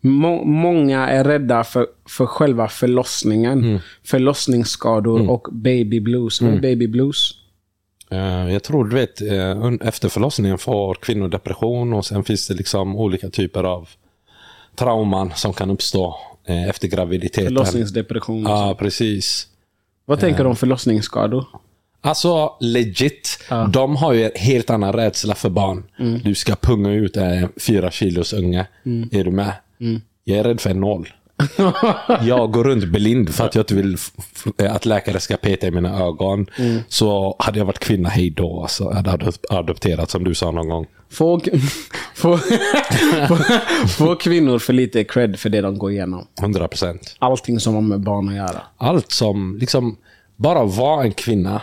Må- 0.00 0.44
många 0.44 1.08
är 1.08 1.24
rädda 1.24 1.64
för, 1.64 1.86
för 2.08 2.26
själva 2.26 2.68
förlossningen. 2.68 3.58
Mm. 3.64 3.78
Förlossningsskador 4.04 5.30
och 5.30 5.48
baby 5.52 6.00
blues. 6.00 6.40
Är 6.40 6.60
baby 6.60 6.86
blues? 6.88 7.30
Eh, 8.10 8.52
Jag 8.52 8.62
tror 8.62 8.84
du 8.84 8.96
vet, 8.96 9.20
eh, 9.20 9.72
efter 9.88 10.08
förlossningen 10.08 10.58
får 10.58 10.94
kvinnor 10.94 11.28
depression 11.28 11.92
och 11.92 12.06
sen 12.06 12.24
finns 12.24 12.48
det 12.48 12.54
liksom 12.54 12.96
olika 12.96 13.30
typer 13.30 13.64
av 13.64 13.88
trauman 14.76 15.32
som 15.34 15.52
kan 15.52 15.70
uppstå 15.70 16.16
eh, 16.46 16.68
efter 16.68 16.88
graviditeten. 16.88 17.44
Förlossningsdepression. 17.46 18.42
Ja, 18.42 18.68
så. 18.68 18.74
precis. 18.74 19.46
Vad 20.04 20.20
tänker 20.20 20.44
du 20.44 20.50
om 20.50 20.56
förlossningsskador? 20.56 21.44
Alltså 22.00 22.56
legit, 22.60 23.38
de 23.72 23.96
har 23.96 24.12
ju 24.12 24.24
en 24.24 24.30
helt 24.34 24.70
annan 24.70 24.92
rädsla 24.92 25.34
för 25.34 25.50
barn. 25.50 25.84
Du 26.24 26.34
ska 26.34 26.54
punga 26.56 26.90
ut 26.92 27.16
en 27.16 27.48
fyra 27.60 27.90
kilos 27.90 28.32
unge. 28.32 28.66
Är 29.12 29.24
du 29.24 29.30
med? 29.30 29.52
Jag 30.24 30.38
är 30.38 30.44
rädd 30.44 30.60
för 30.60 30.70
en 30.70 30.80
noll. 30.80 31.08
jag 32.22 32.52
går 32.52 32.64
runt 32.64 32.84
blind 32.84 33.34
för 33.34 33.44
att 33.46 33.54
jag 33.54 33.62
inte 33.62 33.74
vill 33.74 33.94
f- 33.94 34.46
att 34.58 34.86
läkare 34.86 35.20
ska 35.20 35.36
peta 35.36 35.66
i 35.66 35.70
mina 35.70 35.98
ögon. 36.04 36.46
Så 36.88 37.36
hade 37.38 37.58
jag 37.58 37.66
varit 37.66 37.78
kvinna, 37.78 38.08
hej 38.08 38.30
då. 38.30 38.62
Alltså, 38.62 38.84
jag 38.84 38.92
hade 38.94 39.10
adop- 39.10 39.44
adopterat 39.50 40.10
som 40.10 40.24
du 40.24 40.34
sa 40.34 40.50
någon 40.50 40.68
gång. 40.68 40.86
Får, 41.10 41.40
får, 42.14 42.38
får 43.88 44.16
kvinnor 44.20 44.58
för 44.58 44.72
lite 44.72 45.04
cred 45.04 45.38
för 45.38 45.48
det 45.50 45.60
de 45.60 45.78
går 45.78 45.90
igenom? 45.92 46.26
100 46.40 46.68
procent. 46.68 47.16
Allting 47.18 47.60
som 47.60 47.74
har 47.74 47.80
med 47.82 48.00
barn 48.00 48.28
att 48.28 48.34
göra. 48.34 48.62
Allt 48.76 49.12
som, 49.12 49.58
liksom, 49.60 49.96
bara 50.36 50.64
vara 50.64 51.04
en 51.04 51.12
kvinna 51.12 51.62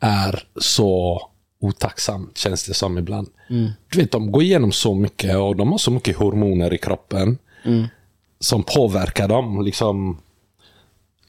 är 0.00 0.42
så 0.60 1.22
otacksamt 1.60 2.38
känns 2.38 2.66
det 2.66 2.74
som 2.74 2.98
ibland. 2.98 3.28
Du 3.92 3.98
vet, 3.98 4.12
de 4.12 4.32
går 4.32 4.42
igenom 4.42 4.72
så 4.72 4.94
mycket 4.94 5.36
och 5.36 5.56
de 5.56 5.70
har 5.72 5.78
så 5.78 5.90
mycket 5.90 6.16
hormoner 6.16 6.74
i 6.74 6.78
kroppen 6.78 7.38
som 8.40 8.62
påverkar 8.62 9.28
dem. 9.28 9.62
Liksom, 9.64 10.18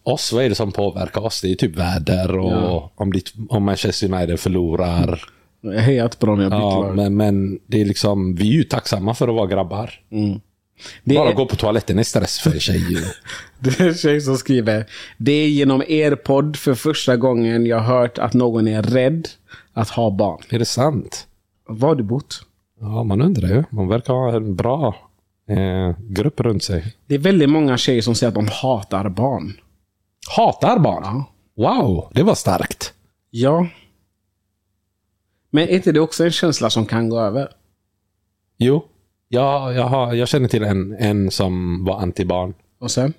oss, 0.04 0.34
vad 0.34 0.44
är 0.44 0.50
det 0.50 0.56
som 0.56 0.72
påverkar 0.72 1.22
oss? 1.22 1.42
Det 1.42 1.52
är 1.52 1.56
typ 1.56 1.76
väder 1.76 2.38
och 2.38 2.52
Ja. 2.52 2.92
om, 2.96 3.14
ditt, 3.14 3.34
om 3.50 3.64
Manchester 3.64 4.14
United 4.14 4.40
förlorar. 4.40 5.24
Jag 5.62 5.72
har 5.72 5.80
hejat 5.80 6.20
på 6.20 6.26
dem 6.26 6.40
jag 6.40 6.52
Ja, 6.54 6.92
men, 6.96 7.16
men 7.18 7.60
det 7.68 7.82
är 7.82 7.86
liksom, 7.86 8.36
vi 8.36 8.48
är 8.48 8.54
ju 8.54 8.64
tacksamma 8.64 9.14
för 9.14 9.28
att 9.28 9.36
vara 9.36 9.48
grabbar. 9.48 10.00
Det 11.04 11.16
Bara 11.16 11.30
är, 11.30 11.34
gå 11.34 11.46
på 11.46 11.56
toaletten 11.56 12.00
är 12.00 12.04
stress 12.04 12.40
för 12.40 12.60
tjejer. 12.60 13.04
det 13.60 13.80
är 13.80 13.88
en 13.88 13.94
tjej 13.94 14.22
som 14.22 14.38
skriver. 14.38 14.86
Det 15.18 15.32
är 15.32 15.48
genom 15.48 15.84
er 15.88 16.16
podd 16.16 16.56
för 16.58 16.74
första 16.74 17.18
gången 17.18 17.66
jag 17.66 17.80
hört 17.80 18.18
att 18.18 18.34
någon 18.34 18.68
är 18.68 18.84
rädd 18.84 19.28
att 19.74 19.90
ha 19.90 20.10
barn. 20.12 20.42
är 20.50 20.60
det 20.60 20.66
sant? 20.66 21.28
Var 21.68 21.88
har 21.88 21.96
du 21.96 22.04
bott? 22.04 22.42
Ja, 22.80 23.04
man 23.04 23.22
undrar 23.22 23.48
ju. 23.50 23.64
Man 23.70 23.88
verkar 23.88 24.14
ha 24.14 24.36
en 24.36 24.56
bra 24.56 24.96
eh, 25.50 25.96
grupp 26.00 26.40
runt 26.40 26.64
sig. 26.64 26.96
Det 27.08 27.16
är 27.16 27.20
väldigt 27.20 27.50
många 27.50 27.78
tjejer 27.78 28.02
som 28.02 28.16
säger 28.16 28.28
att 28.28 28.36
de 28.36 28.48
hatar 28.48 29.10
barn. 29.10 29.54
Hatar 30.36 30.80
barn? 30.80 31.04
Ja. 31.04 31.26
Wow, 31.56 32.12
det 32.14 32.24
var 32.24 32.36
starkt. 32.36 32.94
Ja. 33.30 33.68
Men 35.50 35.64
är 35.64 35.68
inte 35.76 35.92
det 35.92 36.00
också 36.00 36.24
en 36.24 36.32
känsla 36.32 36.70
som 36.70 36.86
kan 36.86 37.10
gå 37.10 37.20
över? 37.20 37.50
Jo, 38.58 38.86
jag, 39.28 39.74
jag, 39.74 39.84
har, 39.84 40.14
jag 40.14 40.28
känner 40.28 40.48
till 40.48 40.64
en, 40.64 40.96
en 41.00 41.32
som 41.32 41.86
var 41.86 42.00
antibarn. 42.00 42.54
Och 42.80 42.92
sen? 42.92 43.14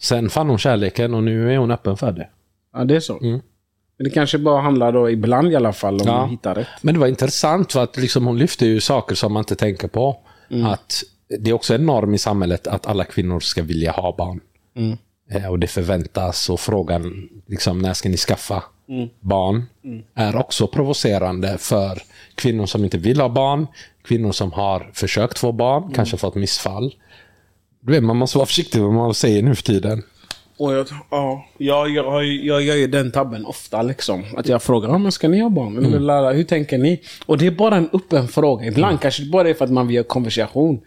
Sen 0.00 0.30
fann 0.30 0.48
hon 0.48 0.58
kärleken 0.58 1.14
och 1.14 1.22
nu 1.22 1.52
är 1.54 1.58
hon 1.58 1.70
öppen 1.70 1.96
för 1.96 2.12
det. 2.12 2.28
Ja, 2.72 2.84
det 2.84 2.96
är 2.96 3.00
så. 3.00 3.18
Mm. 3.18 3.40
Men 3.98 4.04
det 4.04 4.10
kanske 4.10 4.38
bara 4.38 4.60
handlar 4.60 4.92
då 4.92 5.10
ibland 5.10 5.52
i 5.52 5.56
alla 5.56 5.72
fall 5.72 5.94
om 6.00 6.06
Ja. 6.06 6.24
att 6.24 6.30
hitta 6.30 6.54
rätt. 6.54 6.66
Men 6.82 6.94
det 6.94 7.00
var 7.00 7.06
intressant 7.06 7.72
för 7.72 7.82
att 7.82 7.96
liksom 7.96 8.26
hon 8.26 8.38
lyfte 8.38 8.66
ju 8.66 8.80
saker 8.80 9.14
som 9.14 9.32
man 9.32 9.40
inte 9.40 9.56
tänker 9.56 9.88
på. 9.88 10.20
Att 10.64 11.02
det 11.28 11.50
är 11.50 11.54
också 11.54 11.74
en 11.74 11.86
norm 11.86 12.14
i 12.14 12.18
samhället 12.18 12.66
att 12.66 12.86
alla 12.86 13.04
kvinnor 13.04 13.40
ska 13.40 13.62
vilja 13.62 13.92
ha 13.92 14.16
barn. 14.16 14.40
Mm. 14.76 14.96
Eh, 15.30 15.46
Och 15.46 15.58
det 15.58 15.66
förväntas 15.66 16.50
och 16.50 16.60
frågan 16.60 17.28
liksom, 17.46 17.78
när 17.78 17.92
ska 17.94 18.08
ni 18.08 18.16
skaffa 18.16 18.62
barn 19.20 19.64
är 20.14 20.36
också 20.36 20.66
provocerande 20.66 21.58
för 21.58 22.02
kvinnor 22.34 22.66
som 22.66 22.84
inte 22.84 22.98
vill 22.98 23.20
ha 23.20 23.28
barn, 23.28 23.66
kvinnor 24.04 24.32
som 24.32 24.52
har 24.52 24.90
försökt 24.94 25.38
få 25.38 25.52
barn, 25.52 25.92
kanske 25.94 26.16
fått 26.16 26.34
missfall. 26.34 26.94
Du 27.80 27.92
vet, 27.92 28.02
man 28.02 28.16
måste 28.16 28.38
vara 28.38 28.46
försiktig 28.46 28.78
med 28.78 28.86
vad 28.86 28.94
man 28.96 29.14
säger 29.14 29.42
nu 29.42 29.54
för 29.54 29.62
tiden. 29.62 30.02
Och 30.58 30.72
jag, 30.72 30.86
ja, 31.10 31.46
jag, 31.58 31.90
jag, 31.90 32.24
jag 32.24 32.62
gör 32.62 32.74
ju 32.74 32.86
den 32.86 33.10
tabben 33.10 33.46
ofta. 33.46 33.82
liksom. 33.82 34.24
Att 34.36 34.48
jag 34.48 34.62
frågar, 34.62 34.88
ah, 34.88 34.98
men 34.98 35.12
ska 35.12 35.28
ni 35.28 35.40
ha 35.40 35.50
barn? 35.50 35.84
Eller, 35.84 36.00
lära, 36.00 36.32
hur 36.32 36.44
tänker 36.44 36.78
ni? 36.78 37.00
Och 37.26 37.38
det 37.38 37.46
är 37.46 37.50
bara 37.50 37.76
en 37.76 37.88
öppen 37.92 38.28
fråga. 38.28 38.66
Ibland 38.66 39.00
kanske 39.00 39.22
det 39.22 39.30
bara 39.30 39.48
är 39.48 39.54
för 39.54 39.64
att 39.64 39.70
man 39.70 39.86
vill 39.86 39.96
ha 39.96 40.04
konversation. 40.04 40.80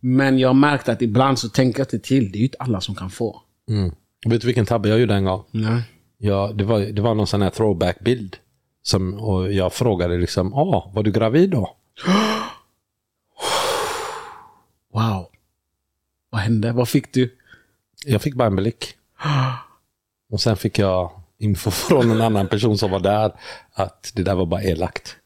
Men 0.00 0.38
jag 0.38 0.48
har 0.48 0.54
märkt 0.54 0.88
att 0.88 1.02
ibland 1.02 1.38
så 1.38 1.48
tänker 1.48 1.80
jag 1.80 1.84
inte 1.84 1.98
till. 1.98 2.32
Det 2.32 2.38
är 2.38 2.40
ju 2.40 2.44
inte 2.46 2.58
alla 2.60 2.80
som 2.80 2.94
kan 2.94 3.10
få. 3.10 3.42
Mm. 3.68 3.92
Vet 4.26 4.40
du 4.40 4.46
vilken 4.46 4.66
tabbe 4.66 4.88
jag 4.88 5.00
gjorde 5.00 5.14
en 5.14 5.24
gång? 5.24 5.44
Nej. 5.50 5.82
Ja, 6.18 6.52
det 6.54 6.64
var, 6.64 6.80
det 6.80 7.02
var 7.02 7.14
någon 7.14 7.26
sån 7.26 7.42
här 7.42 7.50
throwback-bild. 7.50 8.36
Som, 8.82 9.14
och 9.14 9.52
jag 9.52 9.72
frågade 9.72 10.16
liksom, 10.18 10.54
ah, 10.54 10.90
var 10.94 11.02
du 11.02 11.12
gravid 11.12 11.50
då? 11.50 11.76
Wow. 14.92 15.26
Vad 16.30 16.40
hände? 16.40 16.72
Vad 16.72 16.88
fick 16.88 17.12
du? 17.12 17.34
Jag 18.06 18.22
fick 18.22 18.34
bara 18.34 18.46
en 18.48 18.56
blick. 18.56 18.94
Och 20.32 20.40
sen 20.40 20.56
fick 20.56 20.78
jag 20.78 21.10
info 21.38 21.70
från 21.70 22.10
en 22.10 22.20
annan 22.22 22.48
person 22.48 22.78
som 22.78 22.90
var 22.90 23.00
där 23.00 23.32
att 23.74 24.12
det 24.14 24.22
där 24.22 24.34
var 24.34 24.46
bara 24.46 24.62
elakt. 24.62 25.16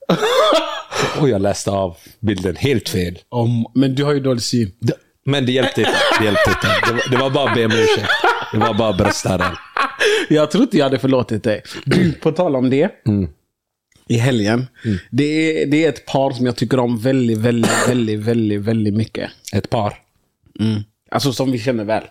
Och 1.20 1.28
jag 1.28 1.42
läste 1.42 1.70
av 1.70 1.96
bilden 2.20 2.57
helt 2.57 2.88
fel. 2.88 3.18
Om, 3.28 3.66
men 3.74 3.94
du 3.94 4.05
har 4.05 4.12
ju 4.12 4.20
dålig 4.20 4.42
syn. 4.42 4.72
Det- 4.80 4.94
Men 5.24 5.46
det 5.46 5.53
hjälpte 5.53 5.80
inte. 5.80 5.92
Det, 6.18 6.24
hjälpte 6.24 6.51
inte. 6.51 6.66
det, 6.86 6.92
var, 6.92 7.11
det 7.11 7.16
var 7.16 7.30
bara 7.30 7.48
att 7.48 7.55
be 7.57 7.64
om 7.64 7.72
ursäkt. 7.72 8.09
Det 8.53 8.59
var 8.59 8.74
bara 8.74 8.88
att 8.88 8.96
brösta 8.98 9.38
den. 9.38 9.53
Jag 10.28 10.51
tror 10.51 10.62
inte 10.64 10.76
jag 10.78 10.84
hade 10.84 10.98
förlåtit 10.98 11.42
dig. 11.44 11.62
Du, 11.84 12.12
på 12.12 12.32
tal 12.32 12.57
om 12.57 12.70
det. 12.70 12.90
I 14.09 14.16
helgen. 14.18 14.66
Det, 15.11 15.24
är, 15.62 15.66
det 15.66 15.84
är 15.84 15.88
ett 15.88 16.07
par 16.07 16.30
som 16.30 16.46
jag 16.46 16.57
tycker 16.57 16.78
om 16.80 16.98
väldigt, 16.98 17.38
väldigt, 17.38 17.88
väldigt, 17.88 18.20
väldigt, 18.20 18.61
väldigt 18.61 18.94
mycket. 18.94 19.30
Ett 19.53 19.70
par. 19.70 19.94
Alltså 21.11 21.32
som 21.32 21.53
vi 21.53 21.59
känner 21.59 21.84
väl. 21.84 22.03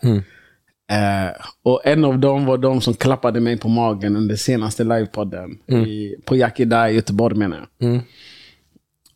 Eh, 0.89 1.31
och 1.63 1.81
en 1.85 2.05
av 2.05 2.19
dem 2.19 2.45
var 2.45 2.57
de 2.57 2.81
som 2.81 2.93
klappade 2.93 3.39
mig 3.39 3.57
på 3.57 3.69
magen 3.69 4.15
under 4.15 4.35
senaste 4.35 4.83
livepodden. 4.83 5.59
I, 5.87 6.15
på 6.25 6.33
Dye 6.33 6.89
i 6.89 6.93
Göteborg 6.95 7.35
menar 7.37 7.57
jag. 7.77 7.89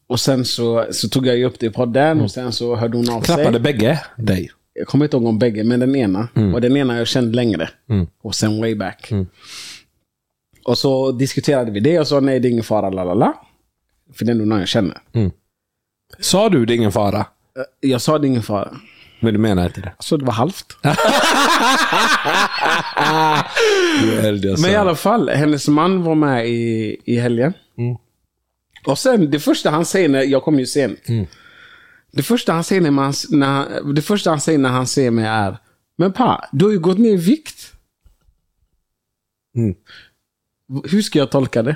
Och 0.08 0.20
sen 0.20 0.46
så, 0.46 0.86
så 0.92 1.10
tog 1.10 1.28
jag 1.28 1.44
upp 1.44 1.60
det 1.60 1.66
i 1.66 1.70
podden 1.70 2.22
och 2.22 2.32
sen 2.32 2.52
så 2.52 2.76
hörde 2.76 2.98
hon 2.98 3.10
av 3.10 3.22
Klappade 3.22 3.52
sig. 3.52 3.60
bägge 3.60 4.02
dig? 4.18 4.52
Jag 4.74 4.88
kommer 4.88 5.06
inte 5.06 5.18
ihåg 5.18 5.26
om 5.26 5.40
bägge, 5.40 5.64
men 5.64 5.80
den 5.80 5.96
ena. 5.96 6.28
Och 6.54 6.62
den 6.62 6.78
ena 6.78 6.98
jag 6.98 7.08
kände 7.08 7.36
längre. 7.36 7.70
Och 8.22 8.36
sen 8.36 8.60
way 8.62 8.76
back. 8.76 9.12
Och 10.66 10.78
så 10.78 11.12
diskuterade 11.12 11.72
vi 11.72 11.80
det 11.80 12.00
och 12.00 12.08
sa 12.08 12.20
nej, 12.20 12.40
det 12.40 12.48
är 12.48 12.50
ingen 12.50 12.64
fara, 12.64 12.90
la 12.90 13.04
la 13.04 13.14
la. 13.14 13.34
För 14.14 14.26
det 14.26 14.32
är 14.32 14.36
nog 14.36 14.48
någon 14.48 14.60
jag 14.60 14.68
känner. 14.68 14.98
Sa 16.20 16.50
du 16.50 16.66
det 16.66 16.74
är 16.74 16.76
ingen 16.76 16.92
fara? 16.92 17.20
Eh, 17.20 17.90
Jag 17.90 18.02
sa 18.02 18.18
det 18.20 18.26
är 18.28 18.30
ingen 18.30 18.44
fara. 18.44 18.78
Men 19.24 19.34
du 19.34 19.40
menar 19.40 19.66
inte 19.66 19.82
det? 19.82 19.94
Så 20.00 20.18
det 20.18 20.26
var 20.26 20.34
halvt. 20.34 20.78
Alltså. 22.96 24.62
Men 24.62 24.72
i 24.72 24.76
alla 24.76 24.96
fall, 24.96 25.30
hennes 25.30 25.68
man 25.68 26.04
var 26.04 26.16
med 26.16 26.50
i, 26.50 26.98
i 27.06 27.20
helgen. 27.20 27.54
Och 28.86 29.00
sen, 29.00 29.32
det 29.32 29.40
första 29.40 29.70
han 29.70 29.86
säger, 29.86 30.10
när, 30.10 30.22
jag 30.22 30.44
kom 30.44 30.60
ju 30.60 30.66
sent. 30.66 31.00
Det 32.12 32.24
första 32.24 32.54
han 32.54 32.64
säger 32.64 32.82
när, 32.82 32.92
man, 32.92 33.14
när, 33.30 33.94
det 33.94 34.02
första 34.02 34.30
han 34.30 34.42
säger 34.42 34.60
när 34.60 34.70
han 34.70 34.88
ser 34.88 35.12
mig 35.12 35.26
är, 35.26 35.58
men 35.98 36.14
pa, 36.14 36.46
du 36.52 36.66
har 36.66 36.72
ju 36.72 36.80
gått 36.80 36.98
ner 36.98 37.14
i 37.14 37.18
vikt. 37.18 37.74
Mm. 39.58 39.76
Hur 40.92 41.02
ska 41.02 41.20
jag 41.20 41.32
tolka 41.32 41.64
det? 41.64 41.76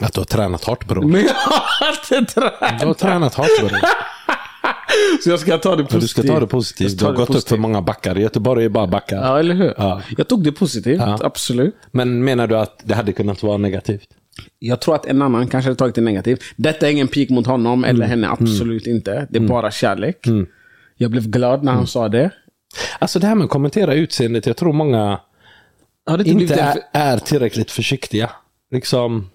Att 0.00 0.12
du 0.12 0.20
har 0.20 0.24
tränat 0.24 0.64
hårt 0.64 0.88
bror. 0.88 1.02
Men 1.02 1.24
jag 1.24 1.34
har 1.34 2.18
inte 2.18 2.34
tränat. 2.34 2.80
Du 2.80 2.86
har 2.86 2.94
tränat 2.94 3.34
hårt 3.34 3.58
bror. 3.60 3.70
Så 5.24 5.30
jag 5.30 5.40
ska 5.40 5.58
ta 5.58 5.76
det 5.76 5.82
positivt. 5.84 6.00
Du 6.00 6.08
ska 6.08 6.22
ta 6.22 6.40
det 6.40 6.46
positivt. 6.46 6.88
Jag 6.90 6.98
Du 6.98 7.04
har 7.04 7.26
gått 7.26 7.36
upp 7.36 7.48
för 7.48 7.56
många 7.56 7.82
backar. 7.82 8.16
Göteborg 8.16 8.64
är 8.64 8.68
bara 8.68 8.86
backar. 8.86 9.16
Ja, 9.16 9.38
eller 9.38 9.54
hur? 9.54 9.74
Ja. 9.76 10.02
Jag 10.16 10.28
tog 10.28 10.44
det 10.44 10.52
positivt, 10.52 11.00
Ja. 11.00 11.18
absolut. 11.22 11.74
Men 11.90 12.24
menar 12.24 12.46
du 12.46 12.58
att 12.58 12.82
det 12.84 12.94
hade 12.94 13.12
kunnat 13.12 13.42
vara 13.42 13.56
negativt? 13.56 14.08
Jag 14.58 14.80
tror 14.80 14.94
att 14.94 15.06
en 15.06 15.22
annan 15.22 15.46
kanske 15.46 15.68
hade 15.68 15.78
tagit 15.78 15.94
det 15.94 16.00
negativt. 16.00 16.42
Detta 16.56 16.86
är 16.86 16.90
ingen 16.92 17.08
pik 17.08 17.30
mot 17.30 17.46
honom 17.46 17.84
eller 17.84 18.06
henne, 18.06 18.28
absolut 18.28 18.86
inte. 18.86 19.26
Det 19.30 19.38
är 19.38 19.40
bara 19.48 19.70
kärlek. 19.70 20.26
Jag 20.96 21.10
blev 21.10 21.28
glad 21.28 21.64
när 21.64 21.72
han 21.72 21.86
sa 21.86 22.08
det. 22.08 22.30
Alltså 22.98 23.18
det 23.18 23.26
här 23.26 23.34
med 23.34 23.44
att 23.44 23.50
kommentera 23.50 23.94
utseendet. 23.94 24.46
Jag 24.46 24.56
tror 24.56 24.72
många 24.72 25.20
inte 26.18 26.30
inte 26.30 26.54
är, 26.54 26.78
är 26.92 27.18
tillräckligt 27.18 27.70
försiktiga. 27.70 28.30
Liksom, 28.70 29.30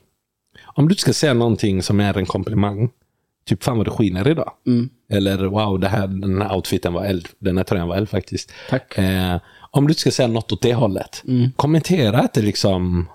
om 0.66 0.88
du 0.88 0.96
ska 0.96 1.14
säga 1.14 1.34
någonting 1.34 1.84
som 1.84 2.00
är 2.00 2.18
en 2.18 2.26
komplimang. 2.26 2.90
Typ 3.46 3.64
fan 3.64 3.78
vad 3.78 3.88
det 3.88 3.92
skiner 3.92 4.28
idag. 4.28 4.52
Eller 5.14 5.38
wow, 5.38 5.80
det 5.80 5.88
här, 5.88 6.08
den 6.08 6.42
här 6.42 6.56
outfiten 6.56 6.94
var 6.94 7.06
eld. 7.06 7.28
Den 7.40 7.58
här 7.58 7.64
tröjan 7.64 7.88
var 7.88 7.96
eld 7.96 8.10
faktiskt. 8.10 8.52
Tack. 8.70 8.98
Eh, 8.98 9.38
om 9.72 9.88
du 9.88 9.94
ska 9.94 10.12
säga 10.12 10.28
något 10.28 10.52
åt 10.52 10.62
det 10.62 10.74
hållet. 10.74 11.24
Kommentera 11.56 12.22
inte 12.22 12.42
liksom. 12.42 13.08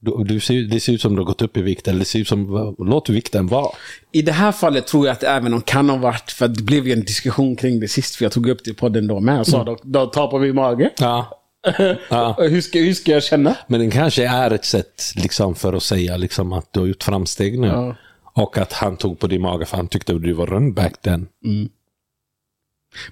Du, 0.00 0.24
du 0.24 0.40
ser, 0.40 0.62
det 0.62 0.80
ser 0.80 0.92
ut 0.92 1.00
som 1.00 1.14
du 1.14 1.20
har 1.20 1.26
gått 1.26 1.42
upp 1.42 1.56
i 1.56 1.62
vikt. 1.62 1.88
Eller 1.88 1.98
det 1.98 2.04
ser 2.04 2.18
ut 2.18 2.28
som, 2.28 2.74
låt 2.78 3.08
vikten 3.08 3.46
vara. 3.46 3.70
I 4.12 4.22
det 4.22 4.32
här 4.32 4.52
fallet 4.52 4.86
tror 4.86 5.06
jag 5.06 5.12
att 5.12 5.20
det 5.20 5.28
även 5.28 5.54
om 5.54 5.60
kan 5.60 5.88
ha 5.90 5.96
varit, 5.96 6.30
för 6.30 6.44
att 6.44 6.54
det 6.54 6.62
blev 6.62 6.86
ju 6.86 6.92
en 6.92 7.04
diskussion 7.04 7.56
kring 7.56 7.80
det 7.80 7.88
sist, 7.88 8.14
för 8.14 8.24
jag 8.24 8.32
tog 8.32 8.48
upp 8.48 8.64
det 8.64 8.70
i 8.70 8.74
podden 8.74 9.06
då 9.06 9.20
med. 9.20 9.38
Jag 9.38 9.46
sa 9.46 9.64
då, 9.64 9.78
då 9.82 10.06
ta 10.06 10.26
på 10.26 10.38
min 10.38 10.54
mage. 10.54 10.90
Ja. 10.98 11.40
Ja. 12.08 12.36
hur, 12.38 12.60
ska, 12.60 12.78
hur 12.78 12.94
ska 12.94 13.12
jag 13.12 13.22
känna? 13.22 13.56
Men 13.66 13.80
den 13.80 13.90
kanske 13.90 14.28
är 14.28 14.50
ett 14.50 14.64
sätt 14.64 15.02
liksom, 15.16 15.54
för 15.54 15.72
att 15.72 15.82
säga 15.82 16.16
liksom, 16.16 16.52
att 16.52 16.72
du 16.72 16.80
har 16.80 16.86
gjort 16.86 17.02
framsteg 17.02 17.58
nu. 17.58 17.66
Ja. 17.66 17.96
Och 18.36 18.58
att 18.58 18.72
han 18.72 18.96
tog 18.96 19.18
på 19.18 19.26
din 19.26 19.42
mage 19.42 19.64
för 19.66 19.76
han 19.76 19.88
tyckte 19.88 20.14
att 20.14 20.22
du 20.22 20.32
var 20.32 20.46
rund 20.46 20.74
back 20.74 21.00
then. 21.02 21.26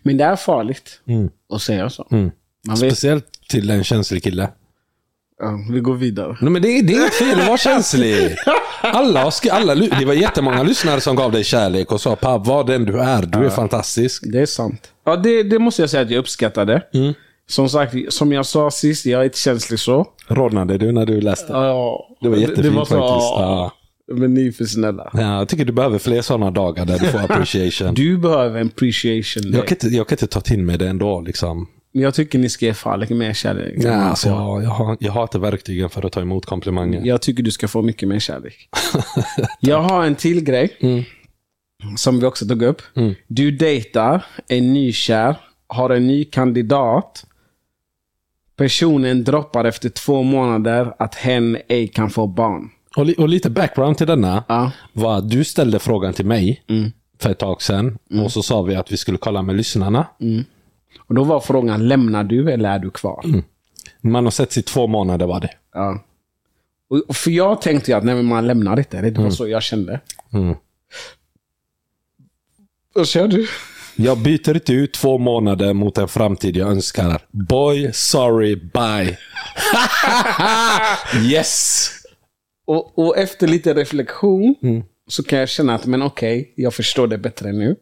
Men 0.03 0.17
det 0.17 0.25
är 0.25 0.37
farligt 0.37 1.01
Mm. 1.09 1.31
att 1.55 1.63
säga 1.63 1.91
så. 1.91 2.07
Mm. 2.11 2.31
Man 2.67 2.77
vet, 2.77 2.79
Speciellt 2.93 3.27
till 3.49 3.71
en 3.71 3.85
känslig 3.85 4.23
kille. 4.23 4.49
ja, 5.39 5.59
vi 5.73 5.81
går 5.81 5.95
vidare. 5.95 6.37
Nej, 6.41 6.51
men 6.51 6.63
det, 6.63 6.69
är- 6.69 6.83
det 6.83 6.93
är 6.93 6.99
inget 7.01 7.15
fel 7.15 7.41
att 7.41 7.47
vara 7.47 7.59
känslig. 7.69 8.37
Alla, 8.83 9.31
alla, 9.51 9.75
det 9.75 10.05
var 10.05 10.15
jättemånga 10.15 10.63
lyssnare 10.63 11.01
som 11.01 11.17
gav 11.17 11.33
dig 11.33 11.45
kärlek 11.45 11.93
och 11.93 12.01
sa 12.01 12.17
papp, 12.17 12.47
vad 12.47 12.67
den 12.67 12.85
du 12.85 13.01
är, 13.01 13.23
du 13.23 13.39
är 13.47 13.51
fantastisk. 13.51 14.23
Det 14.33 14.41
är 14.41 14.47
sant. 14.47 14.93
Ja, 15.05 15.17
det, 15.17 15.43
det 15.43 15.59
måste 15.59 15.83
jag 15.83 15.91
säga 15.91 16.03
att 16.03 16.11
jag 16.11 16.19
uppskattade. 16.19 16.83
Mm. 16.95 17.13
Som 17.47 17.69
sagt, 17.69 17.95
som 18.13 18.33
jag 18.33 18.47
sa 18.47 18.71
sist, 18.71 19.07
jag 19.07 19.21
är 19.21 19.25
inte 19.25 19.39
känslig 19.39 19.79
så. 19.79 20.07
Rodnade 20.29 20.79
du 20.79 20.93
när 20.93 21.07
du 21.07 21.21
läste? 21.21 21.53
Ja, 21.53 22.09
Det 22.21 22.29
var 22.29 22.37
jättefint 22.37 22.63
det 22.63 22.71
var 22.71 22.85
så, 22.85 22.91
faktiskt. 22.91 23.31
ja. 23.37 23.73
Men 24.13 24.35
ni 24.35 24.47
är 24.47 24.53
för 24.53 24.65
snälla. 24.65 25.11
Ja, 25.13 25.39
jag 25.39 25.49
tycker 25.49 25.65
du 25.65 25.73
behöver 25.73 25.99
fler 25.99 26.23
sådana 26.23 26.51
dagar 26.51 26.87
där 26.87 26.99
du 26.99 27.07
får 27.07 27.19
appreciation. 27.31 27.95
Du 27.95 28.19
behöver 28.19 28.61
en 28.61 28.67
appreciation 28.67 29.43
day. 29.43 29.53
Jag 29.53 29.69
kan, 29.69 29.77
inte, 29.77 29.97
jag 29.97 30.09
kan 30.09 30.17
inte 30.17 30.27
ta 30.27 30.41
till 30.41 30.63
mig 30.63 30.79
det 30.79 30.89
ändå. 30.89 31.21
Liksom. 31.21 31.69
Men 31.93 32.03
jag 32.03 32.15
tycker 32.15 32.39
ni 32.39 32.49
ska 32.49 32.67
ge 32.67 32.75
Falek 32.75 33.11
mer 33.11 33.33
kärlek. 33.33 33.75
Ja, 33.77 33.93
alltså, 33.95 34.29
jag, 34.29 34.63
jag, 34.63 34.71
har, 34.71 34.97
jag 35.01 35.13
har 35.13 35.23
inte 35.23 35.39
verktygen 35.39 35.91
för 35.91 36.07
att 36.07 36.13
ta 36.13 36.21
emot 36.21 36.47
komplimanger. 36.47 37.01
Jag 37.05 37.23
tycker 37.23 37.43
du 37.43 37.51
ska 37.51 37.69
få 37.69 37.83
mycket 37.83 38.09
mer 38.09 38.19
kärlek. 38.19 38.69
jag 39.61 39.83
har 39.83 40.05
en 40.05 40.15
till 40.15 40.45
grej. 40.45 40.77
Som 41.97 42.21
vi 42.21 42.27
också 42.27 42.47
tog 42.47 42.63
upp. 42.63 42.83
Du 43.27 43.51
dejtar, 43.51 44.25
är 44.49 44.61
nykär, 44.61 45.37
har 45.67 45.91
en 45.91 46.07
ny 46.07 46.25
kandidat. 46.25 47.25
Personen 48.57 49.25
droppar 49.25 49.65
efter 49.65 49.89
två 49.89 50.23
månader 50.23 50.95
att 50.99 51.15
hen 51.15 51.59
ej 51.69 51.89
kan 51.89 52.11
få 52.11 52.27
barn. 52.27 52.71
Och, 52.97 53.07
li, 53.07 53.15
och 53.19 53.29
lite 53.29 53.51
background 53.51 53.99
till 53.99 54.07
denna 54.07 54.45
Ja. 54.49 54.71
var 54.93 55.19
att 55.19 55.31
du 55.31 55.45
ställde 55.45 55.79
frågan 55.79 56.13
till 56.15 56.27
mig 56.27 56.63
för 57.21 57.31
ett 57.31 57.39
tag 57.39 57.63
sedan. 57.63 57.99
Och 58.25 58.33
så 58.33 58.43
sa 58.43 58.63
vi 58.63 58.75
att 58.75 58.93
vi 58.93 58.97
skulle 58.97 59.19
kolla 59.19 59.43
med 59.43 59.57
lyssnarna. 59.57 60.07
Och 61.07 61.15
då 61.15 61.25
var 61.25 61.41
frågan, 61.41 61.89
lämnar 61.89 62.25
du 62.25 62.51
eller 62.53 62.69
är 62.71 62.79
du 62.79 62.91
kvar? 62.91 63.25
Man 64.01 64.25
har 64.25 64.31
sett 64.31 64.57
i 64.57 64.63
två 64.63 64.87
månader 64.87 65.27
var 65.27 65.41
det. 65.41 65.51
Ja. 65.75 66.05
Och, 67.09 67.17
för 67.17 67.31
jag 67.31 67.63
tänkte 67.63 67.91
ju 67.91 67.97
att 67.97 68.05
nej, 68.05 68.23
man 68.23 68.47
lämnar 68.47 68.79
inte. 68.79 69.01
Det 69.01 69.21
var 69.23 69.31
så 69.31 69.49
jag 69.49 69.63
kände. 69.63 70.01
Mm. 70.33 70.57
Vad 72.95 73.09
kör 73.09 73.29
du? 73.29 73.47
Jag 73.97 74.19
byter 74.19 74.55
inte 74.55 74.73
ut 74.73 74.93
två 74.95 75.19
månader 75.19 75.73
mot 75.73 75.99
en 75.99 76.09
framtid 76.09 76.57
jag 76.57 76.69
önskar. 76.69 77.23
Boy, 77.31 77.91
sorry, 77.93 78.57
bye. 78.57 79.19
yes! 81.33 81.91
Och, 82.73 82.99
och 82.99 83.19
efter 83.19 83.47
lite 83.49 83.75
reflektion 83.75 84.55
så 85.09 85.23
kan 85.23 85.39
jag 85.39 85.49
känna 85.49 85.75
att, 85.75 85.87
men 85.87 86.03
okej, 86.03 86.53
jag 86.57 86.75
förstår 86.75 87.07
det 87.07 87.19
bättre 87.19 87.53
nu. 87.53 87.77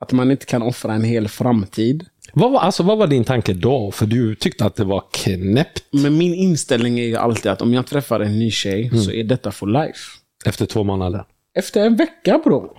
Att 0.00 0.12
man 0.12 0.30
inte 0.30 0.46
kan 0.46 0.62
offra 0.62 0.92
en 0.94 1.04
hel 1.04 1.28
framtid. 1.28 2.04
Vad 2.32 2.52
var, 2.52 2.60
alltså, 2.60 2.82
vad 2.82 2.98
var 2.98 3.06
din 3.06 3.24
tanke 3.24 3.52
då? 3.52 3.90
För 3.90 4.06
du 4.06 4.34
tyckte 4.34 4.64
att 4.64 4.76
det 4.76 4.84
var 4.84 5.04
knäppt 5.12 5.84
Men 5.92 6.18
min 6.18 6.34
inställning 6.34 6.98
är 6.98 7.04
ju 7.04 7.16
alltid 7.16 7.52
att 7.52 7.62
om 7.62 7.74
jag 7.74 7.86
träffar 7.86 8.20
en 8.20 8.38
ny 8.38 8.50
tjej 8.50 8.90
så 9.04 9.10
är 9.10 9.24
detta 9.24 9.52
for 9.52 9.66
life. 9.66 9.98
efter 10.44 10.66
två 10.66 10.84
månader. 10.84 11.24
Efter 11.58 11.86
en 11.86 11.96
vecka 11.96 12.40
bro. 12.44 12.60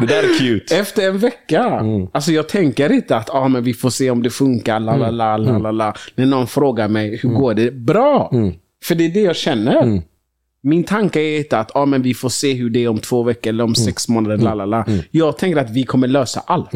Det 0.00 0.06
där 0.06 0.22
är 0.22 0.38
cute. 0.38 0.76
Efter 0.76 1.08
en 1.08 1.18
vecka. 1.18 1.82
Alltså 2.12 2.32
jag 2.32 2.48
tänker 2.48 2.92
inte 2.92 3.16
att 3.16 3.30
ah, 3.30 3.48
men 3.48 3.64
vi 3.64 3.74
får 3.74 3.90
se 3.90 4.10
om 4.10 4.22
det 4.22 4.30
funkar. 4.30 4.80
La, 4.80 4.96
la, 4.96 5.10
la, 5.10 5.36
la, 5.36 5.58
la, 5.58 5.70
la. 5.70 5.94
När 6.14 6.26
någon 6.26 6.46
frågar 6.46 6.88
mig 6.88 7.16
hur 7.22 7.28
går 7.28 7.54
det? 7.54 7.70
Bra! 7.70 8.30
För 8.82 8.94
det 8.94 9.04
är 9.04 9.08
det 9.08 9.20
jag 9.20 9.36
känner. 9.36 10.02
Min 10.64 10.84
tanke 10.84 11.20
är 11.20 11.38
inte 11.38 11.58
att 11.58 11.76
ah, 11.76 11.86
men 11.86 12.02
vi 12.02 12.14
får 12.14 12.28
se 12.28 12.52
hur 12.52 12.70
det 12.70 12.84
är 12.84 12.88
om 12.88 12.98
två 12.98 13.22
veckor 13.22 13.48
eller 13.50 13.64
om 13.64 13.74
sex 13.74 14.08
månader. 14.08 14.36
La, 14.36 14.54
la, 14.54 14.64
la. 14.66 14.84
Jag 15.10 15.38
tänker 15.38 15.60
att 15.60 15.70
vi 15.70 15.82
kommer 15.84 16.08
lösa 16.08 16.40
allt. 16.46 16.70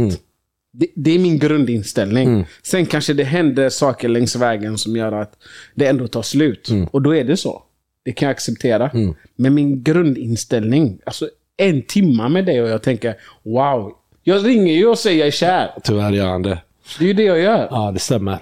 Det, 0.73 0.87
det 0.95 1.11
är 1.11 1.19
min 1.19 1.39
grundinställning. 1.39 2.47
Sen 2.63 2.87
kanske 2.87 3.13
det 3.13 3.25
händer 3.25 3.69
saker 3.69 4.09
längs 4.09 4.37
vägen 4.37 4.79
som 4.79 4.97
gör 4.97 5.13
att 5.13 5.33
det 5.75 5.87
ändå 5.87 6.09
tar 6.09 6.23
slut. 6.23 6.69
Och 6.91 7.03
då 7.03 7.15
är 7.15 7.25
det 7.25 7.37
så. 7.37 7.63
Det 8.05 8.13
kan 8.13 8.27
jag 8.27 8.31
acceptera. 8.35 8.91
Men 9.37 9.55
min 9.55 9.83
grundinställning, 9.83 10.99
alltså 11.07 11.29
en 11.57 11.83
timma 11.83 12.29
med 12.29 12.47
det 12.47 12.63
och 12.63 12.69
jag 12.69 12.83
tänker 12.83 13.15
wow. 13.43 13.93
Jag 14.23 14.47
ringer 14.47 14.75
ju 14.75 14.87
och 14.87 14.99
säger 14.99 15.19
jag 15.19 15.27
är 15.27 15.31
kär. 15.31 15.71
Tyvärr 15.85 16.13
gör 16.13 16.27
han 16.27 16.43
det. 16.43 16.59
Det 16.99 17.05
är 17.05 17.09
ju 17.09 17.15
det 17.15 17.23
jag 17.23 17.39
gör. 17.41 17.69
Ja, 17.71 17.91
det 17.93 17.99
stämmer. 17.99 18.39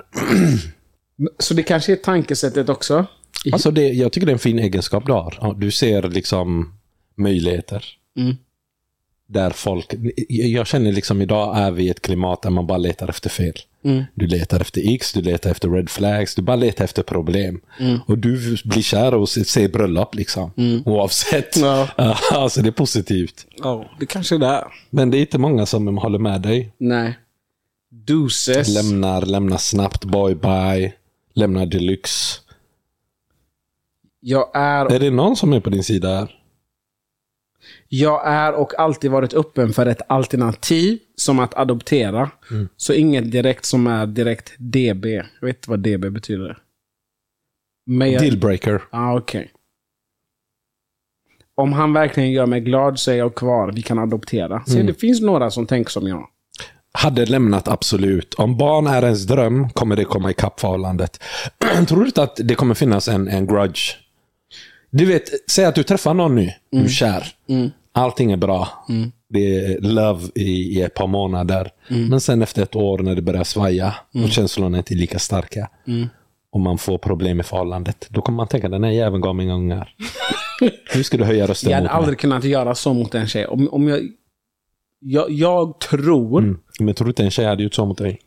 Så 1.39 1.55
det 1.55 1.63
kanske 1.63 1.93
är 1.93 1.97
tankesättet 1.97 2.69
också. 2.69 3.07
Alltså 3.53 3.71
det, 3.71 3.89
jag 3.89 4.13
tycker 4.13 4.27
det 4.27 4.31
är 4.31 4.35
en 4.35 4.39
fin 4.39 4.59
egenskap 4.59 5.07
du 5.07 5.13
har. 5.13 5.55
Du 5.59 5.71
ser 5.71 6.03
liksom 6.03 6.75
möjligheter. 7.15 7.85
Mm. 8.17 8.37
Där 9.27 9.51
folk... 9.51 9.95
Jag 10.29 10.67
känner 10.67 10.93
liksom 10.93 11.23
idag 11.23 11.59
är 11.59 11.71
vi 11.71 11.85
i 11.85 11.91
ett 11.91 12.03
klimat 12.03 12.43
där 12.43 12.51
man 12.51 12.67
bara 12.67 12.79
letar 12.79 13.09
efter 13.09 13.31
fel. 13.31 13.55
Mm. 13.85 14.05
Du 14.15 14.27
letar 14.27 14.61
efter 14.61 14.95
X, 14.95 15.13
du 15.13 15.23
letar 15.23 15.51
efter 15.51 15.69
red 15.69 15.91
flags, 15.91 16.35
du 16.35 16.43
bara 16.43 16.57
letar 16.57 16.85
efter 16.85 17.03
problem. 17.03 17.61
Mm. 17.81 17.99
Och 18.07 18.19
du 18.19 18.57
blir 18.65 18.83
kär 18.83 19.15
och 19.15 19.29
ser 19.29 19.69
bröllop 19.69 20.15
liksom. 20.15 20.51
Oavsett. 20.85 21.57
Ja. 21.57 21.89
alltså 22.31 22.63
det 22.63 22.69
är 22.69 22.73
positivt. 22.73 23.47
Ja, 23.57 23.91
det 24.01 24.07
kanske 24.07 24.39
det 24.39 24.47
är. 24.47 24.65
Men 24.91 25.11
det 25.11 25.19
är 25.19 25.21
inte 25.21 25.39
många 25.39 25.67
som 25.67 25.99
håller 25.99 26.19
med 26.19 26.43
dig. 26.43 26.73
Nej. 26.79 27.19
Deuces. 27.91 28.69
Lämnar, 28.69 29.23
lämnar 29.23 29.57
snabbt, 29.57 30.05
boy 30.05 30.35
bye. 30.35 30.93
Lämnar 31.35 31.67
deluxe. 31.67 32.41
Jag 34.27 34.51
är, 34.55 34.93
Är 34.93 34.99
det 34.99 35.11
någon 35.11 35.37
som 35.37 35.53
är 35.53 35.61
på 35.61 35.71
din 35.71 35.85
sida 35.85 36.09
här? 36.09 36.41
jag 37.89 38.27
är 38.27 38.53
och 38.53 38.79
alltid 38.79 39.11
varit 39.11 39.35
öppen 39.35 39.73
för 39.73 39.87
ett 39.87 40.01
alternativ 40.09 40.99
som 41.17 41.39
att 41.39 41.55
adoptera. 41.55 42.31
Så 42.77 42.93
inget 42.93 43.33
direkt 43.33 43.65
som 43.65 43.87
är 43.87 44.07
direkt 44.07 44.53
DB. 44.59 45.07
Jag 45.07 45.47
vet 45.47 45.57
inte 45.57 45.71
vad 45.71 45.79
DB 45.81 46.11
betyder. 46.11 46.59
Men 47.87 48.13
jag, 48.13 48.23
Dealbreaker. 48.23 48.83
ah, 48.91 49.17
okej. 49.17 49.51
Om 51.55 51.73
han 51.73 51.93
verkligen 51.93 52.33
gör 52.33 52.47
mig 52.47 52.61
glad 52.61 52.99
så 52.99 53.11
är 53.11 53.17
jag 53.17 53.35
kvar. 53.35 53.73
Vi 53.73 53.83
kan 53.83 53.99
adoptera. 53.99 54.65
Så 54.67 54.79
det 54.79 54.95
finns 54.95 55.21
några 55.21 55.51
som 55.51 55.67
tänker 55.67 55.91
som 55.91 56.09
jag. 56.09 56.29
Hade 56.93 57.27
lämnat 57.27 57.69
absolut. 57.69 58.35
Om 58.35 58.57
barn 58.57 58.87
är 58.87 59.03
ens 59.03 59.27
dröm 59.27 59.71
kommer 59.71 59.97
det 59.97 60.05
komma 60.05 60.31
ikapp 60.31 60.61
förhållandet. 60.61 61.23
Tror 61.89 62.01
du 62.01 62.07
inte 62.07 62.23
att 62.23 62.41
det 62.45 62.55
kommer 62.55 62.75
finnas 62.75 63.09
en, 63.09 63.29
en 63.29 63.47
grudge? 63.47 64.04
Du 64.97 65.05
vet, 65.05 65.51
säg 65.51 65.65
att 65.65 65.75
du 65.75 65.83
träffar 65.83 66.15
någon 66.15 66.35
ny. 66.35 66.53
Du 66.71 66.85
är 66.85 66.89
kär. 66.89 67.27
Allting 67.93 68.33
är 68.33 68.37
bra. 68.37 68.69
Det 69.29 69.57
är 69.57 69.81
love 69.81 70.29
i, 70.35 70.79
i 70.79 70.83
ett 70.83 70.95
par 70.95 71.07
månader. 71.07 71.71
Men 71.89 72.21
sen 72.21 72.43
efter 72.43 72.63
ett 72.63 72.77
år 72.77 72.99
när 72.99 73.15
det 73.15 73.23
börjar 73.23 73.45
svaja 73.45 73.95
och 74.25 74.31
känslorna 74.31 74.79
inte 74.79 74.95
är 74.95 74.97
lika 74.97 75.19
starka. 75.19 75.69
Och 76.53 76.61
man 76.61 76.79
får 76.79 76.99
problem 76.99 77.41
i 77.41 77.43
förhållandet. 77.43 78.07
Då 78.11 78.23
kommer 78.23 78.37
man 78.37 78.49
tänka, 78.49 78.69
den 78.69 78.85
här 78.85 78.91
jäveln 78.91 79.21
gav 79.21 79.35
mig 79.37 79.51
ungar. 79.51 79.95
Hur 80.95 81.03
ska 81.03 81.17
du 81.17 81.25
höja 81.25 81.47
rösten 81.47 81.71
Jag 81.71 81.83
mot 81.83 81.91
hade 81.91 81.99
aldrig 81.99 82.19
kunnat 82.19 82.45
göra 82.45 82.75
så 82.75 82.95
mot 82.95 83.15
en 83.15 83.27
tjej. 83.27 83.47
Om, 83.47 83.69
om 83.73 83.89
jag, 83.89 84.01
jag, 85.01 85.31
jag 85.31 85.81
tror... 85.81 86.41
mig? 86.41 86.55
Men 86.81 86.95
tror 86.95 87.05
du 87.05 87.11
inte 87.11 87.25
en 87.25 87.31
tjej 87.31 87.47
hade 87.47 87.63
gjort 87.63 87.75
så 87.75 87.87
mot 87.87 87.99
dig? 87.99 88.21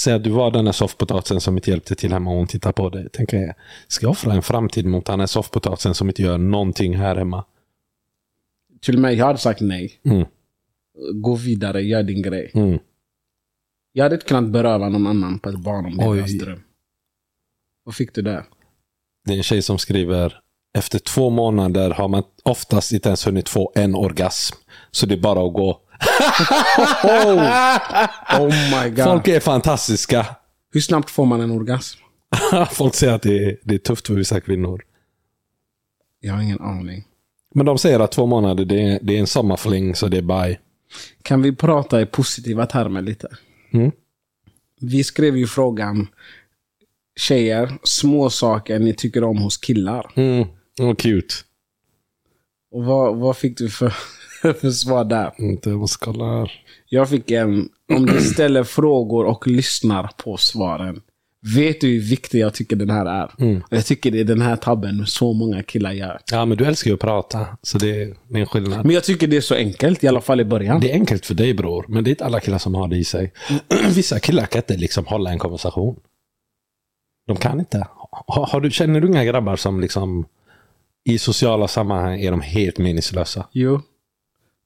Säg 0.00 0.14
att 0.14 0.24
du 0.24 0.30
var 0.30 0.50
den 0.50 0.66
här 0.66 0.72
soffpotatisen 0.72 1.40
som 1.40 1.56
inte 1.56 1.70
hjälpte 1.70 1.94
till 1.94 2.12
hemma 2.12 2.30
och 2.30 2.36
hon 2.36 2.46
tittar 2.46 2.72
på 2.72 2.88
dig. 2.88 3.08
Tänker 3.10 3.36
jag, 3.36 3.54
ska 3.88 4.06
jag 4.06 4.10
offra 4.10 4.32
en 4.32 4.42
framtid 4.42 4.86
mot 4.86 5.06
den 5.06 5.20
här 5.20 5.26
soffpotatisen 5.26 5.94
som 5.94 6.08
inte 6.08 6.22
gör 6.22 6.38
någonting 6.38 6.96
här 6.96 7.16
hemma? 7.16 7.44
Till 8.80 8.98
mig, 8.98 9.16
jag 9.16 9.26
hade 9.26 9.38
sagt 9.38 9.60
nej. 9.60 10.00
Mm. 10.02 10.26
Gå 11.14 11.34
vidare, 11.34 11.82
gör 11.82 12.02
din 12.02 12.22
grej. 12.22 12.50
Mm. 12.54 12.78
Jag 13.92 14.04
hade 14.04 14.14
inte 14.14 14.26
kunnat 14.26 14.50
beröva 14.50 14.88
någon 14.88 15.06
annan 15.06 15.38
på 15.38 15.48
ett 15.48 15.58
barn 15.58 15.86
om 15.86 16.16
deras 16.16 16.38
dröm. 16.38 16.62
Vad 17.84 17.94
fick 17.94 18.14
du 18.14 18.22
där? 18.22 18.44
Det 19.24 19.32
är 19.32 19.36
en 19.36 19.42
tjej 19.42 19.62
som 19.62 19.78
skriver 19.78 20.40
efter 20.74 20.98
två 20.98 21.30
månader 21.30 21.90
har 21.90 22.08
man 22.08 22.22
oftast 22.42 22.92
inte 22.92 23.08
ens 23.08 23.26
hunnit 23.26 23.48
få 23.48 23.72
en 23.74 23.94
orgasm. 23.94 24.56
Så 24.90 25.06
det 25.06 25.14
är 25.14 25.20
bara 25.20 25.46
att 25.46 25.52
gå. 25.52 25.80
Oh 28.32 28.48
my 28.48 28.90
god. 28.90 29.04
Folk 29.04 29.28
är 29.28 29.40
fantastiska. 29.40 30.26
Hur 30.72 30.80
snabbt 30.80 31.10
får 31.10 31.26
man 31.26 31.40
en 31.40 31.50
orgasm? 31.50 31.98
Folk 32.70 32.94
säger 32.94 33.12
att 33.12 33.22
det 33.22 33.44
är, 33.44 33.56
det 33.62 33.74
är 33.74 33.78
tufft 33.78 34.06
för 34.06 34.14
vissa 34.14 34.40
kvinnor. 34.40 34.82
Jag 36.20 36.34
har 36.34 36.42
ingen 36.42 36.60
aning. 36.60 37.04
Men 37.54 37.66
de 37.66 37.78
säger 37.78 38.00
att 38.00 38.12
två 38.12 38.26
månader 38.26 38.64
det 38.64 38.82
är, 38.82 38.98
det 39.02 39.16
är 39.16 39.20
en 39.20 39.26
sommarfling 39.26 39.94
så 39.94 40.08
det 40.08 40.18
är 40.18 40.22
bye. 40.22 40.58
Kan 41.22 41.42
vi 41.42 41.56
prata 41.56 42.00
i 42.00 42.06
positiva 42.06 42.66
termer 42.66 43.02
lite? 43.02 43.28
Mm. 43.72 43.92
Vi 44.80 45.04
skrev 45.04 45.36
ju 45.36 45.46
frågan 45.46 46.08
Tjejer, 47.16 47.78
små 47.82 48.30
saker 48.30 48.78
ni 48.78 48.94
tycker 48.94 49.24
om 49.24 49.38
hos 49.38 49.56
killar. 49.56 50.10
Mm. 50.14 50.48
Vad 50.78 50.98
cute. 50.98 51.34
Och 52.72 52.84
vad, 52.84 53.16
vad 53.16 53.36
fick 53.36 53.58
du 53.58 53.70
för, 53.70 53.94
för 54.60 54.70
svar 54.70 55.04
där? 55.04 55.32
Inte, 55.38 55.70
här. 55.70 56.52
Jag 56.88 57.08
fick 57.08 57.30
en, 57.30 57.68
om 57.92 58.06
du 58.06 58.20
ställer 58.20 58.64
frågor 58.64 59.24
och 59.24 59.46
lyssnar 59.46 60.10
på 60.16 60.36
svaren. 60.36 61.00
Vet 61.56 61.80
du 61.80 61.86
hur 61.86 62.00
viktig 62.00 62.38
jag 62.38 62.54
tycker 62.54 62.76
den 62.76 62.90
här 62.90 63.06
är? 63.06 63.30
Mm. 63.38 63.62
Jag 63.70 63.86
tycker 63.86 64.10
det 64.10 64.20
är 64.20 64.24
den 64.24 64.40
här 64.40 64.56
tabben 64.56 65.06
så 65.06 65.32
många 65.32 65.62
killar 65.62 65.92
gör. 65.92 66.20
Ja, 66.32 66.44
men 66.44 66.58
du 66.58 66.64
älskar 66.64 66.90
ju 66.90 66.94
att 66.94 67.00
prata. 67.00 67.46
Så 67.62 67.78
det 67.78 68.02
är 68.02 68.16
en 68.34 68.46
skillnad. 68.46 68.84
Men 68.86 68.94
jag 68.94 69.04
tycker 69.04 69.26
det 69.26 69.36
är 69.36 69.40
så 69.40 69.54
enkelt, 69.54 70.04
i 70.04 70.08
alla 70.08 70.20
fall 70.20 70.40
i 70.40 70.44
början. 70.44 70.80
Det 70.80 70.90
är 70.90 70.94
enkelt 70.94 71.26
för 71.26 71.34
dig 71.34 71.54
bror, 71.54 71.84
men 71.88 72.04
det 72.04 72.10
är 72.10 72.12
inte 72.12 72.24
alla 72.24 72.40
killar 72.40 72.58
som 72.58 72.74
har 72.74 72.88
det 72.88 72.96
i 72.96 73.04
sig. 73.04 73.32
Vissa 73.94 74.20
killar 74.20 74.46
kan 74.46 74.58
inte 74.58 74.76
liksom 74.76 75.06
hålla 75.06 75.30
en 75.30 75.38
konversation. 75.38 75.96
De 77.26 77.36
kan 77.36 77.60
inte. 77.60 77.86
Har, 78.26 78.46
har 78.46 78.60
du, 78.60 78.70
känner 78.70 79.00
du 79.00 79.08
inga 79.08 79.24
grabbar 79.24 79.56
som 79.56 79.80
liksom 79.80 80.26
i 81.04 81.18
sociala 81.18 81.68
sammanhang 81.68 82.20
är 82.20 82.30
de 82.30 82.40
helt 82.40 82.78
meningslösa? 82.78 83.46
Jo. 83.52 83.80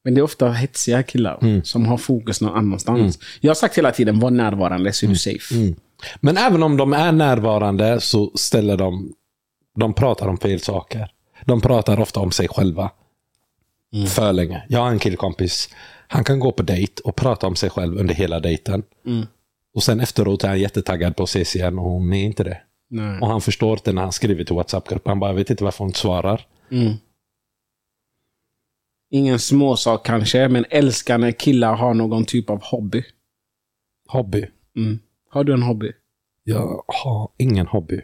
Men 0.04 0.14
det 0.14 0.20
är 0.20 0.22
ofta 0.22 0.50
hetsiga 0.50 1.02
killar 1.02 1.38
Mm. 1.42 1.64
som 1.64 1.86
har 1.86 1.96
fokus 1.96 2.40
någon 2.40 2.56
annanstans. 2.56 3.18
Jag 3.40 3.50
har 3.50 3.54
sagt 3.54 3.78
hela 3.78 3.90
tiden, 3.90 4.20
var 4.20 4.30
närvarande 4.30 4.92
så 4.92 5.06
är 5.06 5.10
du 5.10 5.16
safe. 5.16 5.54
Mm. 5.54 5.74
Men 6.20 6.36
även 6.36 6.62
om 6.62 6.76
de 6.76 6.92
är 6.92 7.12
närvarande 7.12 8.00
så 8.00 8.30
ställer 8.34 8.76
de, 8.76 9.12
de 9.78 9.94
pratar 9.94 10.28
om 10.28 10.38
fel 10.38 10.60
saker. 10.60 11.10
De 11.44 11.60
pratar 11.60 12.00
ofta 12.00 12.20
om 12.20 12.30
sig 12.30 12.48
själva. 12.48 12.90
För 14.08 14.32
länge. 14.32 14.62
Jag 14.68 14.80
har 14.80 14.88
en 14.90 14.98
killkompis. 14.98 15.68
Han 16.08 16.24
kan 16.24 16.38
gå 16.40 16.52
på 16.52 16.62
dejt 16.62 17.02
och 17.04 17.16
prata 17.16 17.46
om 17.46 17.56
sig 17.56 17.70
själv 17.70 17.98
under 17.98 18.14
hela 18.14 18.40
dejten. 18.40 18.82
Mm. 19.06 19.26
Och 19.74 19.82
sen 19.82 20.00
efteråt 20.00 20.44
är 20.44 20.48
han 20.48 20.60
jättetaggad 20.60 21.16
på 21.16 21.22
att 21.22 21.28
ses 21.28 21.56
igen 21.56 21.78
och 21.78 21.84
hon 21.84 22.12
är 22.12 22.24
inte 22.24 22.44
det. 22.44 22.58
Nej. 22.90 23.18
Och 23.20 23.28
han 23.28 23.40
förstår 23.40 23.72
inte 23.72 23.92
när 23.92 24.02
han 24.02 24.12
skriver 24.12 24.44
till 24.44 24.54
WhatsApp-gruppen. 24.54 25.10
Han 25.10 25.20
bara, 25.20 25.30
jag 25.30 25.34
vet 25.36 25.50
inte 25.50 25.64
varför 25.64 25.78
hon 25.78 25.88
inte 25.88 25.98
svarar. 26.00 26.46
Mm. 26.70 26.92
Ingen 29.14 29.38
småsak 29.38 30.06
kanske, 30.06 30.48
men 30.48 30.64
älskar 30.70 31.18
när 31.18 31.32
killar 31.32 31.74
har 31.76 31.94
någon 31.94 32.24
typ 32.24 32.50
av 32.50 32.62
hobby. 32.62 33.04
Hobby. 34.08 34.46
Mm. 34.76 34.98
Har 35.30 35.44
du 35.44 35.52
en 35.54 35.62
hobby? 35.62 35.92
Jag 36.44 36.84
har 36.86 37.28
ingen 37.38 37.66
hobby. 37.66 38.00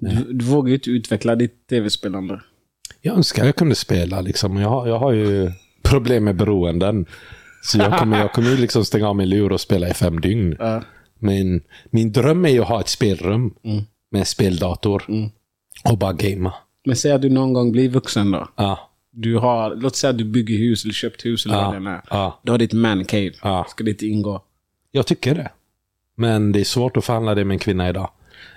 Du, 0.00 0.32
du 0.32 0.44
vågar 0.44 0.68
ju 0.68 0.74
inte 0.74 0.90
utveckla 0.90 1.34
ditt 1.34 1.66
tv-spelande. 1.66 2.40
Jag 3.00 3.16
önskar 3.16 3.44
jag 3.44 3.56
kunde 3.56 3.74
spela 3.74 4.20
liksom. 4.20 4.56
Jag 4.56 4.68
har, 4.68 4.86
jag 4.86 4.98
har 4.98 5.12
ju 5.12 5.52
problem 5.82 6.24
med 6.24 6.36
beroenden. 6.36 7.06
Så 7.62 7.78
jag 7.78 7.98
kommer, 7.98 8.18
jag 8.20 8.32
kommer 8.32 8.50
ju 8.50 8.56
liksom 8.56 8.84
stänga 8.84 9.08
av 9.08 9.16
min 9.16 9.28
lur 9.28 9.52
och 9.52 9.60
spela 9.60 9.88
i 9.88 9.94
fem 9.94 10.20
dygn. 10.20 10.56
Ja. 10.58 10.82
Men 11.18 11.62
min 11.90 12.12
dröm 12.12 12.44
är 12.44 12.48
ju 12.48 12.60
att 12.62 12.68
ha 12.68 12.80
ett 12.80 12.88
spelrum 12.88 13.54
Mm. 13.64 13.84
med 14.10 14.18
en 14.18 14.26
speldator 14.26 15.04
Mm. 15.08 15.30
och 15.90 15.98
bara 15.98 16.12
gamea. 16.12 16.54
Men 16.84 16.96
säg 16.96 17.12
att 17.12 17.22
du 17.22 17.30
någon 17.30 17.52
gång 17.52 17.72
blir 17.72 17.88
vuxen 17.88 18.30
då. 18.30 18.48
Ja, 18.56 18.85
Du 19.18 19.36
har, 19.36 19.74
låt 19.76 19.96
säga 19.96 20.10
att 20.10 20.18
du 20.18 20.24
bygger 20.24 20.56
hus 20.58 20.84
eller 20.84 20.94
köpt 20.94 21.24
hus 21.26 21.46
eller 21.46 21.54
Ja. 21.56 21.70
vad 21.70 21.82
det 21.82 21.90
är. 21.90 22.02
ja, 22.10 22.40
Du 22.42 22.50
har 22.52 22.58
ditt 22.58 22.72
man 22.72 23.04
cave. 23.04 23.32
ja. 23.42 23.66
Ska 23.68 23.84
det 23.84 23.90
inte 23.90 24.06
ingå? 24.06 24.42
Jag 24.92 25.06
tycker 25.06 25.34
det. 25.34 25.50
Men 26.14 26.52
det 26.52 26.60
är 26.60 26.64
svårt 26.64 26.96
att 26.96 27.04
förhandla 27.04 27.34
det 27.34 27.44
med 27.44 27.54
en 27.54 27.58
kvinna 27.58 27.88
idag. 27.88 28.10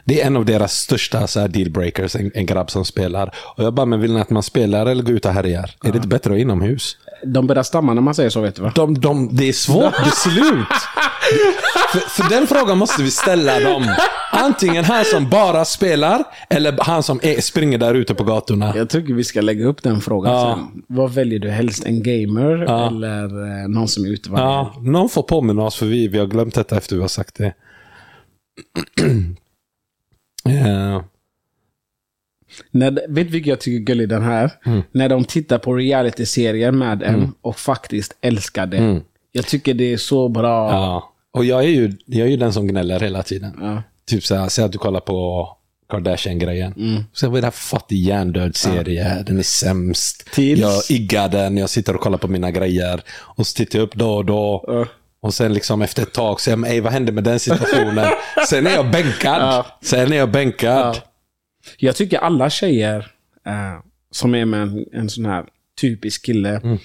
Det 0.09 0.21
är 0.21 0.27
en 0.27 0.37
av 0.37 0.45
deras 0.45 0.73
största 0.73 1.27
så 1.27 1.39
här, 1.39 1.47
dealbreakers, 1.47 2.15
en, 2.15 2.31
en 2.33 2.45
grabb 2.45 2.71
som 2.71 2.85
spelar. 2.85 3.35
Och 3.57 3.63
jag 3.63 3.73
bara, 3.73 3.85
men 3.85 4.01
vill 4.01 4.13
ni 4.13 4.19
att 4.21 4.29
man 4.29 4.43
spelar 4.43 4.85
eller 4.85 5.03
går 5.03 5.15
ut 5.15 5.25
och 5.25 5.31
härjar? 5.31 5.75
Är 5.83 5.91
det 5.91 5.95
inte 5.95 6.07
bättre 6.07 6.33
att 6.33 6.39
inomhus? 6.39 6.97
De 7.25 7.47
börjar 7.47 7.63
stamma 7.63 7.93
när 7.93 8.01
man 8.01 8.15
säger 8.15 8.29
så, 8.29 8.41
vet 8.41 8.55
du 8.55 8.61
va? 8.61 8.71
De, 8.75 8.99
de, 8.99 9.29
det 9.31 9.49
är 9.49 9.53
svårt 9.53 10.03
beslut. 10.03 10.67
för, 11.91 11.99
för 11.99 12.29
den 12.29 12.47
frågan 12.47 12.77
måste 12.77 13.03
vi 13.03 13.11
ställa 13.11 13.59
dem. 13.59 13.85
Antingen 14.31 14.85
han 14.85 15.05
som 15.05 15.29
bara 15.29 15.65
spelar, 15.65 16.23
eller 16.49 16.77
han 16.79 17.03
som 17.03 17.19
är, 17.23 17.41
springer 17.41 17.77
där 17.77 17.93
ute 17.93 18.15
på 18.15 18.23
gatorna. 18.23 18.73
Jag 18.75 18.89
tycker 18.89 19.13
vi 19.13 19.23
ska 19.23 19.41
lägga 19.41 19.65
upp 19.65 19.83
den 19.83 20.01
frågan 20.01 20.33
Ja. 20.33 20.55
sen. 20.73 20.83
Vad 20.87 21.13
väljer 21.13 21.39
du 21.39 21.49
helst? 21.49 21.85
En 21.85 22.03
gamer 22.03 22.51
eller 22.87 23.23
eh, 23.63 23.67
någon 23.67 23.87
som 23.87 24.05
är 24.05 24.09
ute 24.09 24.31
varje 24.31 24.45
Ja, 24.45 24.73
någon 24.81 25.09
får 25.09 25.23
påminna 25.23 25.63
oss 25.63 25.75
för 25.75 25.85
vi, 25.85 26.07
vi 26.07 26.17
har 26.19 26.25
glömt 26.27 26.55
detta 26.55 26.77
efter 26.77 26.95
vi 26.95 27.01
har 27.01 27.07
sagt 27.09 27.35
det. 27.37 27.53
Eh, 30.45 31.01
När, 32.71 32.91
vet 32.91 33.07
du 33.09 33.23
vilket 33.23 33.49
jag 33.49 33.59
tycker 33.61 33.75
är 33.81 33.85
gullig 33.85 34.09
den 34.09 34.23
här? 34.23 34.51
Mm. 34.65 34.81
När 34.91 35.09
de 35.09 35.25
tittar 35.25 35.57
på 35.57 35.73
reality-serier 35.75 36.71
med 36.71 37.03
en 37.03 37.33
och 37.41 37.57
faktiskt 37.59 38.17
älskar 38.21 38.65
det. 38.65 39.01
Jag 39.31 39.45
tycker 39.47 39.73
det 39.73 39.93
är 39.93 39.97
så 39.97 40.29
bra. 40.29 40.69
Mm. 40.69 40.81
ja. 40.81 41.13
Och 41.31 41.45
jag 41.45 41.63
är, 41.63 41.67
ju, 41.67 41.93
jag 42.05 42.27
är 42.27 42.31
ju 42.31 42.37
den 42.37 42.53
som 42.53 42.67
gnäller 42.67 42.99
hela 42.99 43.23
tiden. 43.23 43.51
Ja. 43.61 43.83
Typ 44.05 44.23
så 44.23 44.35
här, 44.35 44.49
säg 44.49 44.65
att 44.65 44.71
du 44.71 44.77
kollar 44.77 44.99
på 44.99 45.49
Kardashian-grejen. 45.89 46.73
Mm. 46.77 47.03
Så 47.13 47.29
vad 47.29 47.37
är 47.37 47.41
det 47.41 47.45
här 47.45 47.51
för 47.51 47.77
fattig 47.77 47.95
hjärndöd 48.03 48.55
serie? 48.55 49.23
Den 49.27 49.37
är 49.39 49.43
sämst. 49.43 50.29
Tills- 50.33 50.61
Jag 50.61 50.81
iggar 50.97 51.29
den, 51.29 51.57
jag 51.57 51.69
sitter 51.69 51.95
och 51.95 52.01
kollar 52.01 52.17
på 52.17 52.27
mina 52.27 52.51
grejer. 52.51 53.01
Och 53.09 53.47
så 53.47 53.57
tittar 53.57 53.79
jag 53.79 53.83
upp 53.83 53.95
då 53.95 54.13
och 54.13 54.25
då. 54.25 54.63
Ja. 54.67 54.85
Och 55.21 55.33
sen 55.33 55.53
liksom 55.53 55.81
efter 55.81 56.03
ett 56.03 56.13
tag 56.13 56.41
säger 56.41 56.57
jag, 56.57 56.67
"Ey, 56.69 56.81
vad 56.81 56.93
hände 56.93 57.11
med 57.11 57.23
den 57.23 57.39
situationen? 57.39 58.05
sen 58.49 58.67
är 58.67 58.71
jag 58.71 58.91
bänkad. 58.91 59.41
Ja. 59.41 59.65
Sen 59.81 60.13
är 60.13 60.17
jag 60.17 60.31
bänkad. 60.31 60.95
Ja. 60.95 60.95
Jag 61.77 61.95
tycker 61.95 62.17
alla 62.17 62.49
tjejer 62.49 62.97
eh, 63.47 63.79
som 64.11 64.35
är 64.35 64.45
med 64.45 64.61
en, 64.61 64.85
en 64.93 65.09
sån 65.09 65.25
här 65.25 65.45
typisk 65.81 66.25
kille 66.25 66.49
Mm. 66.63 66.77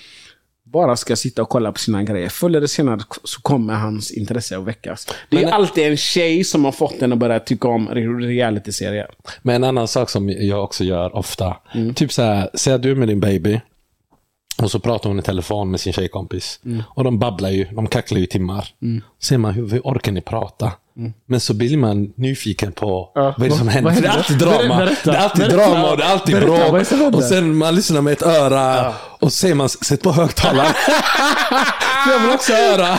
bara 0.65 0.97
ska 0.97 1.17
sitta 1.17 1.43
och 1.43 1.49
kolla 1.49 1.73
på 1.73 1.79
sina 1.79 2.03
grejer. 2.03 2.29
Förr 2.29 2.57
eller 2.57 2.67
senare 2.67 3.01
så 3.25 3.41
kommer 3.41 3.75
hans 3.75 4.11
intresse 4.11 4.59
att 4.59 4.65
väckas. 4.65 5.07
Det 5.31 5.37
är 5.37 5.43
Men- 5.45 5.53
alltid 5.53 5.85
en 5.87 5.97
tjej 5.97 6.45
som 6.45 6.65
har 6.65 6.73
fått 6.73 7.03
en 7.03 7.13
att 7.13 7.19
börja 7.19 7.41
tycka 7.41 7.69
om 7.69 7.89
re- 7.89 8.27
reality-serier. 8.27 9.07
Men 9.43 9.55
en 9.55 9.65
annan 9.65 9.89
sak 9.89 10.11
som 10.11 10.29
jag 10.29 10.65
också 10.65 10.85
gör 10.85 11.17
ofta. 11.17 11.57
Mm. 11.75 11.95
Typ 11.95 12.13
så 12.13 12.23
här, 12.23 12.51
säg 12.55 12.73
att 12.73 12.83
du 12.83 12.91
är 12.91 12.95
med 12.95 13.09
din 13.09 13.21
baby. 13.21 13.61
Och 14.63 14.71
så 14.71 14.79
pratar 14.79 15.11
hon 15.11 15.19
i 15.19 15.23
telefon 15.23 15.71
med 15.71 15.81
sin 15.81 15.93
tjejkompis. 15.93 16.61
Mm. 16.65 16.83
Och 16.89 17.05
de 17.05 17.19
babblar 17.19 17.51
ju, 17.51 17.65
de 17.65 17.87
kacklar 17.87 18.19
ju 18.19 18.25
i 18.25 18.27
timmar. 18.27 18.69
Ser 19.23 19.39
man, 19.39 19.55
hur, 19.55 19.69
hur 19.69 19.81
orkar 19.81 20.13
ni 20.13 20.21
prata? 20.21 20.73
Men 21.27 21.41
så 21.41 21.55
blir 21.55 21.77
man 21.77 22.13
nyfiken 22.17 22.73
på 22.73 23.13
Mm. 23.17 23.27
Ja, 23.27 23.35
vad 23.39 23.47
är 23.47 23.51
det 23.51 23.57
som 23.57 23.69
händer. 23.69 24.01
det 24.01 24.09
är 24.09 24.13
alltid 24.13 24.39
drama. 24.39 24.77
Berätta, 24.77 25.11
det 25.13 25.17
är 25.17 25.23
alltid 25.23 25.39
berätta. 25.41 25.57
drama 25.57 25.91
och 25.91 25.97
det 25.97 26.05
är 26.05 26.09
alltid 26.09 26.35
Berätta, 26.35 26.99
bråk. 26.99 27.15
Och 27.15 27.25
sen 27.25 27.57
man 27.57 27.75
lyssnar 27.75 28.01
med 28.01 28.13
ett 28.13 28.23
öra. 28.23 28.95
Och 29.21 29.33
så 29.33 29.39
säger 29.39 29.55
man, 29.55 29.69
sätt 29.69 30.03
på 30.03 30.13
högtalaren. 30.13 30.73
Jag 32.09 32.19
vill 32.21 32.31
också 32.31 32.53
höra. 32.53 32.99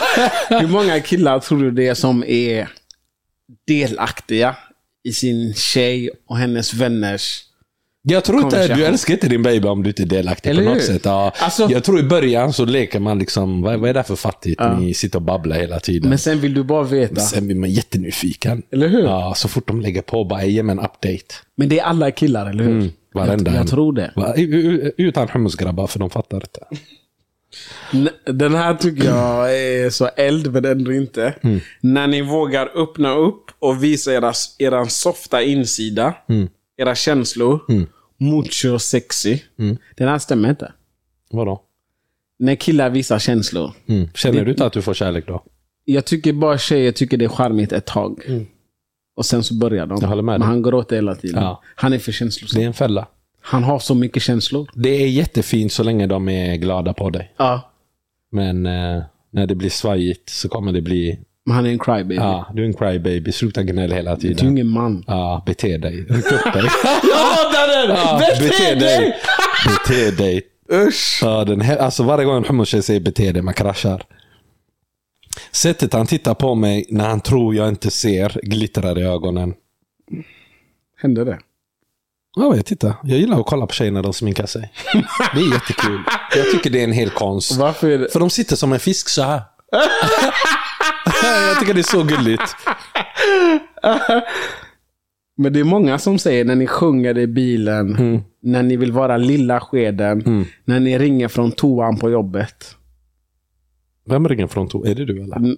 Hur 0.60 0.68
många 0.68 1.00
killar 1.00 1.40
tror 1.40 1.58
du 1.62 1.70
det 1.70 1.88
är 1.88 1.94
som 1.94 2.24
är 2.24 2.68
delaktiga 3.66 4.56
i 5.04 5.12
sin 5.12 5.54
tjej 5.54 6.10
och 6.28 6.36
hennes 6.38 6.74
vänners... 6.74 7.42
Jag 8.08 8.24
tror 8.24 8.40
inte, 8.42 8.74
du 8.74 8.84
älskar 8.84 9.14
inte 9.14 9.28
din 9.28 9.42
baby 9.42 9.68
om 9.68 9.82
du 9.82 9.90
inte 9.90 10.02
är 10.02 10.06
delaktig 10.06 10.50
Eller 10.50 10.62
på 10.62 10.68
något 10.68 10.76
hur? 10.78 10.80
sätt. 10.82 11.02
Ja. 11.04 11.32
Alltså- 11.40 11.68
jag 11.70 11.84
tror 11.84 12.00
i 12.00 12.02
början 12.02 12.52
så 12.52 12.64
leker 12.64 13.00
man 13.00 13.18
liksom, 13.18 13.62
vad, 13.62 13.80
vad 13.80 13.90
är 13.90 13.94
det 13.94 14.02
för 14.04 14.16
fattigt? 14.16 14.60
Ni 14.78 14.94
sitter 14.94 15.18
och 15.18 15.22
babblar 15.22 15.56
hela 15.56 15.80
tiden. 15.80 16.08
Men 16.08 16.18
sen 16.18 16.40
vill 16.40 16.54
du 16.54 16.62
bara 16.64 16.82
veta. 16.82 17.20
Sen 17.20 17.46
blir 17.46 17.56
man 17.56 17.70
jättenyfiken. 17.70 18.62
Eller 18.72 18.88
hur? 18.88 19.02
Ja, 19.02 19.32
så 19.36 19.48
fort 19.48 19.68
de 19.68 19.80
lägger 19.80 20.02
på, 20.02 20.24
bara 20.24 20.44
ge 20.44 20.62
mig 20.62 20.72
en 20.72 20.78
update. 20.78 21.24
Men 21.56 21.68
det 21.68 21.78
är 21.78 21.84
alla 21.84 22.10
killar, 22.10 22.50
eller 22.50 22.64
hur? 22.64 22.72
Mm, 22.72 22.88
varenda 23.14 23.50
jag, 23.50 23.60
jag 23.60 23.68
tror 23.68 23.92
det. 23.92 24.92
Utan 24.96 25.28
hummusgrabbar, 25.28 25.86
för 25.86 25.98
de 25.98 26.10
fattar 26.10 26.36
inte. 26.36 26.60
Den 28.32 28.54
här 28.54 28.74
tycker 28.74 29.04
jag 29.04 29.58
är 29.58 29.90
så 29.90 30.06
eld, 30.16 30.52
men 30.52 30.64
ändå 30.64 30.92
inte. 30.92 31.34
Mm. 31.42 31.60
När 31.80 32.06
ni 32.06 32.22
vågar 32.22 32.70
öppna 32.82 33.14
upp 33.14 33.44
och 33.58 33.84
visa 33.84 34.12
era, 34.14 34.32
era 34.58 34.86
softa 34.86 35.42
insida, 35.42 36.14
Mm. 36.28 36.48
era 36.78 36.94
känslor, 36.94 37.60
mucho 38.18 38.78
sexy. 38.78 39.38
Mm. 39.58 39.76
Den 39.96 40.08
här 40.08 40.18
stämmer 40.18 40.50
inte. 40.50 40.72
Vadå? 41.30 41.62
När 42.38 42.54
killar 42.54 42.90
visar 42.90 43.18
känslor. 43.18 43.72
Mm. 43.88 44.08
Känner 44.14 44.44
du 44.44 44.50
inte 44.50 44.66
att 44.66 44.72
du 44.72 44.82
får 44.82 44.94
kärlek 44.94 45.26
då? 45.26 45.44
Jag 45.84 46.04
tycker 46.04 46.32
bara 46.32 46.58
tjejer 46.58 46.92
tycker 46.92 47.16
det 47.16 47.24
är 47.24 47.28
charmigt 47.28 47.72
ett 47.72 47.86
tag. 47.86 48.20
Och 49.16 49.26
sen 49.26 49.42
så 49.42 49.54
börjar 49.54 49.86
de. 49.86 49.92
Mm. 49.92 50.00
Jag 50.02 50.08
håller 50.08 50.22
med 50.22 50.32
Men 50.32 50.40
dig. 50.40 50.48
han 50.48 50.62
gråter 50.62 50.96
hela 50.96 51.14
tiden. 51.14 51.42
Ja. 51.42 51.62
Han 51.74 51.92
är 51.92 51.98
för 51.98 52.12
känslosam. 52.12 52.58
Det 52.58 52.64
är 52.64 52.66
en 52.66 52.74
fälla. 52.74 53.06
Han 53.40 53.64
har 53.64 53.78
så 53.78 53.94
mycket 53.94 54.22
känslor. 54.22 54.70
Det 54.74 54.88
är 54.88 55.08
jättefint 55.08 55.72
så 55.72 55.82
länge 55.82 56.06
de 56.06 56.28
är 56.28 56.56
glada 56.56 56.94
på 56.94 57.10
dig. 57.10 57.32
Ja. 57.36 57.70
Men 58.30 58.66
eh, 58.66 59.02
när 59.30 59.46
det 59.46 59.54
blir 59.54 59.70
svajigt 59.70 60.30
så 60.30 60.48
kommer 60.48 60.72
det 60.72 60.80
bli, 60.82 61.18
Men 61.46 61.56
han 61.56 61.66
är 61.66 61.70
en 61.70 61.78
crybaby. 61.78 62.14
ja, 62.14 62.46
du 62.54 62.62
är 62.62 62.66
en 62.66 62.74
crybaby, 62.74 63.32
sluta 63.32 63.62
gnäll 63.62 63.92
hela 63.92 64.10
Du 64.16 64.30
är 64.30 64.34
tiden. 64.34 64.50
ingen 64.52 64.66
man. 64.68 65.04
Ja, 65.06 65.42
bete 65.46 65.78
dig. 65.78 65.96
Ryck 66.08 66.32
upp 66.32 66.52
dig. 66.52 66.62
Jag 67.10 67.16
hatar 67.16 67.86
den! 67.86 67.96
Ja, 67.96 68.20
bete 68.40 68.74
dig. 68.74 69.16
Bete 69.66 70.10
dig. 70.10 70.42
Usch! 70.72 71.18
Ja, 71.22 71.44
den 71.44 71.60
här, 71.60 71.76
alltså 71.76 72.02
varje 72.02 72.24
gång 72.24 72.36
en 72.36 72.44
hummertjej 72.44 72.82
säger 72.82 73.00
bete 73.00 73.32
dig, 73.32 73.42
man 73.42 73.54
kraschar. 73.54 74.02
Sättet 75.52 75.92
han 75.92 76.06
tittar 76.06 76.34
på 76.34 76.54
mig 76.54 76.86
när 76.90 77.08
han 77.08 77.20
tror 77.20 77.54
jag 77.54 77.68
inte 77.68 77.90
ser 77.90 78.40
glittrar 78.42 78.98
i 78.98 79.02
ögonen. 79.02 79.54
Hände 81.02 81.24
det? 81.24 81.38
Ja, 82.36 82.56
jag 82.56 82.66
tittar. 82.66 82.94
Jag 83.02 83.18
gillar 83.18 83.40
att 83.40 83.46
kolla 83.46 83.66
på 83.66 83.72
tjejer 83.74 83.92
när 83.92 84.02
de 84.02 84.12
sminkar 84.12 84.46
sig. 84.46 84.72
Det 85.34 85.40
är 85.40 85.52
jättekul. 85.52 86.00
Jag 86.36 86.50
tycker 86.50 86.70
det 86.70 86.80
är 86.80 86.84
en 86.84 86.92
hel 86.92 87.10
konst. 87.10 87.52
Varför 87.56 87.90
är 87.90 87.98
det? 87.98 88.08
För 88.12 88.20
de 88.20 88.30
sitter 88.30 88.56
som 88.56 88.72
en 88.72 88.80
fisk 88.80 89.08
så 89.08 89.22
här. 89.22 89.42
jag 91.48 91.60
tycker 91.60 91.74
det 91.74 91.80
är 91.80 91.82
så 91.82 92.02
gulligt. 92.02 92.56
Men 95.38 95.52
det 95.52 95.60
är 95.60 95.64
många 95.64 95.98
som 95.98 96.18
säger 96.18 96.44
när 96.44 96.54
ni 96.54 96.66
sjunger 96.66 97.18
i 97.18 97.26
bilen, 97.26 97.96
Mm. 97.96 98.22
när 98.42 98.62
ni 98.62 98.76
vill 98.76 98.92
vara 98.92 99.16
lilla 99.16 99.60
skeden, 99.60 100.46
när 100.64 100.80
ni 100.80 100.98
ringer 100.98 101.28
från 101.28 101.52
toan 101.52 101.96
på 101.98 102.10
jobbet. 102.10 102.76
Vem 104.06 104.28
ringer 104.28 104.46
från 104.46 104.68
to? 104.68 104.84
Är 104.84 104.94
det 104.94 105.04
du 105.04 105.22
eller? 105.22 105.56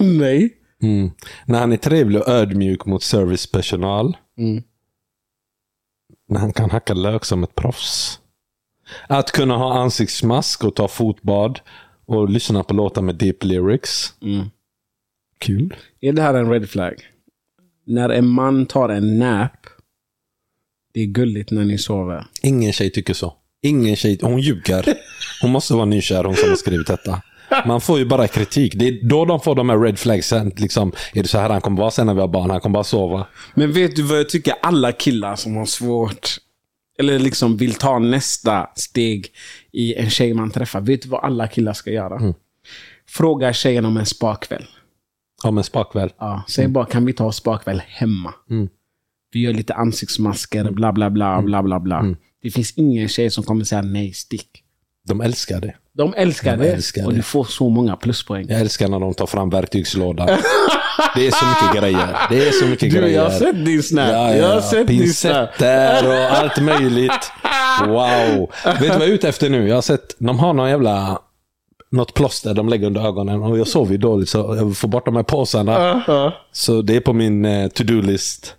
Nej. 0.00 0.54
Mm. 0.82 1.10
När 1.46 1.58
han 1.60 1.72
är 1.72 1.76
trevlig 1.76 2.20
och 2.22 2.28
ödmjuk 2.28 2.86
mot 2.86 3.02
servicepersonal. 3.02 4.16
Mm. 4.38 4.62
När 6.28 6.40
han 6.40 6.52
kan 6.52 6.70
hacka 6.70 6.94
lök 6.94 7.24
som 7.24 7.42
ett 7.42 7.54
proffs. 7.54 8.20
Att 9.08 9.32
kunna 9.32 9.56
ha 9.56 9.78
ansiktsmask 9.78 10.64
och 10.64 10.74
ta 10.74 10.88
fotbad. 10.88 11.60
Och 12.06 12.28
lyssna 12.28 12.62
på 12.62 12.74
låtar 12.74 13.02
med 13.02 13.14
deep 13.14 13.44
lyrics. 13.44 14.14
Mm. 14.22 14.46
Kul. 15.38 15.76
Är 16.00 16.12
det 16.12 16.22
här 16.22 16.34
en 16.34 16.50
red 16.50 16.68
flag? 16.68 16.94
När 17.86 18.08
en 18.08 18.26
man 18.26 18.66
tar 18.66 18.88
en 18.88 19.18
nap, 19.18 19.66
det 20.94 21.00
är 21.00 21.06
gulligt 21.06 21.50
när 21.50 21.64
ni 21.64 21.78
sover. 21.78 22.26
Ingen 22.42 22.72
tjej 22.72 22.90
tycker 22.90 23.14
så. 23.14 23.34
Ingen 23.62 23.96
tjej, 23.96 24.18
hon 24.22 24.40
ljuger. 24.40 24.94
Hon 25.42 25.50
måste 25.50 25.74
vara 25.74 25.84
nykär 25.84 26.24
hon 26.24 26.36
som 26.36 26.48
har 26.48 26.56
skrivit 26.56 26.86
detta. 26.86 27.22
Man 27.66 27.80
får 27.80 27.98
ju 27.98 28.04
bara 28.04 28.28
kritik. 28.28 28.74
Det 28.74 28.88
är 28.88 29.08
då 29.08 29.24
de 29.24 29.40
får 29.40 29.54
de 29.54 29.68
här 29.68 29.78
red 29.78 29.98
flagsen. 29.98 30.52
Liksom, 30.56 30.92
är 31.14 31.22
det 31.22 31.28
så 31.28 31.38
här 31.38 31.50
han 31.50 31.60
kommer 31.60 31.78
vara 31.78 31.90
sen 31.90 32.06
när 32.06 32.14
vi 32.14 32.20
har 32.20 32.28
barn? 32.28 32.50
Han 32.50 32.60
kommer 32.60 32.74
bara 32.74 32.84
sova. 32.84 33.26
Men 33.54 33.72
vet 33.72 33.96
du 33.96 34.02
vad 34.02 34.18
jag 34.18 34.28
tycker 34.28 34.54
alla 34.62 34.92
killar 34.92 35.36
som 35.36 35.56
har 35.56 35.66
svårt, 35.66 36.36
eller 36.98 37.18
liksom 37.18 37.56
vill 37.56 37.74
ta 37.74 37.98
nästa 37.98 38.70
steg 38.74 39.28
i 39.72 39.94
en 39.94 40.10
tjej 40.10 40.34
man 40.34 40.50
träffar, 40.50 40.80
vet 40.80 41.02
du 41.02 41.08
vad 41.08 41.24
alla 41.24 41.48
killar 41.48 41.72
ska 41.72 41.90
göra? 41.90 42.34
Fråga 43.08 43.52
tjejen 43.52 43.84
om 43.84 43.96
en 43.96 44.06
spakväll. 44.06 44.64
Om 45.42 45.58
en 45.58 45.64
spakväll. 45.64 46.12
Ja, 46.18 46.44
säg 46.48 46.68
bara, 46.68 46.86
kan 46.86 47.04
vi 47.04 47.12
ta 47.12 47.32
spakväll 47.32 47.82
hemma? 47.86 48.34
Mm. 48.50 48.68
Vi 49.32 49.40
gör 49.40 49.52
lite 49.52 49.74
ansiktsmasker, 49.74 50.70
bla 50.70 50.92
bla 50.92 51.10
bla, 51.10 51.42
bla 51.42 51.62
bla 51.62 51.80
bla. 51.80 52.14
Det 52.42 52.50
finns 52.50 52.72
ingen 52.76 53.08
tjej 53.08 53.30
som 53.30 53.44
kommer 53.44 53.64
säga 53.64 53.82
nej, 53.82 54.12
stick. 54.12 54.62
De 55.06 55.20
älskar 55.20 55.60
det. 55.60 55.74
De 55.92 56.14
älskar 56.16 56.56
De 56.56 56.62
det 56.64 56.72
älskar 56.72 57.04
och 57.04 57.10
det. 57.10 57.16
du 57.16 57.22
får 57.22 57.44
så 57.44 57.68
många 57.68 57.96
pluspoäng. 57.96 58.46
Jag 58.48 58.60
älskar 58.60 58.88
när 58.88 59.00
de 59.00 59.14
tar 59.14 59.26
fram 59.26 59.50
verktygslådan. 59.50 60.26
Det 61.14 61.26
är 61.26 61.30
så 61.30 61.46
mycket 61.46 61.82
grejer. 61.82 62.16
Det 62.30 62.48
är 62.48 62.52
så 62.52 62.64
mycket 62.66 62.90
Du, 62.90 62.96
grejer. 63.00 63.16
jag 63.16 63.30
har 63.30 63.38
sett 63.38 63.64
din 63.64 63.82
snap. 63.82 64.08
Ja, 64.08 64.34
Jag 64.36 64.48
har 64.48 64.54
ja. 64.54 64.62
sett. 64.62 64.86
Pincetter 64.86 66.08
och 66.08 66.14
allt 66.38 66.62
möjligt. 66.62 67.32
Wow. 67.86 68.50
Vet 68.64 68.80
du 68.80 68.88
vad 68.88 68.96
jag 68.96 69.02
är 69.08 69.12
ute 69.12 69.28
efter 69.28 69.50
nu? 69.50 69.68
Jag 69.68 69.74
har 69.74 69.82
sett, 69.82 70.14
de 70.18 70.38
har 70.38 70.52
någon 70.52 70.68
jävla 70.70 71.18
något 71.90 72.14
plåster 72.14 72.54
de 72.54 72.68
lägger 72.68 72.86
under 72.86 73.06
ögonen 73.06 73.42
och 73.42 73.58
jag 73.58 73.66
sover 73.66 73.92
ju 73.92 73.98
dåligt 73.98 74.28
så 74.28 74.38
jag 74.38 74.64
vill 74.64 74.74
få 74.74 74.86
bort 74.88 75.04
de 75.04 75.16
här 75.16 75.22
påsarna. 75.22 76.02
Så 76.52 76.82
det 76.82 76.96
är 76.96 77.00
på 77.00 77.12
min 77.12 77.44
eh, 77.44 77.68
to-do-list. 77.68 78.54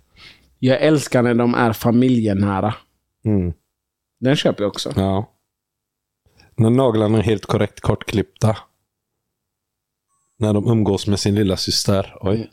Jag 0.58 0.80
älskar 0.82 1.22
när 1.22 1.34
de 1.34 1.54
är 1.54 1.72
familjenära. 1.72 2.74
Mm. 3.24 3.52
Den 4.20 4.36
köper 4.36 4.62
jag 4.64 4.68
också. 4.68 4.92
Ja. 4.96 5.30
När 6.58 6.70
naglarna 6.70 7.18
är 7.18 7.22
helt 7.22 7.46
korrekt 7.46 7.80
kortklippta. 7.80 8.56
När 10.38 10.52
de 10.54 10.68
umgås 10.70 11.06
med 11.06 11.20
sin 11.20 11.34
lilla 11.34 11.56
syster. 11.56 12.14
Oj. 12.20 12.50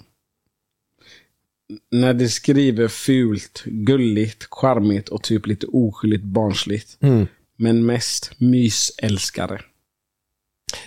När 1.91 2.13
de 2.13 2.29
skriver 2.29 2.87
fult, 2.87 3.63
gulligt, 3.65 4.47
charmigt 4.51 5.09
och 5.09 5.23
typ 5.23 5.47
lite 5.47 5.67
oskyldigt 5.67 6.23
barnsligt. 6.23 6.97
Mm. 7.01 7.27
Men 7.57 7.85
mest 7.85 8.31
mysälskare. 8.37 9.61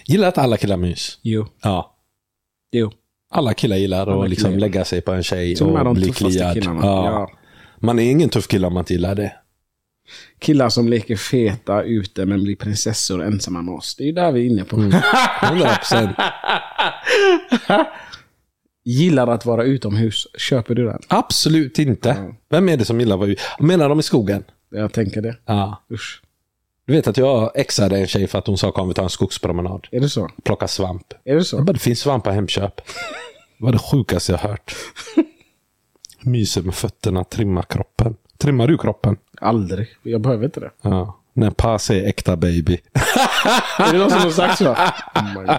Gillar 0.05 0.29
att 0.29 0.39
alla 0.39 0.57
killar 0.57 0.77
mys? 0.77 1.19
Jo. 1.23 1.47
Ja. 1.62 1.97
Jo. 2.73 2.93
Alla 3.31 3.55
killar 3.55 3.77
gillar 3.77 4.07
Alla 4.07 4.25
att 4.25 4.31
liksom 4.31 4.51
killar. 4.51 4.61
lägga 4.61 4.85
sig 4.85 5.01
på 5.01 5.12
en 5.12 5.23
tjej 5.23 5.57
Till 5.57 5.66
och 5.66 5.95
bli 5.95 6.12
kliad. 6.12 6.57
Ja. 6.57 6.73
Ja. 6.83 7.31
Man 7.79 7.99
är 7.99 8.11
ingen 8.11 8.29
tuff 8.29 8.49
kille 8.49 8.66
om 8.66 8.75
man 8.75 8.81
inte 8.81 8.93
gillar 8.93 9.14
det. 9.14 9.33
Killar 10.39 10.69
som 10.69 10.89
leker 10.89 11.17
feta 11.17 11.83
ute 11.83 12.27
men 12.27 12.43
blir 12.45 12.57
prinsessor 12.57 13.23
ensamma 13.23 13.63
med 13.63 13.75
oss. 13.75 13.97
Det 13.97 14.03
är 14.03 14.07
ju 14.07 14.13
där 14.13 14.33
vi 14.33 14.41
är 14.41 14.51
inne 14.51 14.65
på. 14.65 14.77
100%. 14.77 16.15
Gillar 18.85 19.27
att 19.27 19.47
vara 19.47 19.65
utomhus. 19.65 20.27
Köper 20.39 20.75
du 20.75 20.85
den? 20.85 21.01
Absolut 21.09 21.79
inte. 21.79 22.35
Vem 22.51 22.69
är 22.69 22.77
det 22.77 22.85
som 22.85 23.01
gillar 23.01 23.15
att 23.17 23.21
vara 23.21 23.31
ute? 23.31 23.43
Menar 23.59 23.89
de 23.89 24.01
i 24.01 24.03
skogen? 24.03 24.45
Jag 24.71 24.93
tänker 24.93 25.23
det. 25.23 25.37
Ja. 25.47 25.83
Usch. 25.93 26.23
Du 26.87 26.93
vet 26.93 27.07
att 27.07 27.17
jag 27.17 27.51
exade 27.55 27.99
en 27.99 28.07
tjej 28.07 28.27
för 28.27 28.39
att 28.39 28.47
hon 28.47 28.59
sa 28.59 28.73
kom 28.73 28.89
vi 28.89 28.95
tar 28.95 29.03
en 29.03 29.09
skogspromenad. 29.11 29.87
Är 29.91 30.01
det 30.01 30.09
så? 30.09 30.29
Plocka 30.45 30.69
svamp. 30.69 31.13
Är 31.13 31.17
det 31.33 31.37
Jag 31.39 31.47
så? 31.47 31.63
bara, 31.63 31.73
det 31.73 31.79
finns 31.79 32.01
svamp 32.01 32.25
på 32.25 32.31
Hemköp. 32.31 32.77
Det 32.77 32.83
var 33.65 33.73
det 33.73 33.79
sjukaste 33.79 34.33
jag 34.33 34.39
hört. 34.39 34.75
Myser 36.21 36.62
med 36.62 36.75
fötterna, 36.75 37.25
trimma 37.25 37.62
kroppen. 37.62 38.16
Trimmar 38.39 38.66
du 38.69 38.79
kroppen? 38.79 39.16
Aldrig. 39.41 39.89
Jag 40.03 40.21
behöver 40.21 40.45
inte 40.45 40.61
det. 40.61 40.71
Ja. 40.83 41.21
När 41.33 41.51
pass 41.51 41.91
är 41.91 42.05
äkta 42.05 42.37
baby. 42.37 42.79
Är 43.79 43.93
det 43.93 43.99
någon 43.99 44.11
som 44.11 44.21
har 44.21 44.31
sagt 44.31 44.59
så? 44.59 44.73
Oh. 44.73 45.57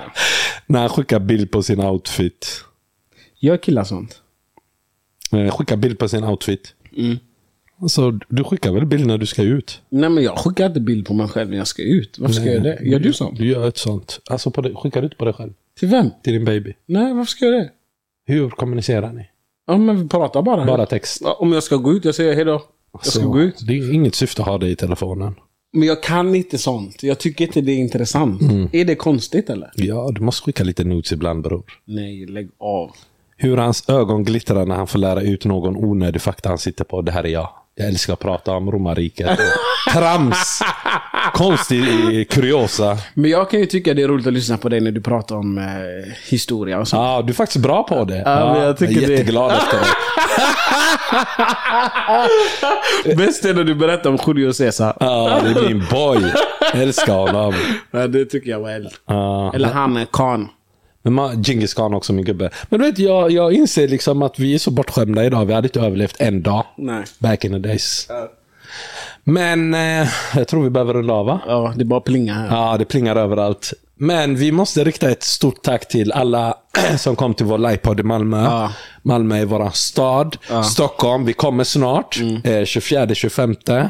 När 0.68 0.80
han 0.80 0.90
skickar 0.90 1.20
bild 1.20 1.52
på 1.52 1.64
sin 1.64 1.80
outfit. 1.80 2.64
Gör 3.40 3.58
killar 3.58 3.84
sånt? 3.84 4.22
Eh, 5.32 5.52
Skickar 5.52 5.78
bild 5.78 6.00
på 6.00 6.10
sin 6.10 6.24
outfit. 6.24 6.76
Mm. 6.98 7.18
Alltså, 7.82 8.12
du 8.12 8.44
skickar 8.44 8.72
väl 8.72 8.86
bild 8.86 9.08
när 9.08 9.18
du 9.18 9.26
ska 9.26 9.42
ut? 9.44 9.82
Nej 9.90 10.10
men 10.10 10.24
jag 10.24 10.38
skickar 10.38 10.66
inte 10.66 10.80
bild 10.80 11.08
på 11.08 11.14
mig 11.14 11.28
själv 11.28 11.50
när 11.50 11.58
jag 11.58 11.68
ska 11.68 11.82
ut. 11.84 12.20
Varför 12.20 12.34
ska 12.34 12.46
jag 12.46 12.54
göra 12.54 12.64
det? 12.64 12.80
Gör 12.84 13.00
du 13.00 13.14
sånt? 13.14 13.38
Du 13.38 13.48
gör 13.48 13.68
ett 13.68 13.78
sånt. 13.78 14.20
Alltså, 14.30 14.52
på 14.52 14.62
det, 14.62 14.76
skickar 14.76 15.02
du 15.02 15.06
inte 15.06 15.18
på 15.18 15.26
dig 15.26 15.34
själv? 15.34 15.54
Till 15.80 15.88
vem? 15.88 16.10
Till 16.24 16.34
din 16.34 16.46
baby? 16.46 16.74
Nej, 16.86 17.14
varför 17.14 17.30
ska 17.32 17.46
jag 17.46 17.54
göra 17.54 17.64
det? 17.64 17.72
Hur 18.34 18.50
kommunicerar 18.50 19.14
ni? 19.14 19.30
Ja 19.70 19.78
men 19.78 20.02
vi 20.02 20.08
pratar 20.10 20.42
bara. 20.42 20.66
Bara 20.66 20.86
text? 20.86 21.22
Ja, 21.24 21.34
Om 21.40 21.52
jag 21.54 21.64
ska 21.64 21.76
gå 21.76 21.94
ut, 21.94 22.06
jag 22.06 22.16
säger 22.16 22.36
hejdå. 22.36 22.62
Jag 22.94 23.06
ska 23.06 23.26
gå 23.26 23.42
ut. 23.42 23.68
Det 23.68 23.74
är 23.74 23.94
inget 23.94 24.16
syfte 24.16 24.42
att 24.42 24.48
ha 24.48 24.58
det 24.58 24.68
i 24.70 24.76
telefonen. 24.76 25.36
Men 25.74 25.88
jag 25.88 26.04
kan 26.04 26.36
inte 26.36 26.58
sånt. 26.58 27.04
Jag 27.04 27.20
tycker 27.20 27.46
inte 27.46 27.62
det 27.62 27.72
är 27.72 27.78
intressant. 27.78 28.42
Mm. 28.42 28.70
Är 28.72 28.86
det 28.86 28.96
konstigt 28.96 29.50
eller? 29.50 29.72
Ja, 29.76 30.12
du 30.12 30.22
måste 30.22 30.44
skicka 30.46 30.64
lite 30.64 30.84
notes 30.84 31.12
ibland 31.12 31.44
bror. 31.44 31.64
Nej, 31.86 32.26
lägg 32.26 32.50
av. 32.60 32.92
Hur 33.38 33.58
hans 33.58 33.90
ögon 33.90 34.24
glittrar 34.24 34.66
när 34.66 34.76
han 34.76 34.88
får 34.88 35.00
lära 35.00 35.22
ut 35.22 35.46
någon 35.46 35.76
onödig 35.76 36.22
fakta 36.22 36.50
han 36.50 36.58
sitter 36.58 36.84
på. 36.84 37.02
Det 37.02 37.12
här 37.12 37.24
är 37.24 37.30
jag. 37.30 37.50
Jag 37.80 37.88
älskar 37.88 38.14
att 38.14 38.20
prata 38.20 38.52
om 38.52 38.72
romarriket. 38.72 39.40
Trams! 39.94 40.60
Konstig 41.34 42.30
kuriosa. 42.32 42.98
Men 43.14 43.30
jag 43.32 43.50
kan 43.50 43.60
ju 43.60 43.66
tycka 43.66 43.94
det 43.94 44.02
är 44.04 44.08
roligt 44.08 44.28
att 44.28 44.34
lyssna 44.34 44.58
på 44.58 44.70
dig 44.70 44.82
när 44.82 44.92
du 44.92 45.02
pratar 45.02 45.36
om 45.36 45.58
eh, 45.58 45.64
historia 46.30 46.80
och 46.80 46.88
så. 46.88 46.96
Ja, 46.96 47.22
du 47.26 47.30
är 47.32 47.36
faktiskt 47.36 47.64
bra 47.64 47.84
på 47.84 48.04
det. 48.06 48.22
Ja, 48.26 48.54
men 48.54 48.62
jag 48.64 48.78
tycker 48.78 49.04
är 49.04 49.08
det- 49.08 49.14
jätteglad 49.14 49.52
efter 49.52 49.78
det. 49.80 49.86
Bäst 53.16 53.46
är 53.46 53.54
när 53.54 53.64
du 53.64 53.76
berättar 53.76 54.10
om 54.10 54.18
Julio 54.28 54.54
Cesar. 54.54 54.98
Ja, 55.00 55.40
det 55.44 55.60
är 55.60 55.68
min 55.68 55.86
boy. 55.92 56.20
Jag 56.74 56.82
älskar 56.82 57.14
honom. 57.14 57.54
Ja, 57.92 58.08
det 58.08 58.26
tycker 58.26 58.50
jag. 58.52 58.88
Ja. 59.08 59.52
Eller 59.56 59.68
han 59.70 60.06
Khan. 60.14 60.48
Men 61.02 61.14
man, 61.14 61.44
Genghis 61.44 61.74
Khan 61.74 61.94
också 61.94 62.14
min 62.14 62.26
gubbe. 62.26 62.50
Men 62.70 62.80
du 62.80 62.86
vet, 62.86 63.00
jag, 63.00 63.32
jag 63.32 63.54
inser 63.54 63.88
liksom 63.88 64.22
att 64.22 64.40
vi 64.40 64.54
är 64.54 64.60
så 64.60 64.72
bortskämda 64.72 65.26
idag. 65.26 65.46
Vi 65.46 65.54
hade 65.54 65.68
inte 65.68 65.80
överlevt 65.80 66.16
en 66.20 66.42
dag. 66.42 66.66
Nej. 66.78 67.04
Back 67.20 67.46
in 67.46 67.52
the 67.52 67.60
days. 67.60 68.08
Men 69.24 69.74
eh, 69.74 70.08
jag 70.36 70.48
tror 70.48 70.64
vi 70.64 70.70
behöver 70.70 70.94
runda 70.94 71.14
av 71.14 71.26
va? 71.26 71.40
Ja, 71.48 71.74
det 71.76 71.86
bara 71.86 72.02
plingar 72.02 72.36
här. 72.36 72.48
Ja, 72.58 72.78
det 72.78 72.86
plingar 72.86 73.16
överallt. 73.16 73.74
Men 73.96 74.36
vi 74.36 74.52
måste 74.52 74.84
rikta 74.84 75.10
ett 75.10 75.24
stort 75.24 75.64
tack 75.64 75.88
till 75.88 76.12
alla 76.12 76.58
som 76.98 77.16
kom 77.16 77.34
till 77.34 77.46
vår 77.46 77.58
livepodd 77.58 78.00
i 78.00 78.04
Malmö. 78.04 78.44
Ja. 78.44 78.74
Malmö 79.02 79.38
är 79.38 79.46
vår 79.46 79.70
stad. 79.74 80.38
Stockholm, 80.64 81.26
vi 81.26 81.34
kommer 81.34 81.64
snart. 81.64 82.20
Mm. 82.20 82.36
Eh, 82.36 82.62
24-25. 82.62 83.90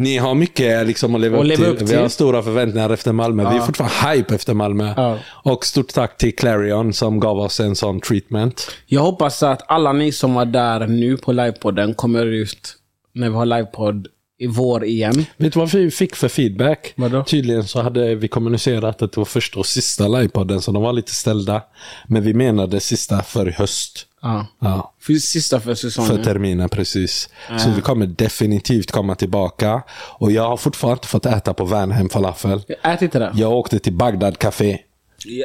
Ni 0.00 0.16
har 0.18 0.34
mycket 0.34 0.86
liksom 0.86 1.14
att 1.14 1.20
leva, 1.20 1.38
upp, 1.38 1.44
leva 1.44 1.56
till. 1.64 1.72
upp 1.72 1.82
Vi 1.82 1.86
till. 1.86 1.98
har 1.98 2.08
stora 2.08 2.42
förväntningar 2.42 2.90
efter 2.90 3.12
Malmö. 3.12 3.50
Vi 3.50 3.56
är 3.56 3.60
fortfarande 3.60 4.16
hype 4.16 4.34
efter 4.34 4.54
Malmö. 4.54 4.94
Ja. 4.96 5.18
Och 5.26 5.64
stort 5.64 5.88
tack 5.92 6.16
till 6.16 6.36
Clarion 6.36 6.92
som 6.92 7.20
gav 7.20 7.38
oss 7.38 7.60
en 7.60 7.76
sån 7.76 8.00
treatment. 8.00 8.70
Jag 8.86 9.00
hoppas 9.00 9.42
att 9.42 9.62
alla 9.68 9.92
ni 9.92 10.12
som 10.12 10.34
var 10.34 10.44
där 10.44 10.86
nu 10.86 11.16
på 11.16 11.32
livepodden 11.32 11.94
kommer 11.94 12.26
ut 12.26 12.76
när 13.14 13.28
vi 13.28 13.34
har 13.36 13.46
livepodd 13.46 14.06
i 14.38 14.46
vår 14.46 14.84
igen. 14.84 15.26
Vet 15.36 15.52
du 15.52 15.58
vad 15.58 15.70
vi 15.72 15.90
fick 15.90 16.16
för 16.16 16.28
feedback? 16.28 16.92
Vadå? 16.96 17.24
Tydligen 17.24 17.64
så 17.64 17.82
hade 17.82 18.14
vi 18.14 18.28
kommunicerat 18.28 19.02
att 19.02 19.12
det 19.12 19.20
var 19.20 19.24
första 19.24 19.58
och 19.58 19.66
sista 19.66 20.08
livepodden, 20.08 20.60
så 20.60 20.72
de 20.72 20.82
var 20.82 20.92
lite 20.92 21.14
ställda. 21.14 21.62
Men 22.06 22.22
vi 22.22 22.34
menade 22.34 22.80
sista 22.80 23.22
för 23.22 23.46
höst. 23.46 24.06
Ja. 24.22 24.46
Ja, 24.60 24.92
För 25.00 25.12
sista 25.14 25.60
för 25.60 25.74
säsongen. 25.74 26.16
för 26.16 26.24
terminen 26.24 26.68
precis. 26.68 27.28
Så 27.58 27.70
vi 27.70 27.80
kommer 27.80 28.06
definitivt 28.06 28.90
komma 28.90 29.14
tillbaka. 29.14 29.82
Och 30.18 30.32
jag 30.32 30.48
har 30.48 30.56
fortfarande 30.56 30.96
inte 30.96 31.08
fått 31.08 31.26
äta 31.26 31.54
på 31.54 31.64
Värnhem 31.64 32.08
falafel. 32.08 32.62
Ät 32.82 33.02
inte 33.02 33.18
där. 33.18 33.32
Jag 33.34 33.52
åkte 33.52 33.78
till 33.78 33.92
Bagdad 33.92 34.38
Café. 34.38 34.78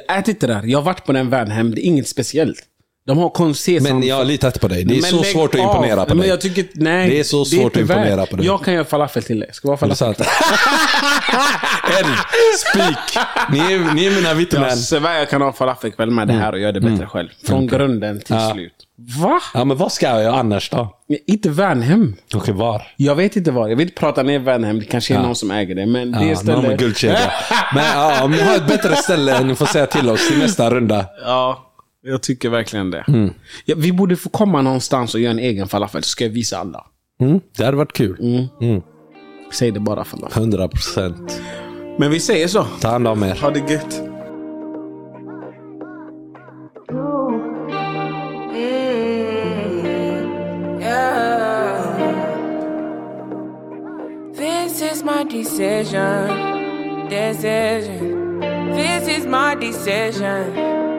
Ät 0.09 0.27
inte 0.27 0.47
där. 0.47 0.63
Jag 0.65 0.77
har 0.79 0.83
varit 0.83 1.05
på 1.05 1.13
den 1.13 1.29
Värnhem. 1.29 1.71
Det 1.75 1.81
är 1.81 1.85
inget 1.85 2.07
speciellt. 2.07 2.57
De 3.07 3.17
har 3.17 3.29
konsesam... 3.29 3.83
Men 3.99 4.07
jag 4.07 4.15
har 4.15 4.25
litat 4.25 4.61
på 4.61 4.67
dig. 4.67 4.83
Det 4.83 4.97
är 4.97 5.01
Men 5.01 5.11
så 5.11 5.21
lägg 5.21 5.25
svårt 5.31 5.55
att 5.55 5.61
av. 5.61 5.67
imponera 5.75 6.01
på 6.05 6.09
Men 6.09 6.17
dig. 6.17 6.29
jag 6.29 6.41
tycker, 6.41 6.65
nej, 6.73 7.09
Det 7.09 7.19
är 7.19 7.23
så 7.23 7.45
svårt 7.45 7.63
inte 7.63 7.67
att 7.79 7.81
imponera 7.81 8.15
värt. 8.15 8.29
på 8.29 8.35
dig. 8.35 8.45
Jag 8.45 8.63
kan 8.63 8.73
göra 8.73 8.85
falafel 8.85 9.23
till 9.23 9.39
dig. 9.39 9.49
Ska 9.53 9.67
vara 9.67 9.77
Är 9.81 9.87
det 9.89 9.95
falafel? 9.95 10.25
Eld, 11.99 12.07
spik. 12.69 13.23
Ni 13.51 13.59
är, 13.73 13.93
ni 13.93 14.05
är 14.05 14.11
mina 14.11 14.33
vittnen. 14.33 14.61
Jag 14.63 14.77
svär 14.77 15.17
jag 15.19 15.29
kan 15.29 15.41
ha 15.41 15.53
falafelkväll 15.53 16.11
med 16.11 16.27
det 16.27 16.33
här 16.33 16.53
och 16.53 16.59
göra 16.59 16.71
det 16.71 16.81
bättre 16.81 17.05
själv. 17.07 17.29
Från 17.47 17.67
grunden 17.67 18.19
till 18.19 18.35
Ja. 18.35 18.51
slut. 18.53 18.73
Va? 19.21 19.39
Ja, 19.53 19.65
men 19.65 19.77
vad 19.77 19.91
ska 19.91 20.21
jag 20.21 20.35
annars 20.35 20.69
då? 20.69 20.97
Inte 21.27 21.49
Värnhem. 21.49 22.15
Okej, 22.35 22.53
var? 22.53 22.81
Jag 22.97 23.15
vet 23.15 23.35
inte 23.35 23.51
var. 23.51 23.67
Jag 23.67 23.75
vill 23.75 23.87
inte 23.87 23.99
prata 23.99 24.23
ner 24.23 24.39
Värnhem. 24.39 24.79
Det 24.79 24.85
kanske 24.85 25.15
är 25.15 25.19
någon 25.19 25.35
som 25.35 25.51
äger 25.51 25.75
det. 25.75 25.85
Men 25.85 26.11
det 26.11 26.19
Ja, 26.19 26.25
någon 26.27 26.35
stället... 26.37 26.63
med 26.63 26.79
guldkedja. 26.79 27.31
Men 27.75 27.85
ja, 27.85 28.23
om 28.23 28.31
ni 28.31 28.41
har 28.41 28.55
ett 28.55 28.67
bättre 28.67 28.95
ställe, 28.95 29.43
ni 29.43 29.55
får 29.55 29.65
säga 29.65 29.85
till 29.85 30.09
oss 30.09 30.27
till 30.27 30.37
nästa 30.39 30.69
runda. 30.69 31.05
Ja, 31.25 31.71
jag 32.05 32.21
tycker 32.23 32.49
verkligen 32.49 32.91
det. 32.91 33.05
Mm. 33.07 33.33
Ja, 33.65 33.75
vi 33.77 33.91
borde 33.91 34.15
få 34.15 34.29
komma 34.29 34.61
någonstans 34.61 35.13
och 35.13 35.19
göra 35.19 35.31
en 35.31 35.39
egen 35.39 35.67
falafel, 35.67 36.03
så 36.03 36.09
ska 36.09 36.23
jag 36.23 36.31
visa 36.31 36.57
alla. 36.57 36.85
Mm, 37.21 37.39
det 37.57 37.65
hade 37.65 37.77
varit 37.77 37.93
kul. 37.93 38.47
Mm, 38.61 38.81
Säg 39.51 39.71
det 39.71 39.79
bara 39.79 40.03
falafel. 40.03 40.41
100 40.43 40.67
procent. 40.67 41.41
Men 41.99 42.11
vi 42.11 42.19
säger 42.19 42.47
så. 42.47 42.63
Ta 42.81 42.87
hand 42.89 43.07
om 43.07 43.23
er. 43.23 43.35
Ha 43.41 43.49
det 43.51 43.71
gött. 43.71 44.01
Decision. 55.45 57.09
Decision. 57.09 58.39
This 58.75 59.07
is 59.07 59.25
my 59.25 59.55
decision. 59.55 60.94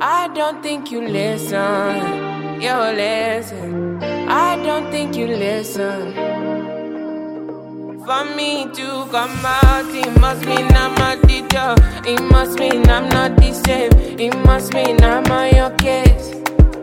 I 0.00 0.28
don't 0.28 0.62
think 0.62 0.92
you 0.92 1.00
listen. 1.00 2.60
You 2.60 2.72
listen. 2.72 4.00
I 4.00 4.54
don't 4.62 4.92
think 4.92 5.16
you 5.16 5.26
listen. 5.26 6.14
For 8.06 8.24
me 8.36 8.68
to 8.74 9.06
come 9.10 9.44
out, 9.44 9.86
it 9.88 10.20
must 10.20 10.46
mean 10.46 10.68
I'm 10.70 10.94
a 11.02 11.20
teacher. 11.26 11.74
It 12.06 12.22
must 12.30 12.60
mean 12.60 12.88
I'm 12.88 13.08
not 13.08 13.36
the 13.38 13.52
same. 13.52 13.90
It 14.20 14.36
must 14.46 14.72
mean 14.72 15.02
I'm 15.02 15.24
on 15.32 15.52
your 15.56 15.70
case. 15.70 16.30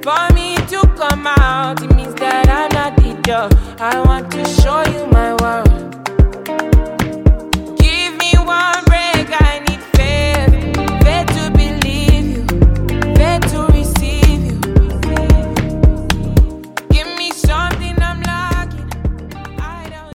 For 0.04 0.34
me 0.34 0.58
to 0.68 0.82
come 0.98 1.26
out, 1.26 1.82
it 1.82 1.96
means 1.96 2.16
that 2.16 2.50
I'm 2.50 2.70
not 2.74 2.98
the 2.98 3.22
job. 3.22 3.54
I 3.80 4.02
want 4.02 4.30
to 4.34 4.44
show 4.44 4.84
you 4.92 5.08
my 5.08 5.34
world. 5.36 5.65